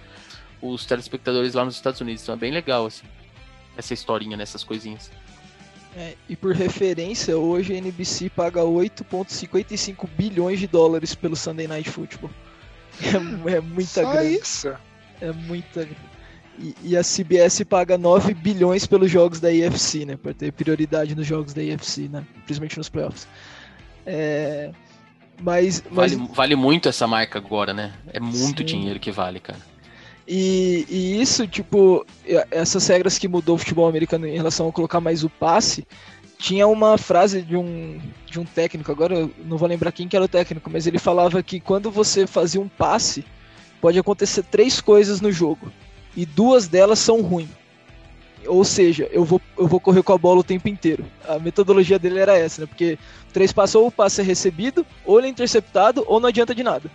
os 0.60 0.84
telespectadores 0.84 1.54
lá 1.54 1.64
nos 1.64 1.76
Estados 1.76 2.00
Unidos. 2.00 2.22
Então 2.22 2.34
é 2.34 2.38
bem 2.38 2.52
legal, 2.52 2.86
assim, 2.86 3.06
essa 3.76 3.94
historinha, 3.94 4.36
nessas 4.36 4.64
coisinhas. 4.64 5.10
É, 5.96 6.14
e 6.28 6.36
por 6.36 6.54
referência, 6.54 7.38
hoje 7.38 7.72
a 7.72 7.78
NBC 7.78 8.28
paga 8.28 8.60
8,55 8.60 10.06
bilhões 10.10 10.60
de 10.60 10.66
dólares 10.66 11.14
pelo 11.14 11.34
Sunday 11.34 11.66
Night 11.66 11.90
Football. 11.90 12.30
É, 12.98 13.56
é 13.56 13.60
muita 13.60 14.02
Só 14.02 14.10
grana. 14.10 14.24
isso. 14.24 14.74
É 15.20 15.30
muita 15.30 15.86
e, 16.58 16.74
e, 16.82 16.96
a 16.96 17.02
CBS 17.02 17.62
paga 17.64 17.98
9 17.98 18.34
bilhões 18.34 18.86
pelos 18.86 19.10
jogos 19.10 19.40
da 19.40 19.52
IFC, 19.52 20.04
né? 20.04 20.16
Para 20.16 20.32
ter 20.32 20.52
prioridade 20.52 21.14
nos 21.14 21.26
jogos 21.26 21.52
da 21.52 21.62
IFC, 21.62 22.08
né? 22.08 22.24
Principalmente 22.44 22.78
nos 22.78 22.88
playoffs. 22.88 23.28
É, 24.04 24.70
mas, 25.40 25.82
mas... 25.90 26.14
Vale, 26.14 26.30
vale 26.32 26.56
muito 26.56 26.88
essa 26.88 27.06
marca 27.06 27.38
agora, 27.38 27.74
né? 27.74 27.94
É 28.12 28.20
muito 28.20 28.58
Sim. 28.58 28.64
dinheiro 28.64 29.00
que 29.00 29.10
vale, 29.10 29.40
cara. 29.40 29.58
E, 30.26 30.84
e, 30.88 31.20
isso, 31.20 31.46
tipo, 31.46 32.04
essas 32.50 32.86
regras 32.88 33.18
que 33.18 33.28
mudou 33.28 33.54
o 33.54 33.58
futebol 33.58 33.88
americano 33.88 34.26
em 34.26 34.36
relação 34.36 34.68
a 34.68 34.72
colocar 34.72 35.00
mais 35.00 35.22
o 35.22 35.30
passe, 35.30 35.86
tinha 36.38 36.66
uma 36.66 36.98
frase 36.98 37.42
de 37.42 37.56
um, 37.56 38.00
de 38.26 38.40
um 38.40 38.44
técnico, 38.44 38.90
agora 38.90 39.14
eu 39.14 39.30
não 39.44 39.56
vou 39.56 39.68
lembrar 39.68 39.92
quem 39.92 40.08
que 40.08 40.16
era 40.16 40.24
o 40.24 40.28
técnico, 40.28 40.68
mas 40.70 40.86
ele 40.86 40.98
falava 40.98 41.42
que 41.42 41.60
quando 41.60 41.90
você 41.90 42.26
fazia 42.26 42.60
um 42.60 42.68
passe, 42.68 43.24
pode 43.80 43.98
acontecer 43.98 44.42
três 44.42 44.80
coisas 44.80 45.20
no 45.20 45.30
jogo, 45.30 45.72
e 46.16 46.24
duas 46.24 46.66
delas 46.66 46.98
são 46.98 47.20
ruins. 47.20 47.48
Ou 48.46 48.64
seja, 48.64 49.08
eu 49.12 49.24
vou, 49.24 49.40
eu 49.58 49.66
vou 49.66 49.80
correr 49.80 50.02
com 50.02 50.12
a 50.12 50.18
bola 50.18 50.40
o 50.40 50.44
tempo 50.44 50.68
inteiro. 50.68 51.04
A 51.28 51.38
metodologia 51.38 51.98
dele 51.98 52.18
era 52.18 52.36
essa, 52.36 52.62
né? 52.62 52.66
Porque 52.66 52.98
três 53.32 53.52
passos 53.52 53.74
ou 53.74 53.88
o 53.88 53.90
passe 53.90 54.20
é 54.20 54.24
recebido, 54.24 54.86
ou 55.04 55.18
ele 55.18 55.26
é 55.26 55.30
interceptado, 55.30 56.04
ou 56.06 56.20
não 56.20 56.28
adianta 56.28 56.54
de 56.54 56.62
nada. 56.62 56.90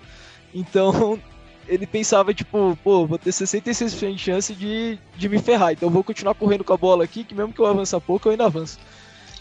Então, 0.53 1.19
ele 1.67 1.85
pensava, 1.85 2.33
tipo, 2.33 2.77
pô, 2.83 3.05
vou 3.05 3.17
ter 3.17 3.31
66% 3.31 4.13
de 4.13 4.17
chance 4.17 4.53
de, 4.53 4.97
de 5.17 5.29
me 5.29 5.39
ferrar. 5.39 5.73
Então 5.73 5.89
vou 5.89 6.03
continuar 6.03 6.35
correndo 6.35 6.63
com 6.63 6.73
a 6.73 6.77
bola 6.77 7.03
aqui, 7.03 7.23
que 7.23 7.35
mesmo 7.35 7.53
que 7.53 7.59
eu 7.59 7.65
avance 7.65 7.97
pouco, 7.99 8.27
eu 8.27 8.31
ainda 8.31 8.45
avanço. 8.45 8.79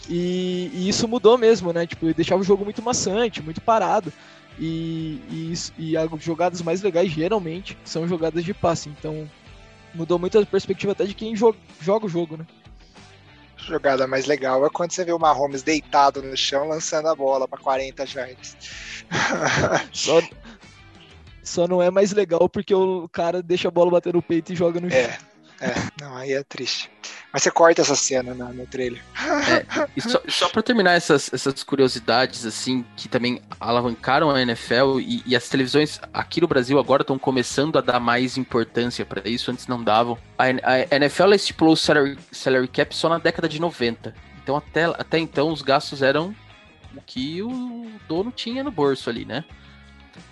E, 0.09 0.69
e, 0.73 0.89
isso 0.89 1.07
mudou 1.07 1.37
mesmo, 1.37 1.71
né? 1.71 1.85
Tipo, 1.85 2.13
deixava 2.13 2.41
o 2.41 2.45
jogo 2.45 2.63
muito 2.63 2.81
maçante, 2.81 3.41
muito 3.41 3.61
parado. 3.61 4.11
E, 4.59 5.21
e, 5.29 5.53
e 5.77 5.97
as 5.97 6.09
jogadas 6.21 6.61
mais 6.61 6.81
legais 6.81 7.09
geralmente 7.09 7.77
são 7.85 8.07
jogadas 8.07 8.43
de 8.43 8.53
passe. 8.53 8.89
Então 8.89 9.29
mudou 9.93 10.17
muito 10.17 10.37
a 10.37 10.45
perspectiva 10.45 10.91
até 10.93 11.05
de 11.05 11.13
quem 11.13 11.35
joga, 11.35 11.57
joga 11.79 12.05
o 12.05 12.09
jogo, 12.09 12.37
né? 12.37 12.45
Jogada 13.57 14.07
mais 14.07 14.25
legal 14.25 14.65
é 14.65 14.69
quando 14.69 14.91
você 14.91 15.05
vê 15.05 15.11
o 15.11 15.19
Mahomes 15.19 15.61
deitado 15.61 16.21
no 16.21 16.35
chão 16.35 16.67
lançando 16.67 17.07
a 17.07 17.15
bola 17.15 17.47
para 17.47 17.59
40 17.59 18.05
jardas. 18.05 18.57
Só, 19.91 20.21
só 21.43 21.67
não 21.67 21.81
é 21.81 21.91
mais 21.91 22.11
legal 22.11 22.47
porque 22.47 22.73
o 22.73 23.09
cara 23.09 23.43
deixa 23.43 23.67
a 23.67 23.71
bola 23.71 23.91
bater 23.91 24.13
no 24.13 24.21
peito 24.21 24.53
e 24.53 24.55
joga 24.55 24.79
no 24.79 24.87
é, 24.87 25.11
chão. 25.11 25.30
É, 25.61 25.75
não, 26.01 26.17
aí 26.17 26.33
é 26.33 26.43
triste. 26.43 26.89
Mas 27.31 27.43
você 27.43 27.51
corta 27.51 27.81
essa 27.81 27.95
cena 27.95 28.33
no, 28.33 28.51
no 28.51 28.65
trailer. 28.65 29.01
É, 29.15 29.87
e 29.95 30.01
só, 30.01 30.19
só 30.27 30.49
pra 30.49 30.63
terminar 30.63 30.93
essas, 30.93 31.31
essas 31.31 31.63
curiosidades, 31.63 32.45
assim, 32.47 32.83
que 32.97 33.07
também 33.07 33.41
alavancaram 33.59 34.31
a 34.31 34.41
NFL 34.41 34.99
e, 34.99 35.21
e 35.25 35.35
as 35.35 35.47
televisões 35.47 36.01
aqui 36.11 36.41
no 36.41 36.47
Brasil 36.47 36.79
agora 36.79 37.03
estão 37.03 37.19
começando 37.19 37.77
a 37.77 37.81
dar 37.81 37.99
mais 37.99 38.37
importância 38.37 39.05
para 39.05 39.29
isso, 39.29 39.51
antes 39.51 39.67
não 39.67 39.83
davam. 39.83 40.17
A, 40.35 40.45
a 40.45 40.95
NFL 40.95 41.33
estipulou 41.33 41.73
o 41.73 41.77
salary, 41.77 42.17
salary 42.31 42.67
cap 42.67 42.95
só 42.95 43.07
na 43.07 43.19
década 43.19 43.47
de 43.47 43.61
90. 43.61 44.15
Então 44.43 44.57
até, 44.57 44.85
até 44.85 45.19
então 45.19 45.51
os 45.51 45.61
gastos 45.61 46.01
eram 46.01 46.35
o 46.95 47.01
que 47.05 47.41
o 47.43 47.89
dono 48.07 48.31
tinha 48.31 48.63
no 48.63 48.71
bolso 48.71 49.09
ali, 49.09 49.25
né? 49.25 49.45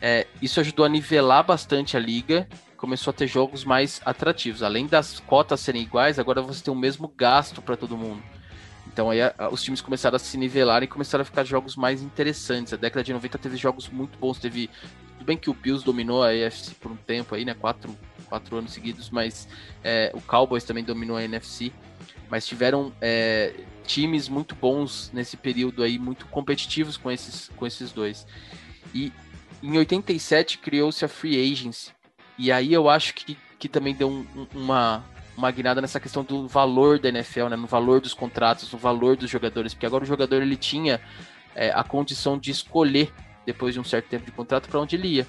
É, 0.02 0.26
isso 0.42 0.60
ajudou 0.60 0.86
a 0.86 0.90
nivelar 0.90 1.44
bastante 1.44 1.96
a 1.96 2.00
liga 2.00 2.48
começou 2.80 3.12
a 3.12 3.14
ter 3.14 3.28
jogos 3.28 3.64
mais 3.64 4.02
atrativos. 4.06 4.64
Além 4.64 4.88
das 4.88 5.20
cotas 5.20 5.60
serem 5.60 5.82
iguais, 5.82 6.18
agora 6.18 6.42
você 6.42 6.64
tem 6.64 6.74
o 6.74 6.78
mesmo 6.78 7.08
gasto 7.16 7.62
para 7.62 7.76
todo 7.76 7.98
mundo. 7.98 8.24
Então 8.88 9.10
aí 9.10 9.20
os 9.52 9.62
times 9.62 9.82
começaram 9.82 10.16
a 10.16 10.20
se 10.20 10.38
nivelar 10.38 10.82
e 10.82 10.88
começaram 10.88 11.22
a 11.22 11.26
ficar 11.26 11.44
jogos 11.44 11.76
mais 11.76 12.02
interessantes. 12.02 12.74
A 12.74 12.78
década 12.78 13.04
de 13.04 13.14
90 13.14 13.38
teve 13.38 13.58
jogos 13.58 13.90
muito 13.90 14.18
bons. 14.18 14.40
Teve. 14.40 14.70
Tudo 15.18 15.26
bem 15.26 15.38
que 15.38 15.50
o 15.50 15.54
Bills 15.54 15.86
dominou 15.86 16.24
a 16.24 16.34
NFC 16.34 16.74
por 16.76 16.92
um 16.92 16.96
tempo 16.96 17.36
aí, 17.36 17.44
né? 17.44 17.54
Quatro, 17.54 17.96
quatro 18.26 18.58
anos 18.58 18.72
seguidos, 18.72 19.10
mas 19.10 19.48
é, 19.84 20.12
o 20.16 20.22
Cowboys 20.22 20.64
também 20.64 20.84
dominou 20.84 21.18
a 21.18 21.24
NFC. 21.24 21.72
Mas 22.30 22.48
tiveram 22.48 22.94
é, 23.02 23.54
times 23.86 24.30
muito 24.30 24.56
bons 24.56 25.12
nesse 25.14 25.36
período 25.36 25.84
aí, 25.84 26.00
muito 26.00 26.26
competitivos 26.28 26.96
com 26.96 27.12
esses, 27.12 27.50
com 27.56 27.68
esses 27.68 27.92
dois. 27.92 28.26
E 28.94 29.12
em 29.62 29.78
87 29.78 30.60
criou-se 30.60 31.04
a 31.04 31.08
Free 31.08 31.52
Agency, 31.52 31.92
e 32.40 32.54
aí 32.54 32.72
eu 32.72 32.90
acho 32.90 33.14
que, 33.14 33.38
que 33.60 33.68
também 33.68 33.94
deu 33.94 34.10
um, 34.10 34.26
uma, 34.56 35.04
uma 35.36 35.52
guinada 35.52 35.82
nessa 35.82 36.00
questão 36.00 36.24
do 36.24 36.48
valor 36.48 36.98
da 36.98 37.10
NFL, 37.10 37.48
né? 37.48 37.58
No 37.58 37.68
valor 37.68 38.00
dos 38.00 38.14
contratos, 38.14 38.72
no 38.72 38.80
valor 38.80 39.18
dos 39.18 39.30
jogadores. 39.30 39.74
Porque 39.74 39.86
agora 39.86 40.06
o 40.06 40.08
jogador 40.08 40.42
ele 40.42 40.56
tinha 40.56 41.02
é, 41.54 41.70
a 41.72 41.84
condição 41.84 42.40
de 42.40 42.50
escolher, 42.50 43.12
depois 43.46 43.74
de 43.74 43.80
um 43.82 43.84
certo 43.84 44.08
tempo 44.08 44.26
de 44.26 44.32
contrato, 44.32 44.70
para 44.70 44.80
onde 44.80 44.96
ele 44.96 45.10
ia. 45.10 45.28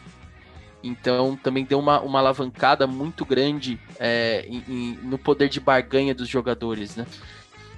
Então 0.84 1.36
também 1.36 1.64
deu 1.64 1.80
uma, 1.80 2.00
uma 2.00 2.20
alavancada 2.20 2.86
muito 2.86 3.24
grande 3.24 3.76
é, 3.98 4.46
em, 4.46 4.62
em, 4.68 4.98
no 5.02 5.18
poder 5.18 5.48
de 5.48 5.58
barganha 5.58 6.14
dos 6.14 6.28
jogadores, 6.28 6.94
né? 6.94 7.04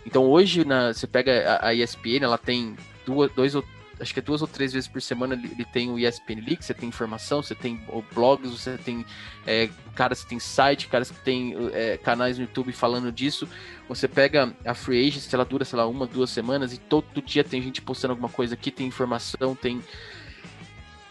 Então 0.05 0.25
hoje 0.27 0.63
na, 0.63 0.93
você 0.93 1.07
pega 1.07 1.59
a, 1.63 1.69
a 1.69 1.75
ESPN, 1.75 2.23
ela 2.23 2.37
tem 2.37 2.77
duas, 3.07 3.33
dois 3.33 3.55
ou 3.55 3.65
acho 4.03 4.13
que 4.13 4.19
é 4.19 4.23
duas 4.23 4.43
ou 4.43 4.49
três 4.49 4.73
vezes 4.73 4.89
por 4.89 5.01
semana 5.01 5.35
ele, 5.35 5.65
tem 5.65 5.91
o 5.91 5.99
ESPN 5.99 6.41
League, 6.45 6.59
você 6.61 6.75
tem 6.75 6.89
informação, 6.89 7.41
você 7.41 7.55
tem 7.55 7.81
blogs, 8.13 8.51
você 8.51 8.77
tem 8.77 9.07
é, 9.47 9.71
caras 9.95 10.25
que 10.25 10.31
tem 10.31 10.41
site, 10.41 10.89
caras 10.89 11.11
que 11.11 11.21
tem 11.21 11.55
é, 11.73 11.97
canais 11.97 12.37
no 12.37 12.45
YouTube 12.45 12.73
falando 12.73 13.13
disso. 13.13 13.49
Você 13.89 14.09
pega 14.09 14.55
a 14.65 14.75
Free 14.75 15.07
Agents, 15.07 15.33
ela 15.33 15.45
dura, 15.45 15.65
sei 15.65 15.79
lá, 15.79 15.87
uma, 15.87 16.07
duas 16.07 16.31
semanas 16.31 16.73
e 16.73 16.79
todo 16.79 17.23
dia 17.23 17.45
tem 17.45 17.63
gente 17.63 17.81
postando 17.81 18.13
alguma 18.13 18.29
coisa 18.29 18.55
aqui, 18.55 18.71
tem 18.71 18.87
informação, 18.87 19.55
tem. 19.55 19.81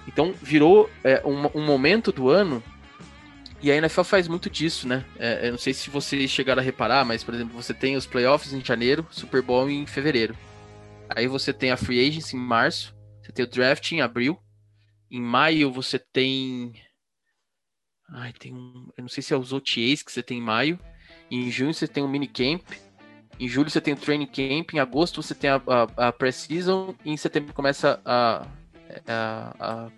Então 0.05 0.33
virou 0.41 0.89
é, 1.03 1.21
um, 1.25 1.59
um 1.59 1.65
momento 1.65 2.11
do 2.11 2.29
ano 2.29 2.61
e 3.61 3.71
a 3.71 3.75
NFL 3.75 4.03
faz 4.03 4.27
muito 4.27 4.49
disso, 4.49 4.85
né? 4.85 5.05
É, 5.17 5.47
eu 5.47 5.51
não 5.51 5.57
sei 5.57 5.73
se 5.73 5.89
vocês 5.89 6.29
chegaram 6.29 6.61
a 6.61 6.65
reparar, 6.65 7.05
mas, 7.05 7.23
por 7.23 7.33
exemplo, 7.33 7.55
você 7.55 7.73
tem 7.73 7.95
os 7.95 8.05
playoffs 8.05 8.51
em 8.51 8.65
janeiro, 8.65 9.05
Super 9.11 9.41
Bowl 9.41 9.69
em 9.69 9.85
fevereiro. 9.85 10.35
Aí 11.15 11.27
você 11.27 11.53
tem 11.53 11.71
a 11.71 11.77
Free 11.77 12.07
Agency 12.07 12.35
em 12.35 12.39
março, 12.39 12.95
você 13.21 13.31
tem 13.31 13.45
o 13.45 13.47
Draft 13.47 13.91
em 13.91 14.01
abril. 14.01 14.39
Em 15.09 15.21
maio 15.21 15.71
você 15.71 15.99
tem. 15.99 16.73
Ai, 18.09 18.33
tem 18.33 18.53
um. 18.53 18.89
Eu 18.97 19.03
não 19.03 19.09
sei 19.09 19.21
se 19.21 19.33
é 19.33 19.37
os 19.37 19.53
OTAs 19.53 20.01
que 20.01 20.11
você 20.11 20.23
tem 20.23 20.39
em 20.39 20.41
maio. 20.41 20.79
Em 21.29 21.49
junho 21.51 21.73
você 21.73 21.87
tem 21.87 22.03
o 22.03 22.07
minicamp. 22.07 22.63
Em 23.39 23.47
julho 23.47 23.69
você 23.69 23.81
tem 23.81 23.93
o 23.93 23.97
training 23.97 24.27
camp. 24.27 24.73
Em 24.73 24.79
agosto 24.79 25.21
você 25.21 25.35
tem 25.35 25.49
a, 25.49 25.61
a, 25.67 26.07
a 26.07 26.11
pré-season. 26.11 26.95
E 27.03 27.11
em 27.11 27.17
setembro 27.17 27.53
começa 27.53 28.01
a, 28.05 28.47
a, 29.07 29.55
a 29.59 29.91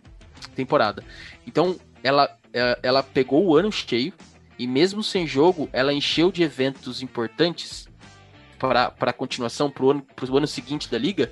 temporada. 0.56 1.04
Então 1.46 1.80
ela, 2.04 2.38
é, 2.52 2.80
ela 2.84 3.04
pegou 3.04 3.46
o 3.46 3.56
ano 3.56 3.72
cheio. 3.72 4.14
E 4.58 4.68
mesmo 4.68 5.04
sem 5.04 5.26
jogo, 5.26 5.68
ela 5.74 5.94
encheu 5.94 6.32
de 6.32 6.44
eventos 6.44 7.02
importantes 7.02 7.88
para 8.68 9.10
a 9.10 9.14
continuação, 9.14 9.70
para 9.70 9.84
o 9.84 9.92
ano, 9.92 10.06
ano 10.38 10.48
seguinte 10.48 10.90
da 10.90 10.98
liga, 10.98 11.32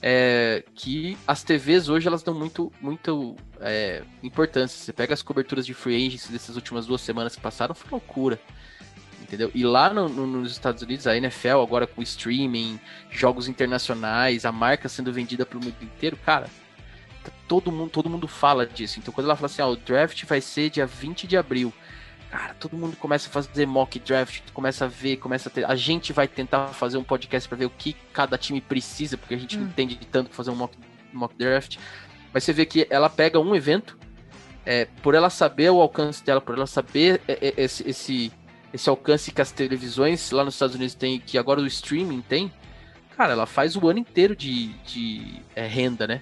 é, 0.00 0.64
que 0.74 1.16
as 1.26 1.42
TVs 1.42 1.88
hoje 1.88 2.06
elas 2.06 2.22
dão 2.22 2.34
muito, 2.34 2.72
muito 2.80 3.36
é, 3.60 4.02
importância. 4.22 4.78
Você 4.78 4.92
pega 4.92 5.12
as 5.12 5.22
coberturas 5.22 5.66
de 5.66 5.74
free 5.74 6.06
agency 6.06 6.32
dessas 6.32 6.56
últimas 6.56 6.86
duas 6.86 7.00
semanas 7.00 7.36
que 7.36 7.42
passaram, 7.42 7.74
foi 7.74 7.90
loucura. 7.90 8.40
Entendeu? 9.22 9.50
E 9.54 9.64
lá 9.64 9.92
no, 9.92 10.08
no, 10.08 10.26
nos 10.26 10.52
Estados 10.52 10.82
Unidos, 10.82 11.06
a 11.06 11.16
NFL 11.16 11.60
agora 11.62 11.86
com 11.86 12.02
streaming, 12.02 12.78
jogos 13.10 13.48
internacionais, 13.48 14.44
a 14.44 14.52
marca 14.52 14.88
sendo 14.88 15.12
vendida 15.12 15.46
para 15.46 15.58
o 15.58 15.64
mundo 15.64 15.76
inteiro, 15.80 16.16
cara, 16.18 16.48
tá 17.22 17.32
todo 17.48 17.72
mundo, 17.72 17.90
todo 17.90 18.10
mundo 18.10 18.28
fala 18.28 18.66
disso. 18.66 18.98
Então 18.98 19.12
quando 19.12 19.26
ela 19.26 19.36
fala 19.36 19.46
assim, 19.46 19.62
ah, 19.62 19.66
o 19.66 19.76
draft 19.76 20.24
vai 20.24 20.40
ser 20.40 20.70
dia 20.70 20.86
20 20.86 21.26
de 21.26 21.36
abril, 21.36 21.72
cara, 22.34 22.52
todo 22.54 22.76
mundo 22.76 22.96
começa 22.96 23.28
a 23.28 23.32
fazer 23.32 23.64
mock 23.64 23.96
draft, 24.00 24.42
começa 24.52 24.86
a 24.86 24.88
ver, 24.88 25.18
começa 25.18 25.48
a 25.48 25.52
ter. 25.52 25.64
A 25.64 25.76
gente 25.76 26.12
vai 26.12 26.26
tentar 26.26 26.66
fazer 26.68 26.98
um 26.98 27.04
podcast 27.04 27.48
para 27.48 27.56
ver 27.56 27.66
o 27.66 27.70
que 27.70 27.94
cada 28.12 28.36
time 28.36 28.60
precisa, 28.60 29.16
porque 29.16 29.34
a 29.34 29.38
gente 29.38 29.56
hum. 29.56 29.60
não 29.60 29.68
entende 29.68 29.94
de 29.94 30.04
tanto 30.04 30.30
fazer 30.30 30.50
um 30.50 30.56
mock, 30.56 30.76
mock 31.12 31.32
draft. 31.36 31.76
Mas 32.32 32.42
você 32.42 32.52
vê 32.52 32.66
que 32.66 32.88
ela 32.90 33.08
pega 33.08 33.38
um 33.38 33.54
evento, 33.54 33.96
é, 34.66 34.86
por 35.00 35.14
ela 35.14 35.30
saber 35.30 35.70
o 35.70 35.80
alcance 35.80 36.24
dela, 36.24 36.40
por 36.40 36.56
ela 36.56 36.66
saber 36.66 37.20
é, 37.28 37.38
é, 37.40 37.54
esse, 37.56 37.88
esse, 37.88 38.32
esse 38.72 38.90
alcance 38.90 39.30
que 39.30 39.40
as 39.40 39.52
televisões 39.52 40.32
lá 40.32 40.44
nos 40.44 40.54
Estados 40.54 40.74
Unidos 40.74 40.96
têm, 40.96 41.20
que 41.20 41.38
agora 41.38 41.60
o 41.60 41.66
streaming 41.68 42.20
tem, 42.20 42.52
cara, 43.16 43.34
ela 43.34 43.46
faz 43.46 43.76
o 43.76 43.88
ano 43.88 44.00
inteiro 44.00 44.34
de, 44.34 44.72
de 44.82 45.40
é, 45.54 45.68
renda, 45.68 46.04
né? 46.04 46.20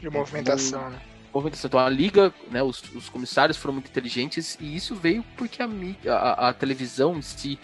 De 0.00 0.08
movimentação, 0.08 0.88
né? 0.88 0.98
Movimentação. 1.32 1.68
Então 1.68 1.80
a 1.80 1.88
liga, 1.88 2.32
né, 2.50 2.62
os, 2.62 2.82
os, 2.94 3.08
comissários 3.08 3.56
foram 3.56 3.74
muito 3.74 3.88
inteligentes 3.88 4.56
e 4.60 4.76
isso 4.76 4.94
veio 4.94 5.24
porque 5.36 5.62
a, 5.62 5.66
a, 6.12 6.48
a, 6.48 6.52
televisão 6.52 7.16
em 7.16 7.22
si 7.22 7.58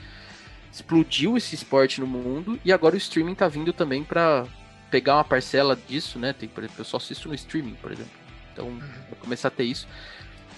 explodiu 0.72 1.36
esse 1.36 1.54
esporte 1.54 2.00
no 2.00 2.06
mundo 2.06 2.58
e 2.64 2.72
agora 2.72 2.94
o 2.94 2.98
streaming 2.98 3.34
tá 3.34 3.48
vindo 3.48 3.72
também 3.72 4.04
para 4.04 4.46
pegar 4.90 5.16
uma 5.16 5.24
parcela 5.24 5.76
disso, 5.88 6.18
né? 6.18 6.32
Tem, 6.32 6.48
por 6.48 6.64
exemplo, 6.64 6.80
eu 6.80 6.84
só 6.84 6.96
assisto 6.96 7.28
no 7.28 7.34
streaming, 7.34 7.74
por 7.74 7.92
exemplo. 7.92 8.12
Então 8.52 8.66
uhum. 8.66 8.78
vai 8.78 9.18
começar 9.20 9.48
a 9.48 9.50
ter 9.50 9.64
isso. 9.64 9.86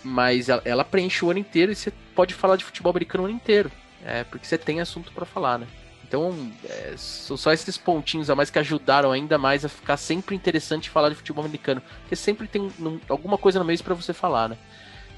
Mas 0.02 0.48
ela, 0.48 0.62
ela, 0.64 0.84
preenche 0.84 1.24
o 1.24 1.30
ano 1.30 1.40
inteiro 1.40 1.72
e 1.72 1.74
você 1.74 1.92
pode 2.14 2.32
falar 2.32 2.56
de 2.56 2.64
futebol 2.64 2.90
americano 2.90 3.24
o 3.24 3.26
ano 3.26 3.34
inteiro. 3.34 3.70
É, 4.04 4.24
porque 4.24 4.46
você 4.46 4.56
tem 4.56 4.80
assunto 4.80 5.12
para 5.12 5.26
falar, 5.26 5.58
né? 5.58 5.66
Então, 6.10 6.34
é, 6.68 6.94
são 6.96 7.36
só 7.36 7.52
esses 7.52 7.78
pontinhos 7.78 8.28
a 8.28 8.34
mais 8.34 8.50
que 8.50 8.58
ajudaram 8.58 9.12
ainda 9.12 9.38
mais 9.38 9.64
a 9.64 9.68
ficar 9.68 9.96
sempre 9.96 10.34
interessante 10.34 10.90
falar 10.90 11.08
de 11.08 11.14
futebol 11.14 11.44
americano. 11.44 11.80
Porque 12.00 12.16
sempre 12.16 12.48
tem 12.48 12.68
alguma 13.08 13.38
coisa 13.38 13.60
no 13.60 13.64
mês 13.64 13.80
para 13.80 13.94
você 13.94 14.12
falar, 14.12 14.48
né? 14.48 14.58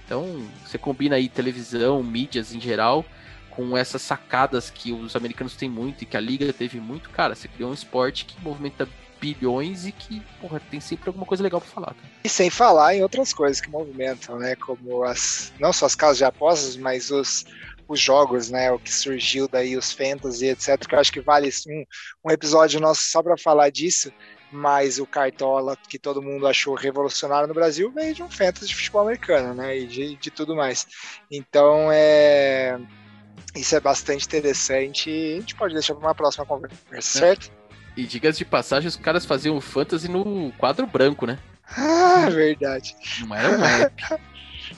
Então, 0.04 0.46
você 0.62 0.76
combina 0.76 1.16
aí 1.16 1.30
televisão, 1.30 2.02
mídias 2.02 2.54
em 2.54 2.60
geral, 2.60 3.06
com 3.48 3.74
essas 3.74 4.02
sacadas 4.02 4.68
que 4.68 4.92
os 4.92 5.16
americanos 5.16 5.56
têm 5.56 5.70
muito 5.70 6.02
e 6.02 6.06
que 6.06 6.14
a 6.14 6.20
liga 6.20 6.52
teve 6.52 6.78
muito. 6.78 7.08
Cara, 7.08 7.34
você 7.34 7.48
criou 7.48 7.70
um 7.70 7.74
esporte 7.74 8.26
que 8.26 8.38
movimenta 8.42 8.86
bilhões 9.18 9.86
e 9.86 9.92
que, 9.92 10.20
porra, 10.42 10.60
tem 10.70 10.78
sempre 10.78 11.08
alguma 11.08 11.24
coisa 11.24 11.42
legal 11.42 11.58
para 11.58 11.70
falar. 11.70 11.94
Cara. 11.94 12.08
E 12.22 12.28
sem 12.28 12.50
falar 12.50 12.96
em 12.96 13.02
outras 13.02 13.32
coisas 13.32 13.62
que 13.62 13.70
movimentam, 13.70 14.38
né? 14.38 14.56
Como 14.56 15.04
as. 15.04 15.54
Não 15.58 15.72
só 15.72 15.86
as 15.86 15.94
casas 15.94 16.18
de 16.18 16.24
apostas, 16.24 16.76
mas 16.76 17.10
os 17.10 17.46
os 17.92 18.00
jogos, 18.00 18.50
né? 18.50 18.70
O 18.70 18.78
que 18.78 18.92
surgiu 18.92 19.46
daí, 19.48 19.76
os 19.76 19.92
fantasy, 19.92 20.46
etc. 20.46 20.86
Que 20.86 20.94
eu 20.94 20.98
acho 20.98 21.12
que 21.12 21.20
vale 21.20 21.50
um, 21.68 21.84
um 22.24 22.30
episódio 22.30 22.80
nosso 22.80 23.02
só 23.04 23.22
para 23.22 23.36
falar 23.36 23.70
disso. 23.70 24.12
Mas 24.50 24.98
o 24.98 25.06
Cartola, 25.06 25.76
que 25.88 25.98
todo 25.98 26.22
mundo 26.22 26.46
achou 26.46 26.74
revolucionário 26.74 27.48
no 27.48 27.54
Brasil, 27.54 27.90
veio 27.90 28.14
de 28.14 28.22
um 28.22 28.30
fantasy 28.30 28.68
de 28.68 28.74
futebol 28.74 29.02
americano, 29.02 29.54
né? 29.54 29.78
E 29.78 29.86
de, 29.86 30.16
de 30.16 30.30
tudo 30.30 30.54
mais. 30.54 30.86
Então, 31.30 31.90
é. 31.90 32.78
Isso 33.56 33.76
é 33.76 33.80
bastante 33.80 34.26
interessante 34.26 35.10
e 35.10 35.34
a 35.36 35.40
gente 35.40 35.54
pode 35.54 35.74
deixar 35.74 35.94
para 35.94 36.06
uma 36.06 36.14
próxima 36.14 36.46
conversa, 36.46 36.78
é. 36.94 37.00
certo? 37.00 37.52
E 37.96 38.04
digas 38.04 38.38
de 38.38 38.44
passagem, 38.44 38.88
os 38.88 38.96
caras 38.96 39.26
faziam 39.26 39.60
fantasy 39.60 40.08
no 40.08 40.50
quadro 40.52 40.86
branco, 40.86 41.26
né? 41.26 41.38
Ah, 41.76 42.28
verdade. 42.30 42.94
Não 43.20 43.34
era 43.34 43.58
um 43.58 43.64
app. 43.64 44.02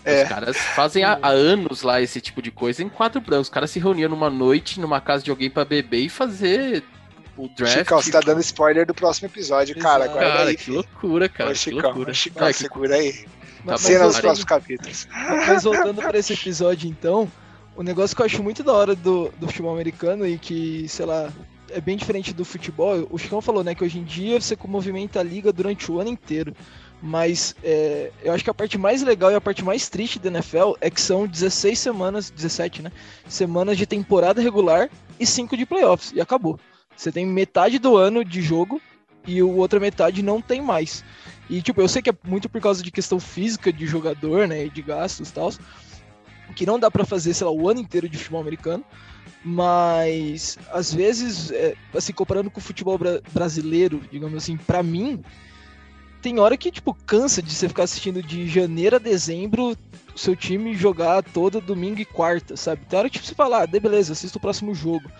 É. 0.04 0.22
Os 0.22 0.28
caras 0.28 0.56
fazem 0.56 1.04
há, 1.04 1.18
há, 1.20 1.28
anos 1.28 1.82
lá 1.82 2.00
esse 2.00 2.20
tipo 2.20 2.40
de 2.40 2.50
coisa 2.50 2.82
em 2.82 2.88
quadro 2.88 3.20
branco. 3.20 3.42
Os 3.42 3.48
caras 3.48 3.70
se 3.70 3.78
reuniam 3.78 4.08
numa 4.08 4.30
noite, 4.30 4.80
numa 4.80 5.00
casa 5.00 5.22
de 5.22 5.30
alguém 5.30 5.50
para 5.50 5.64
beber 5.64 6.00
e 6.00 6.08
fazer 6.08 6.82
o 7.36 7.48
draft. 7.48 7.78
Chicão, 7.78 8.00
você 8.00 8.10
tá 8.10 8.20
dando 8.20 8.40
spoiler 8.40 8.86
do 8.86 8.94
próximo 8.94 9.28
episódio, 9.28 9.76
cara. 9.78 10.04
Agora 10.04 10.26
cara, 10.26 10.50
aí, 10.50 10.56
que 10.56 10.70
loucura, 10.70 11.28
cara. 11.28 11.50
Ô, 11.50 11.54
Chicão, 11.54 11.78
que 11.78 11.86
loucura. 11.86 12.14
Chicão, 12.14 12.52
segura 12.52 12.96
aí. 12.96 13.26
Mas, 13.64 13.80
Cena 13.80 14.04
nos 14.04 14.20
próximos 14.20 14.44
capítulos. 14.44 15.08
Mas 15.46 15.64
voltando 15.64 16.02
para 16.02 16.18
esse 16.18 16.32
episódio, 16.34 16.88
então, 16.88 17.30
o 17.74 17.82
negócio 17.82 18.14
que 18.14 18.22
eu 18.22 18.26
acho 18.26 18.42
muito 18.42 18.62
da 18.62 18.72
hora 18.72 18.94
do, 18.94 19.32
do 19.38 19.46
futebol 19.46 19.72
americano 19.72 20.26
e 20.26 20.38
que, 20.38 20.86
sei 20.88 21.06
lá, 21.06 21.32
é 21.70 21.80
bem 21.80 21.96
diferente 21.96 22.32
do 22.32 22.44
futebol. 22.44 23.06
O 23.10 23.18
Chicão 23.18 23.40
falou, 23.40 23.64
né, 23.64 23.74
que 23.74 23.82
hoje 23.82 23.98
em 23.98 24.04
dia 24.04 24.40
você 24.40 24.56
movimenta 24.66 25.20
a 25.20 25.22
liga 25.22 25.52
durante 25.52 25.90
o 25.90 25.98
ano 25.98 26.10
inteiro. 26.10 26.54
Mas 27.06 27.54
é, 27.62 28.10
eu 28.22 28.32
acho 28.32 28.42
que 28.42 28.48
a 28.48 28.54
parte 28.54 28.78
mais 28.78 29.02
legal 29.02 29.30
e 29.30 29.34
a 29.34 29.40
parte 29.40 29.62
mais 29.62 29.90
triste 29.90 30.18
da 30.18 30.30
NFL 30.30 30.72
é 30.80 30.88
que 30.88 30.98
são 30.98 31.26
16 31.26 31.78
semanas, 31.78 32.30
17, 32.30 32.80
né? 32.80 32.90
Semanas 33.28 33.76
de 33.76 33.84
temporada 33.84 34.40
regular 34.40 34.88
e 35.20 35.26
5 35.26 35.54
de 35.54 35.66
playoffs. 35.66 36.12
E 36.14 36.20
acabou. 36.22 36.58
Você 36.96 37.12
tem 37.12 37.26
metade 37.26 37.78
do 37.78 37.94
ano 37.94 38.24
de 38.24 38.40
jogo 38.40 38.80
e 39.26 39.42
o 39.42 39.54
outra 39.54 39.78
metade 39.78 40.22
não 40.22 40.40
tem 40.40 40.62
mais. 40.62 41.04
E, 41.50 41.60
tipo, 41.60 41.78
eu 41.78 41.88
sei 41.88 42.00
que 42.00 42.08
é 42.08 42.14
muito 42.24 42.48
por 42.48 42.58
causa 42.58 42.82
de 42.82 42.90
questão 42.90 43.20
física 43.20 43.70
de 43.70 43.86
jogador, 43.86 44.48
né? 44.48 44.66
De 44.66 44.80
gastos 44.80 45.28
e 45.28 45.32
tal. 45.34 45.52
Que 46.56 46.64
não 46.64 46.78
dá 46.78 46.90
para 46.90 47.04
fazer, 47.04 47.34
sei 47.34 47.46
lá, 47.46 47.52
o 47.52 47.68
ano 47.68 47.80
inteiro 47.80 48.08
de 48.08 48.16
futebol 48.16 48.40
americano. 48.40 48.82
Mas, 49.44 50.58
às 50.72 50.94
vezes, 50.94 51.50
é, 51.50 51.74
assim, 51.94 52.14
comparando 52.14 52.50
com 52.50 52.60
o 52.60 52.64
futebol 52.64 52.96
bra 52.96 53.20
brasileiro, 53.30 54.00
digamos 54.10 54.38
assim, 54.38 54.56
para 54.56 54.82
mim, 54.82 55.22
tem 56.24 56.38
hora 56.38 56.56
que, 56.56 56.70
tipo, 56.70 56.96
cansa 57.06 57.42
de 57.42 57.54
você 57.54 57.68
ficar 57.68 57.82
assistindo 57.82 58.22
de 58.22 58.48
janeiro 58.48 58.96
a 58.96 58.98
dezembro 58.98 59.76
o 60.14 60.18
seu 60.18 60.34
time 60.34 60.74
jogar 60.74 61.22
todo 61.22 61.60
domingo 61.60 62.00
e 62.00 62.04
quarta, 62.06 62.56
sabe? 62.56 62.86
Tem 62.86 62.98
hora 62.98 63.10
que 63.10 63.18
tipo, 63.18 63.26
você 63.26 63.34
fala, 63.34 63.62
ah, 63.62 63.66
beleza, 63.66 64.14
assisto 64.14 64.38
o 64.38 64.40
próximo 64.40 64.74
jogo. 64.74 65.10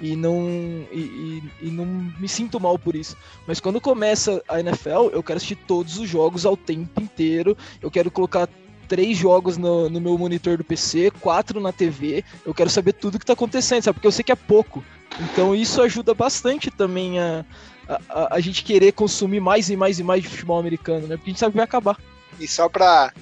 E 0.00 0.16
não, 0.16 0.48
e, 0.90 1.00
e, 1.00 1.66
e, 1.66 1.70
não 1.70 1.84
me 1.84 2.26
sinto 2.26 2.58
mal 2.58 2.78
por 2.78 2.96
isso. 2.96 3.14
Mas 3.46 3.60
quando 3.60 3.78
começa 3.78 4.42
a 4.48 4.58
NFL, 4.58 5.10
eu 5.12 5.22
quero 5.22 5.36
assistir 5.36 5.56
todos 5.56 5.98
os 5.98 6.08
jogos 6.08 6.46
ao 6.46 6.56
tempo 6.56 6.98
inteiro. 6.98 7.54
Eu 7.82 7.90
quero 7.90 8.10
colocar 8.10 8.48
três 8.88 9.18
jogos 9.18 9.58
no, 9.58 9.90
no 9.90 10.00
meu 10.00 10.16
monitor 10.16 10.56
do 10.56 10.64
PC, 10.64 11.10
quatro 11.20 11.60
na 11.60 11.72
TV. 11.72 12.24
Eu 12.44 12.54
quero 12.54 12.70
saber 12.70 12.94
tudo 12.94 13.18
que 13.18 13.26
tá 13.26 13.34
acontecendo, 13.34 13.82
sabe? 13.82 13.96
Porque 13.96 14.06
eu 14.06 14.12
sei 14.12 14.24
que 14.24 14.32
é 14.32 14.36
pouco. 14.36 14.82
Então 15.20 15.54
isso 15.54 15.82
ajuda 15.82 16.14
bastante 16.14 16.70
também 16.70 17.20
a, 17.20 17.44
a, 17.88 18.36
a, 18.36 18.40
gente 18.40 18.64
querer 18.64 18.92
consumir 18.92 19.40
mais 19.40 19.68
e 19.68 19.76
mais 19.76 19.98
e 19.98 20.02
mais 20.02 20.22
de 20.22 20.28
futebol 20.28 20.58
americano, 20.58 21.06
né? 21.06 21.16
Porque 21.16 21.30
a 21.30 21.32
gente 21.32 21.40
sabe 21.40 21.52
que 21.52 21.56
vai 21.56 21.64
acabar. 21.64 21.98
E 22.40 22.48
só 22.48 22.68
para 22.68 23.12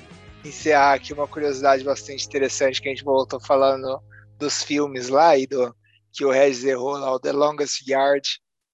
encerrar 0.44 0.94
aqui 0.94 1.12
uma 1.12 1.28
curiosidade 1.28 1.84
bastante 1.84 2.26
interessante 2.26 2.80
que 2.80 2.88
a 2.88 2.90
gente 2.90 3.04
voltou 3.04 3.40
falando 3.40 4.00
dos 4.38 4.62
filmes 4.62 5.08
lá 5.08 5.36
e 5.36 5.46
do 5.46 5.74
que 6.12 6.24
o 6.24 6.30
Regis 6.30 6.64
errou 6.64 6.92
lá, 6.92 7.12
o 7.12 7.20
The 7.20 7.32
Longest 7.32 7.88
Yard, 7.88 8.28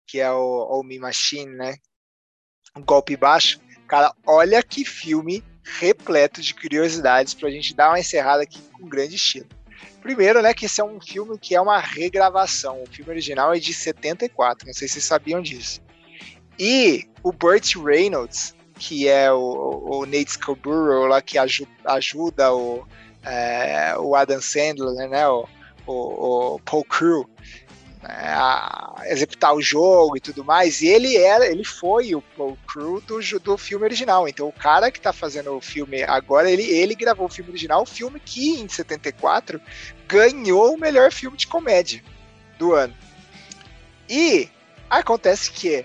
que 0.07 0.19
é 0.19 0.31
o 0.31 0.83
Me 0.83 0.99
Machine, 0.99 1.55
né? 1.55 1.77
Um 2.77 2.83
golpe 2.83 3.17
baixo. 3.17 3.61
Cara, 3.87 4.13
olha 4.27 4.63
que 4.63 4.85
filme 4.85 5.45
repleto 5.79 6.41
de 6.41 6.55
curiosidades 6.55 7.35
pra 7.35 7.51
gente 7.51 7.75
dar 7.75 7.91
uma 7.91 8.01
encerrada 8.01 8.43
aqui 8.43 8.61
com 8.73 8.89
grande 8.89 9.17
estilo. 9.17 9.49
Primeiro, 10.09 10.41
né, 10.41 10.55
que 10.55 10.65
esse 10.65 10.81
é 10.81 10.85
um 10.85 10.99
filme 10.99 11.37
que 11.39 11.55
é 11.55 11.61
uma 11.61 11.79
regravação. 11.79 12.83
O 12.83 12.87
filme 12.87 13.11
original 13.11 13.53
é 13.53 13.59
de 13.59 13.75
74, 13.75 14.67
não 14.67 14.73
sei 14.73 14.89
se 14.89 14.95
vocês 14.95 15.05
sabiam 15.05 15.43
disso. 15.43 15.83
E 16.59 17.07
o 17.23 17.31
Burt 17.31 17.77
Reynolds, 17.77 18.55
que 18.79 19.07
é 19.07 19.31
o, 19.31 19.83
o 19.85 20.07
Nate 20.07 20.33
Scarborough 20.33 21.09
lá 21.09 21.21
que 21.21 21.37
ajuda, 21.37 21.71
ajuda 21.85 22.55
o, 22.55 22.87
é, 23.23 23.99
o 23.99 24.17
Adam 24.17 24.41
Sandler, 24.41 25.11
né, 25.11 25.29
o, 25.29 25.47
o, 25.87 26.55
o 26.55 26.59
Paul 26.61 26.85
Crew, 26.85 27.29
né, 28.03 28.33
a 28.35 29.03
executar 29.07 29.55
o 29.55 29.63
jogo 29.63 30.17
e 30.17 30.21
tudo 30.21 30.45
mais. 30.45 30.81
E 30.81 30.89
ele 30.89 31.17
era, 31.17 31.47
ele 31.47 31.65
foi 31.65 32.15
o, 32.15 32.23
o 32.39 32.57
crew 32.67 33.01
do, 33.01 33.21
do 33.41 33.59
filme 33.59 33.85
original. 33.85 34.29
Então 34.29 34.49
o 34.49 34.53
cara 34.53 34.91
que 34.91 34.99
está 34.99 35.13
fazendo 35.13 35.55
o 35.55 35.61
filme 35.61 36.03
agora, 36.03 36.51
ele, 36.51 36.63
ele 36.63 36.95
gravou 36.95 37.27
o 37.27 37.31
filme 37.31 37.51
original, 37.51 37.83
o 37.83 37.87
filme 37.87 38.21
que 38.21 38.61
em 38.61 38.69
74 38.69 39.61
ganhou 40.07 40.75
o 40.75 40.79
melhor 40.79 41.13
filme 41.13 41.37
de 41.37 41.47
comédia 41.47 42.03
do 42.59 42.75
ano. 42.75 42.95
E 44.09 44.49
acontece 44.89 45.51
que 45.51 45.85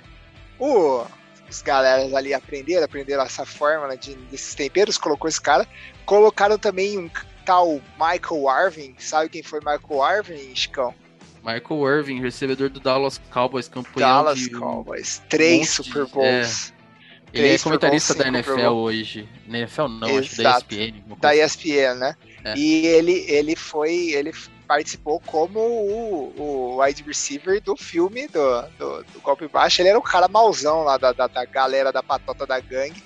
o, 0.57 1.03
os 1.49 1.61
galeras 1.61 2.13
ali 2.13 2.33
aprenderam, 2.33 2.85
aprenderam 2.85 3.23
essa 3.23 3.45
fórmula 3.45 3.97
de, 3.97 4.15
desses 4.15 4.55
temperos, 4.55 4.97
colocou 4.97 5.27
esse 5.27 5.41
cara, 5.41 5.67
colocaram 6.05 6.57
também 6.57 6.97
um 6.97 7.09
tal 7.45 7.81
Michael 7.99 8.65
Irving, 8.65 8.95
sabe 8.97 9.29
quem 9.29 9.43
foi 9.43 9.59
Michael 9.59 10.17
Irving, 10.17 10.55
Chicão? 10.55 10.95
Michael 11.43 11.97
Irving, 11.97 12.21
recebedor 12.21 12.69
do 12.69 12.79
Dallas 12.79 13.19
Cowboys, 13.31 13.67
campeão 13.67 13.95
Dallas 13.95 14.39
de 14.39 14.49
Cowboys, 14.49 15.21
três 15.29 15.69
Super 15.69 16.05
Bowls. 16.05 16.71
É. 16.79 16.83
Ele 17.33 17.47
é 17.47 17.57
comentarista 17.57 18.13
da 18.13 18.27
NFL 18.27 18.67
hoje. 18.67 19.27
Na 19.47 19.59
NFL 19.59 19.87
não, 19.87 20.07
Exato. 20.07 20.21
acho 20.21 20.43
da 20.43 20.57
ESPN. 20.75 21.03
Da. 21.19 21.35
ESPN, 21.35 21.95
né? 21.95 22.15
É. 22.45 22.55
E 22.55 22.85
ele, 22.85 23.25
ele 23.27 23.55
foi. 23.55 24.11
Ele 24.11 24.31
participou 24.67 25.19
como 25.19 25.59
o, 25.59 26.33
o 26.37 26.81
wide 26.81 27.03
receiver 27.03 27.59
do 27.61 27.75
filme 27.75 28.27
do, 28.27 28.61
do, 28.77 29.03
do 29.03 29.21
Golpe 29.21 29.47
Baixo. 29.47 29.81
Ele 29.81 29.89
era 29.89 29.97
o 29.97 30.01
cara 30.01 30.27
mauzão 30.27 30.83
lá 30.83 30.97
da, 30.97 31.11
da, 31.11 31.27
da 31.27 31.43
galera 31.43 31.91
da 31.91 32.03
patota 32.03 32.45
da 32.45 32.59
gangue. 32.59 33.03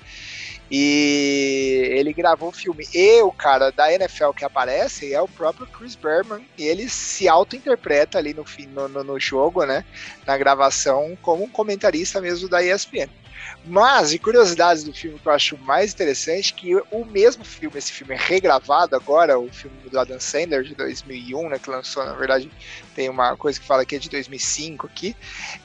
E 0.70 1.90
ele 1.94 2.12
gravou 2.14 2.50
o 2.50 2.54
filme. 2.54 2.86
E 2.94 3.22
o 3.22 3.32
cara 3.32 3.72
da 3.72 3.92
NFL 3.92 4.32
que 4.32 4.44
aparece 4.44 5.14
é 5.14 5.22
o 5.22 5.28
próprio 5.28 5.66
Chris 5.68 5.96
Berman. 5.96 6.46
E 6.58 6.66
ele 6.66 6.90
se 6.90 7.28
auto-interpreta 7.28 8.18
ali 8.18 8.34
no, 8.34 8.46
no, 8.90 9.04
no 9.04 9.20
jogo, 9.20 9.66
né? 9.66 9.86
Na 10.26 10.38
gravação, 10.38 11.18
como 11.22 11.44
um 11.44 11.50
comentarista 11.50 12.20
mesmo 12.20 12.50
da 12.50 12.62
ESPN. 12.62 13.10
Mas, 13.66 14.12
de 14.12 14.20
curiosidades 14.20 14.84
do 14.84 14.94
filme 14.94 15.20
que 15.20 15.28
eu 15.28 15.32
acho 15.32 15.58
mais 15.58 15.94
interessante, 15.94 16.54
que 16.54 16.76
o 16.92 17.06
mesmo 17.06 17.44
filme, 17.44 17.78
esse 17.78 17.92
filme 17.92 18.14
é 18.14 18.18
regravado 18.18 18.96
agora, 18.96 19.38
o 19.38 19.52
filme 19.52 19.78
do 19.90 20.00
Adam 20.00 20.20
Sandler 20.20 20.64
de 20.64 20.74
2001, 20.74 21.50
né, 21.50 21.60
que 21.60 21.70
lançou, 21.70 22.06
na 22.06 22.14
verdade, 22.14 22.50
tem 22.96 23.10
uma 23.10 23.36
coisa 23.36 23.60
que 23.60 23.66
fala 23.66 23.86
que 23.86 23.96
é 23.96 24.00
de 24.00 24.10
2005 24.10 24.88
aqui, 24.88 25.16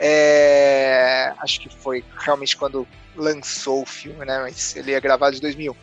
é, 0.01 1.33
acho 1.39 1.61
que 1.61 1.69
foi 1.69 2.05
realmente 2.19 2.57
quando 2.57 2.87
lançou 3.15 3.83
o 3.83 3.87
filme, 3.87 4.25
né, 4.25 4.41
mas 4.41 4.75
ele 4.75 4.93
é 4.93 5.01
gravado 5.01 5.37
de 5.37 5.43
2001. 5.43 5.75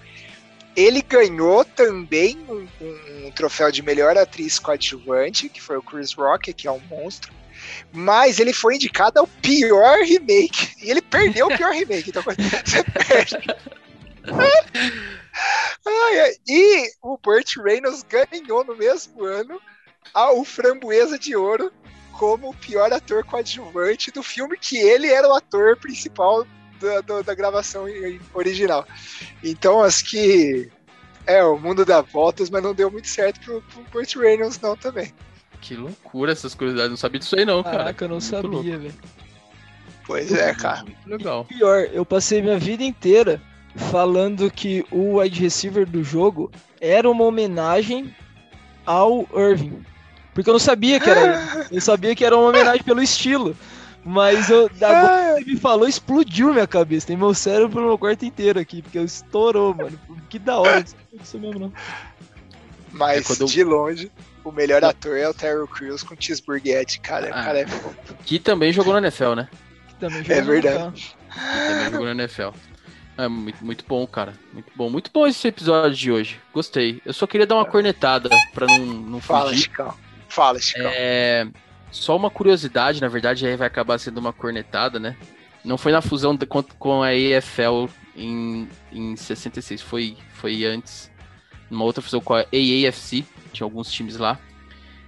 Ele 0.75 1.01
ganhou 1.01 1.65
também 1.65 2.37
um, 2.47 2.67
um, 2.81 3.27
um 3.27 3.31
troféu 3.31 3.71
de 3.71 3.81
melhor 3.81 4.17
atriz 4.17 4.59
coadjuvante, 4.59 5.49
que 5.49 5.61
foi 5.61 5.77
o 5.77 5.81
Chris 5.81 6.13
Rock, 6.13 6.53
que 6.53 6.67
é 6.67 6.71
um 6.71 6.81
monstro 6.89 7.33
mas 7.91 8.39
ele 8.39 8.53
foi 8.53 8.75
indicado 8.75 9.19
ao 9.19 9.27
pior 9.27 9.99
remake. 9.99 10.73
E 10.81 10.89
ele 10.89 11.01
perdeu 11.01 11.47
o 11.47 11.57
pior 11.57 11.71
remake. 11.71 12.09
Então 12.09 12.23
você 12.23 12.83
perde. 13.07 13.37
E 16.47 16.91
o 17.01 17.17
Burt 17.17 17.57
Reynolds 17.57 18.03
ganhou 18.03 18.63
no 18.63 18.75
mesmo 18.75 19.23
ano 19.23 19.59
o 20.13 20.43
Framboesa 20.43 21.17
de 21.17 21.35
Ouro 21.35 21.71
como 22.13 22.49
o 22.49 22.55
pior 22.55 22.91
ator 22.91 23.23
coadjuvante 23.23 24.11
do 24.11 24.21
filme, 24.21 24.57
que 24.57 24.77
ele 24.77 25.07
era 25.07 25.27
o 25.27 25.33
ator 25.33 25.77
principal 25.77 26.45
da, 26.79 26.99
da, 26.99 27.21
da 27.21 27.33
gravação 27.33 27.85
original. 28.33 28.85
Então, 29.41 29.81
acho 29.81 30.03
que 30.09 30.69
é, 31.25 31.41
o 31.43 31.57
mundo 31.57 31.85
dá 31.85 32.01
voltas, 32.01 32.49
mas 32.49 32.61
não 32.61 32.73
deu 32.73 32.91
muito 32.91 33.07
certo 33.07 33.39
pro, 33.39 33.61
pro 33.61 33.83
Burt 33.83 34.15
Reynolds, 34.15 34.59
não, 34.59 34.75
também. 34.75 35.13
Que 35.61 35.75
loucura 35.75 36.31
essas 36.31 36.53
curiosidades. 36.55 36.89
Não 36.91 36.97
sabia 36.97 37.19
disso 37.19 37.35
aí, 37.37 37.45
não, 37.45 37.61
cara. 37.63 37.77
Caraca, 37.77 38.05
eu 38.05 38.09
não 38.09 38.15
Muito 38.15 38.25
sabia, 38.29 38.77
velho. 38.77 38.93
Pois 40.05 40.31
é, 40.31 40.53
cara. 40.55 40.83
Muito 40.83 41.07
legal. 41.09 41.45
Pior, 41.45 41.87
eu 41.91 42.05
passei 42.05 42.41
minha 42.41 42.57
vida 42.57 42.83
inteira 42.83 43.41
falando 43.75 44.49
que 44.49 44.83
o 44.91 45.19
wide 45.19 45.39
receiver 45.39 45.85
do 45.85 46.03
jogo 46.03 46.51
era 46.81 47.09
uma 47.09 47.23
homenagem 47.23 48.13
ao 48.85 49.27
Irving. 49.35 49.83
Porque 50.33 50.49
eu 50.49 50.53
não 50.53 50.59
sabia 50.59 50.99
que 50.99 51.09
era 51.09 51.21
ele. 51.21 51.67
Eu 51.71 51.81
sabia 51.81 52.15
que 52.15 52.25
era 52.25 52.35
uma 52.35 52.49
homenagem 52.49 52.81
pelo 52.83 53.01
estilo. 53.01 53.55
Mas 54.03 54.49
eu, 54.49 54.69
agora 54.81 55.35
que 55.35 55.43
você 55.43 55.51
me 55.51 55.57
falou, 55.59 55.87
explodiu 55.87 56.53
minha 56.53 56.65
cabeça. 56.65 57.05
Tem 57.07 57.17
meu 57.17 57.33
cérebro 57.33 57.81
no 57.81 57.87
meu 57.87 57.97
quarto 57.97 58.25
inteiro 58.25 58.59
aqui, 58.59 58.81
porque 58.81 58.97
estourou, 58.99 59.75
mano. 59.75 59.99
Que 60.29 60.39
da 60.39 60.57
hora. 60.57 60.83
Isso 61.21 61.37
mesmo, 61.37 61.59
não. 61.59 61.73
Mas 62.91 63.29
É, 63.39 63.43
eu- 63.43 63.45
de 63.47 63.63
longe, 63.63 64.11
o 64.49 64.51
melhor 64.51 64.83
ator 64.83 65.17
é 65.17 65.27
o 65.29 65.33
Terry 65.33 65.67
Crews 65.67 66.03
com 66.03 66.15
Cheeseburguete, 66.19 66.99
cara. 66.99 67.29
Ah. 67.29 67.43
cara 67.43 67.59
é 67.59 67.67
foda. 67.67 67.95
Que 68.25 68.39
também 68.39 68.73
jogou 68.73 68.93
na 68.93 68.99
NFL, 68.99 69.33
né? 69.35 69.47
Que 69.87 69.95
também 69.95 70.19
É 70.19 70.23
jogou 70.23 70.41
no 70.41 70.51
verdade. 70.51 71.15
Que 71.31 71.39
também 71.39 71.91
jogou 71.91 72.05
na 72.05 72.11
NFL. 72.23 72.49
É 73.17 73.27
muito, 73.27 73.65
muito 73.65 73.85
bom, 73.87 74.07
cara. 74.07 74.33
Muito 74.53 74.71
bom. 74.75 74.89
Muito 74.89 75.11
bom 75.13 75.27
esse 75.27 75.47
episódio 75.47 75.95
de 75.95 76.11
hoje. 76.11 76.39
Gostei. 76.53 77.01
Eu 77.05 77.13
só 77.13 77.27
queria 77.27 77.45
dar 77.45 77.55
uma 77.55 77.65
cornetada 77.65 78.29
pra 78.53 78.65
não, 78.65 78.77
não 78.79 79.19
Fala, 79.21 79.49
fugir. 79.49 79.63
Chicão. 79.63 79.93
Fala, 80.29 80.59
Chicão. 80.59 80.89
É, 80.93 81.45
só 81.91 82.15
uma 82.15 82.29
curiosidade, 82.29 83.01
na 83.01 83.07
verdade, 83.09 83.45
aí 83.45 83.57
vai 83.57 83.67
acabar 83.67 83.97
sendo 83.99 84.19
uma 84.19 84.31
cornetada, 84.31 84.99
né? 84.99 85.17
Não 85.65 85.77
foi 85.77 85.91
na 85.91 86.01
fusão 86.01 86.33
de- 86.33 86.45
com, 86.45 86.63
com 86.63 87.03
a 87.03 87.13
EFL 87.13 87.87
em, 88.15 88.69
em 88.91 89.15
66, 89.17 89.81
foi, 89.81 90.15
foi 90.33 90.63
antes. 90.63 91.11
Numa 91.69 91.83
outra 91.83 92.01
fusão 92.01 92.21
com 92.21 92.33
a 92.33 92.39
AAFC, 92.53 93.25
tinha 93.59 93.65
alguns 93.65 93.91
times 93.91 94.17
lá. 94.17 94.39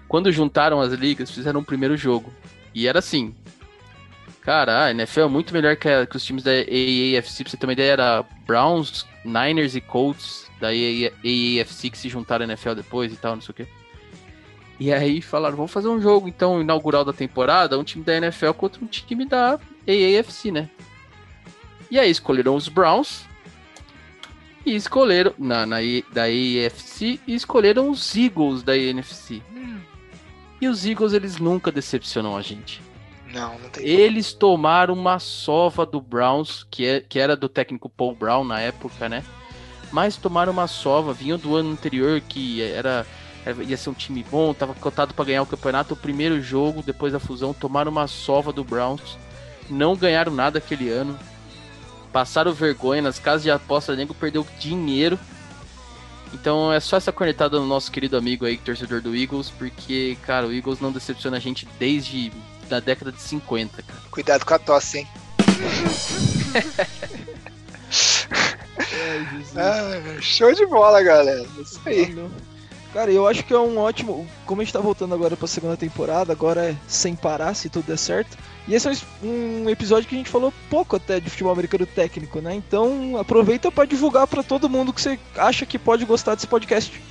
Quando 0.08 0.32
juntaram 0.32 0.80
as 0.82 0.92
ligas, 0.94 1.32
fizeram 1.32 1.62
um 1.62 1.64
primeiro 1.64 1.96
jogo. 1.96 2.32
E 2.74 2.88
era 2.88 3.00
assim. 3.00 3.34
Cara, 4.42 4.86
a 4.86 4.92
NFL 4.92 5.22
é 5.22 5.28
muito 5.28 5.54
melhor 5.54 5.76
que, 5.76 5.88
a- 5.88 6.06
que 6.06 6.18
os 6.18 6.24
times 6.26 6.44
da 6.44 6.52
AAFC. 6.52 7.44
Pra 7.44 7.52
você 7.52 7.58
ter 7.58 7.66
uma 7.66 7.74
ideia, 7.74 7.92
era 7.94 8.26
Browns, 8.46 9.06
Niners 9.24 9.76
e 9.76 9.82
Colts 9.82 10.50
da 10.60 10.68
AA 10.70 11.12
AAFC 11.24 11.90
que 11.90 11.98
se 11.98 12.10
juntaram 12.10 12.44
à 12.44 12.48
NFL 12.48 12.74
depois 12.74 13.12
e 13.14 13.16
tal, 13.16 13.36
não 13.36 13.42
sei 13.42 13.52
o 13.52 13.54
quê. 13.56 13.68
E 14.80 14.92
aí 14.92 15.22
falaram, 15.22 15.56
vamos 15.56 15.72
fazer 15.72 15.88
um 15.90 16.02
jogo, 16.02 16.28
então, 16.28 16.60
inaugural 16.60 17.06
da 17.06 17.14
temporada, 17.14 17.78
um 17.78 17.84
time 17.84 18.04
da 18.04 18.16
NFL 18.18 18.52
contra 18.54 18.84
um 18.84 18.88
time 18.88 19.26
da 19.26 19.60
AAFC, 19.88 20.52
né? 20.52 20.70
E 21.90 22.00
aí 22.00 22.10
escolheram 22.10 22.56
os 22.56 22.68
Browns 22.68 23.26
e 24.66 24.76
escolheram, 24.76 25.34
na, 25.38 25.66
na 25.66 25.78
da 26.14 26.24
AAFC, 26.24 27.20
e 27.26 27.34
escolheram 27.34 27.90
os 27.90 28.16
Eagles 28.16 28.64
da 28.64 28.78
NFC. 28.78 29.42
E 30.60 30.68
os 30.68 30.86
Eagles, 30.86 31.14
eles 31.14 31.38
nunca 31.40 31.72
decepcionam 31.72 32.38
a 32.38 32.42
gente. 32.42 32.82
Não, 33.34 33.58
não 33.58 33.70
tem. 33.70 33.84
Eles 33.88 34.34
tomaram 34.34 34.94
uma 34.94 35.18
sova 35.18 35.86
do 35.86 36.00
Browns, 36.00 36.66
que, 36.70 36.86
é, 36.86 37.00
que 37.02 37.18
era 37.18 37.36
do 37.36 37.50
técnico 37.50 37.90
Paul 37.90 38.14
Brown 38.14 38.44
na 38.44 38.60
época, 38.60 39.10
né? 39.10 39.24
Mas 39.92 40.16
tomaram 40.18 40.52
uma 40.54 40.68
sova, 40.68 41.14
vinham 41.14 41.38
do 41.38 41.56
ano 41.56 41.72
anterior 41.72 42.22
que 42.22 42.62
era, 42.62 43.06
era- 43.46 43.64
ia 43.64 43.76
ser 43.78 43.90
um 43.90 43.94
time 43.94 44.24
bom, 44.30 44.54
tava 44.54 44.74
cotado 44.76 45.14
para 45.14 45.26
ganhar 45.26 45.42
o 45.42 45.46
campeonato. 45.48 45.94
O 45.94 45.98
primeiro 45.98 46.42
jogo, 46.42 46.84
depois 46.84 47.12
da 47.14 47.20
fusão, 47.20 47.54
tomaram 47.54 47.92
uma 47.92 48.08
sova 48.08 48.54
do 48.54 48.64
Browns, 48.64 49.18
não 49.70 49.96
ganharam 49.96 50.32
nada 50.34 50.60
aquele 50.60 50.90
ano, 50.90 51.18
passaram 52.12 52.54
vergonha 52.54 53.02
nas 53.02 53.20
casas 53.20 53.44
de 53.44 53.52
aposta, 53.52 53.96
nego 53.96 54.14
perdeu 54.14 54.46
dinheiro. 54.60 55.20
Então 56.34 56.72
é 56.72 56.80
só 56.80 56.98
essa 56.98 57.12
cornetada 57.12 57.60
no 57.60 57.66
nosso 57.66 57.92
querido 57.92 58.16
amigo 58.16 58.46
aí, 58.46 58.58
torcedor 58.58 59.02
do 59.02 59.16
Eagles, 59.16 59.50
porque, 59.50 60.18
cara, 60.24 60.48
o 60.48 60.54
Eagles 60.54 60.80
não 60.80 60.92
decepciona 60.92 61.38
a 61.38 61.40
gente 61.40 61.68
desde 61.78 62.32
da 62.70 62.80
década 62.80 63.12
de 63.12 63.22
50, 63.22 63.84
cara. 63.84 64.00
Cuidado 64.10 64.46
com 64.46 64.54
a 64.54 64.60
tosse, 64.60 65.00
hein? 65.00 65.08
Ai. 69.56 69.98
Ah, 70.18 70.22
show 70.22 70.54
de 70.54 70.66
bola, 70.66 71.04
galera. 71.04 71.46
Isso 71.60 71.82
aí. 71.86 72.16
Cara, 72.94 73.12
eu 73.12 73.28
acho 73.28 73.44
que 73.44 73.54
é 73.54 73.60
um 73.60 73.78
ótimo. 73.78 74.28
Como 74.46 74.62
a 74.62 74.64
gente 74.64 74.74
tá 74.74 74.80
voltando 74.80 75.14
agora 75.14 75.36
pra 75.36 75.48
segunda 75.48 75.76
temporada, 75.78 76.32
agora 76.32 76.72
é 76.72 76.76
sem 76.88 77.16
parar, 77.16 77.54
se 77.54 77.70
tudo 77.70 77.88
der 77.88 77.98
certo. 77.98 78.38
E 78.68 78.76
esse 78.76 78.88
é 78.88 78.92
um 79.24 79.70
episódio 79.70 80.08
que 80.08 80.16
a 80.16 80.18
gente 80.18 80.30
falou 80.30 80.54
pouco 80.70 80.96
até 80.96 81.20
de 81.20 81.30
futebol 81.30 81.52
americano 81.52 81.86
técnico, 81.86 82.40
né? 82.42 82.54
Então 82.54 83.18
aproveita 83.18 83.72
pra 83.72 83.86
divulgar 83.86 84.28
pra 84.28 84.44
todo 84.44 84.70
mundo 84.70 84.94
que 84.94 85.02
você 85.02 85.20
acha 85.36 85.66
que 85.66 85.80
pode 85.80 86.06
gostar 86.06 86.36
desse 86.36 86.48
podcast. 86.48 87.02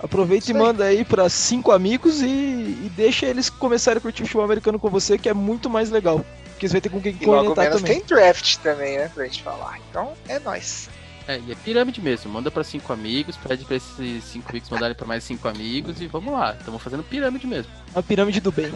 Aproveita 0.00 0.44
Isso 0.46 0.52
e 0.52 0.56
aí. 0.56 0.60
manda 0.60 0.84
aí 0.84 1.04
pra 1.04 1.28
cinco 1.28 1.70
amigos 1.70 2.20
e, 2.20 2.26
e 2.26 2.92
deixa 2.96 3.26
eles 3.26 3.48
começarem 3.48 3.98
a 3.98 4.00
curtir 4.00 4.22
futebol 4.24 4.44
americano 4.44 4.78
com 4.78 4.90
você, 4.90 5.16
que 5.16 5.28
é 5.28 5.34
muito 5.34 5.70
mais 5.70 5.90
legal. 5.90 6.24
Porque 6.50 6.66
você 6.66 6.72
vai 6.72 6.80
ter 6.80 6.88
com 6.90 7.00
quem 7.00 7.16
E 7.20 7.24
logo 7.26 7.54
conectar 7.54 7.62
menos 7.62 7.80
também. 7.82 8.00
tem 8.00 8.06
draft 8.06 8.56
também, 8.56 8.98
né? 8.98 9.08
Pra 9.14 9.24
gente 9.24 9.42
falar. 9.42 9.78
Então 9.88 10.12
é 10.28 10.40
nóis. 10.40 10.90
É, 11.28 11.38
e 11.46 11.52
é 11.52 11.54
pirâmide 11.54 12.00
mesmo. 12.00 12.32
Manda 12.32 12.50
pra 12.50 12.64
cinco 12.64 12.92
amigos, 12.92 13.36
pede 13.36 13.64
pra 13.64 13.76
esses 13.76 14.24
cinco 14.24 14.50
amigos 14.50 14.68
mandarem 14.68 14.96
pra 14.96 15.06
mais 15.06 15.22
cinco 15.22 15.46
amigos 15.46 16.00
e 16.00 16.08
vamos 16.08 16.32
lá. 16.32 16.56
Estamos 16.58 16.82
fazendo 16.82 17.04
pirâmide 17.04 17.46
mesmo. 17.46 17.70
A 17.94 18.02
pirâmide 18.02 18.40
do 18.40 18.50
bem. 18.50 18.72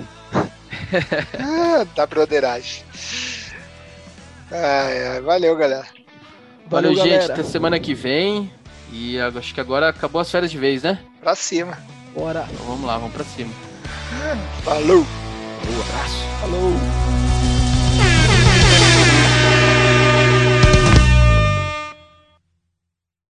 Ah, 1.38 1.86
da 1.94 2.06
broderagem. 2.06 2.82
Valeu, 5.24 5.56
galera. 5.56 5.86
Valeu, 6.66 6.94
gente. 6.94 7.08
galera. 7.08 7.32
Até 7.32 7.42
semana 7.42 7.78
que 7.78 7.94
vem. 7.94 8.52
E 8.92 9.18
acho 9.20 9.52
que 9.52 9.60
agora 9.60 9.88
acabou 9.88 10.20
as 10.20 10.30
férias 10.30 10.50
de 10.50 10.58
vez, 10.58 10.82
né? 10.82 10.98
Pra 11.20 11.34
cima. 11.34 11.76
Bora. 12.14 12.46
Então 12.52 12.66
vamos 12.66 12.86
lá, 12.86 12.96
vamos 12.98 13.12
pra 13.12 13.24
cima. 13.24 13.52
Falou! 14.62 14.98
Um 15.68 15.80
abraço. 15.80 16.24
Falou. 16.40 17.15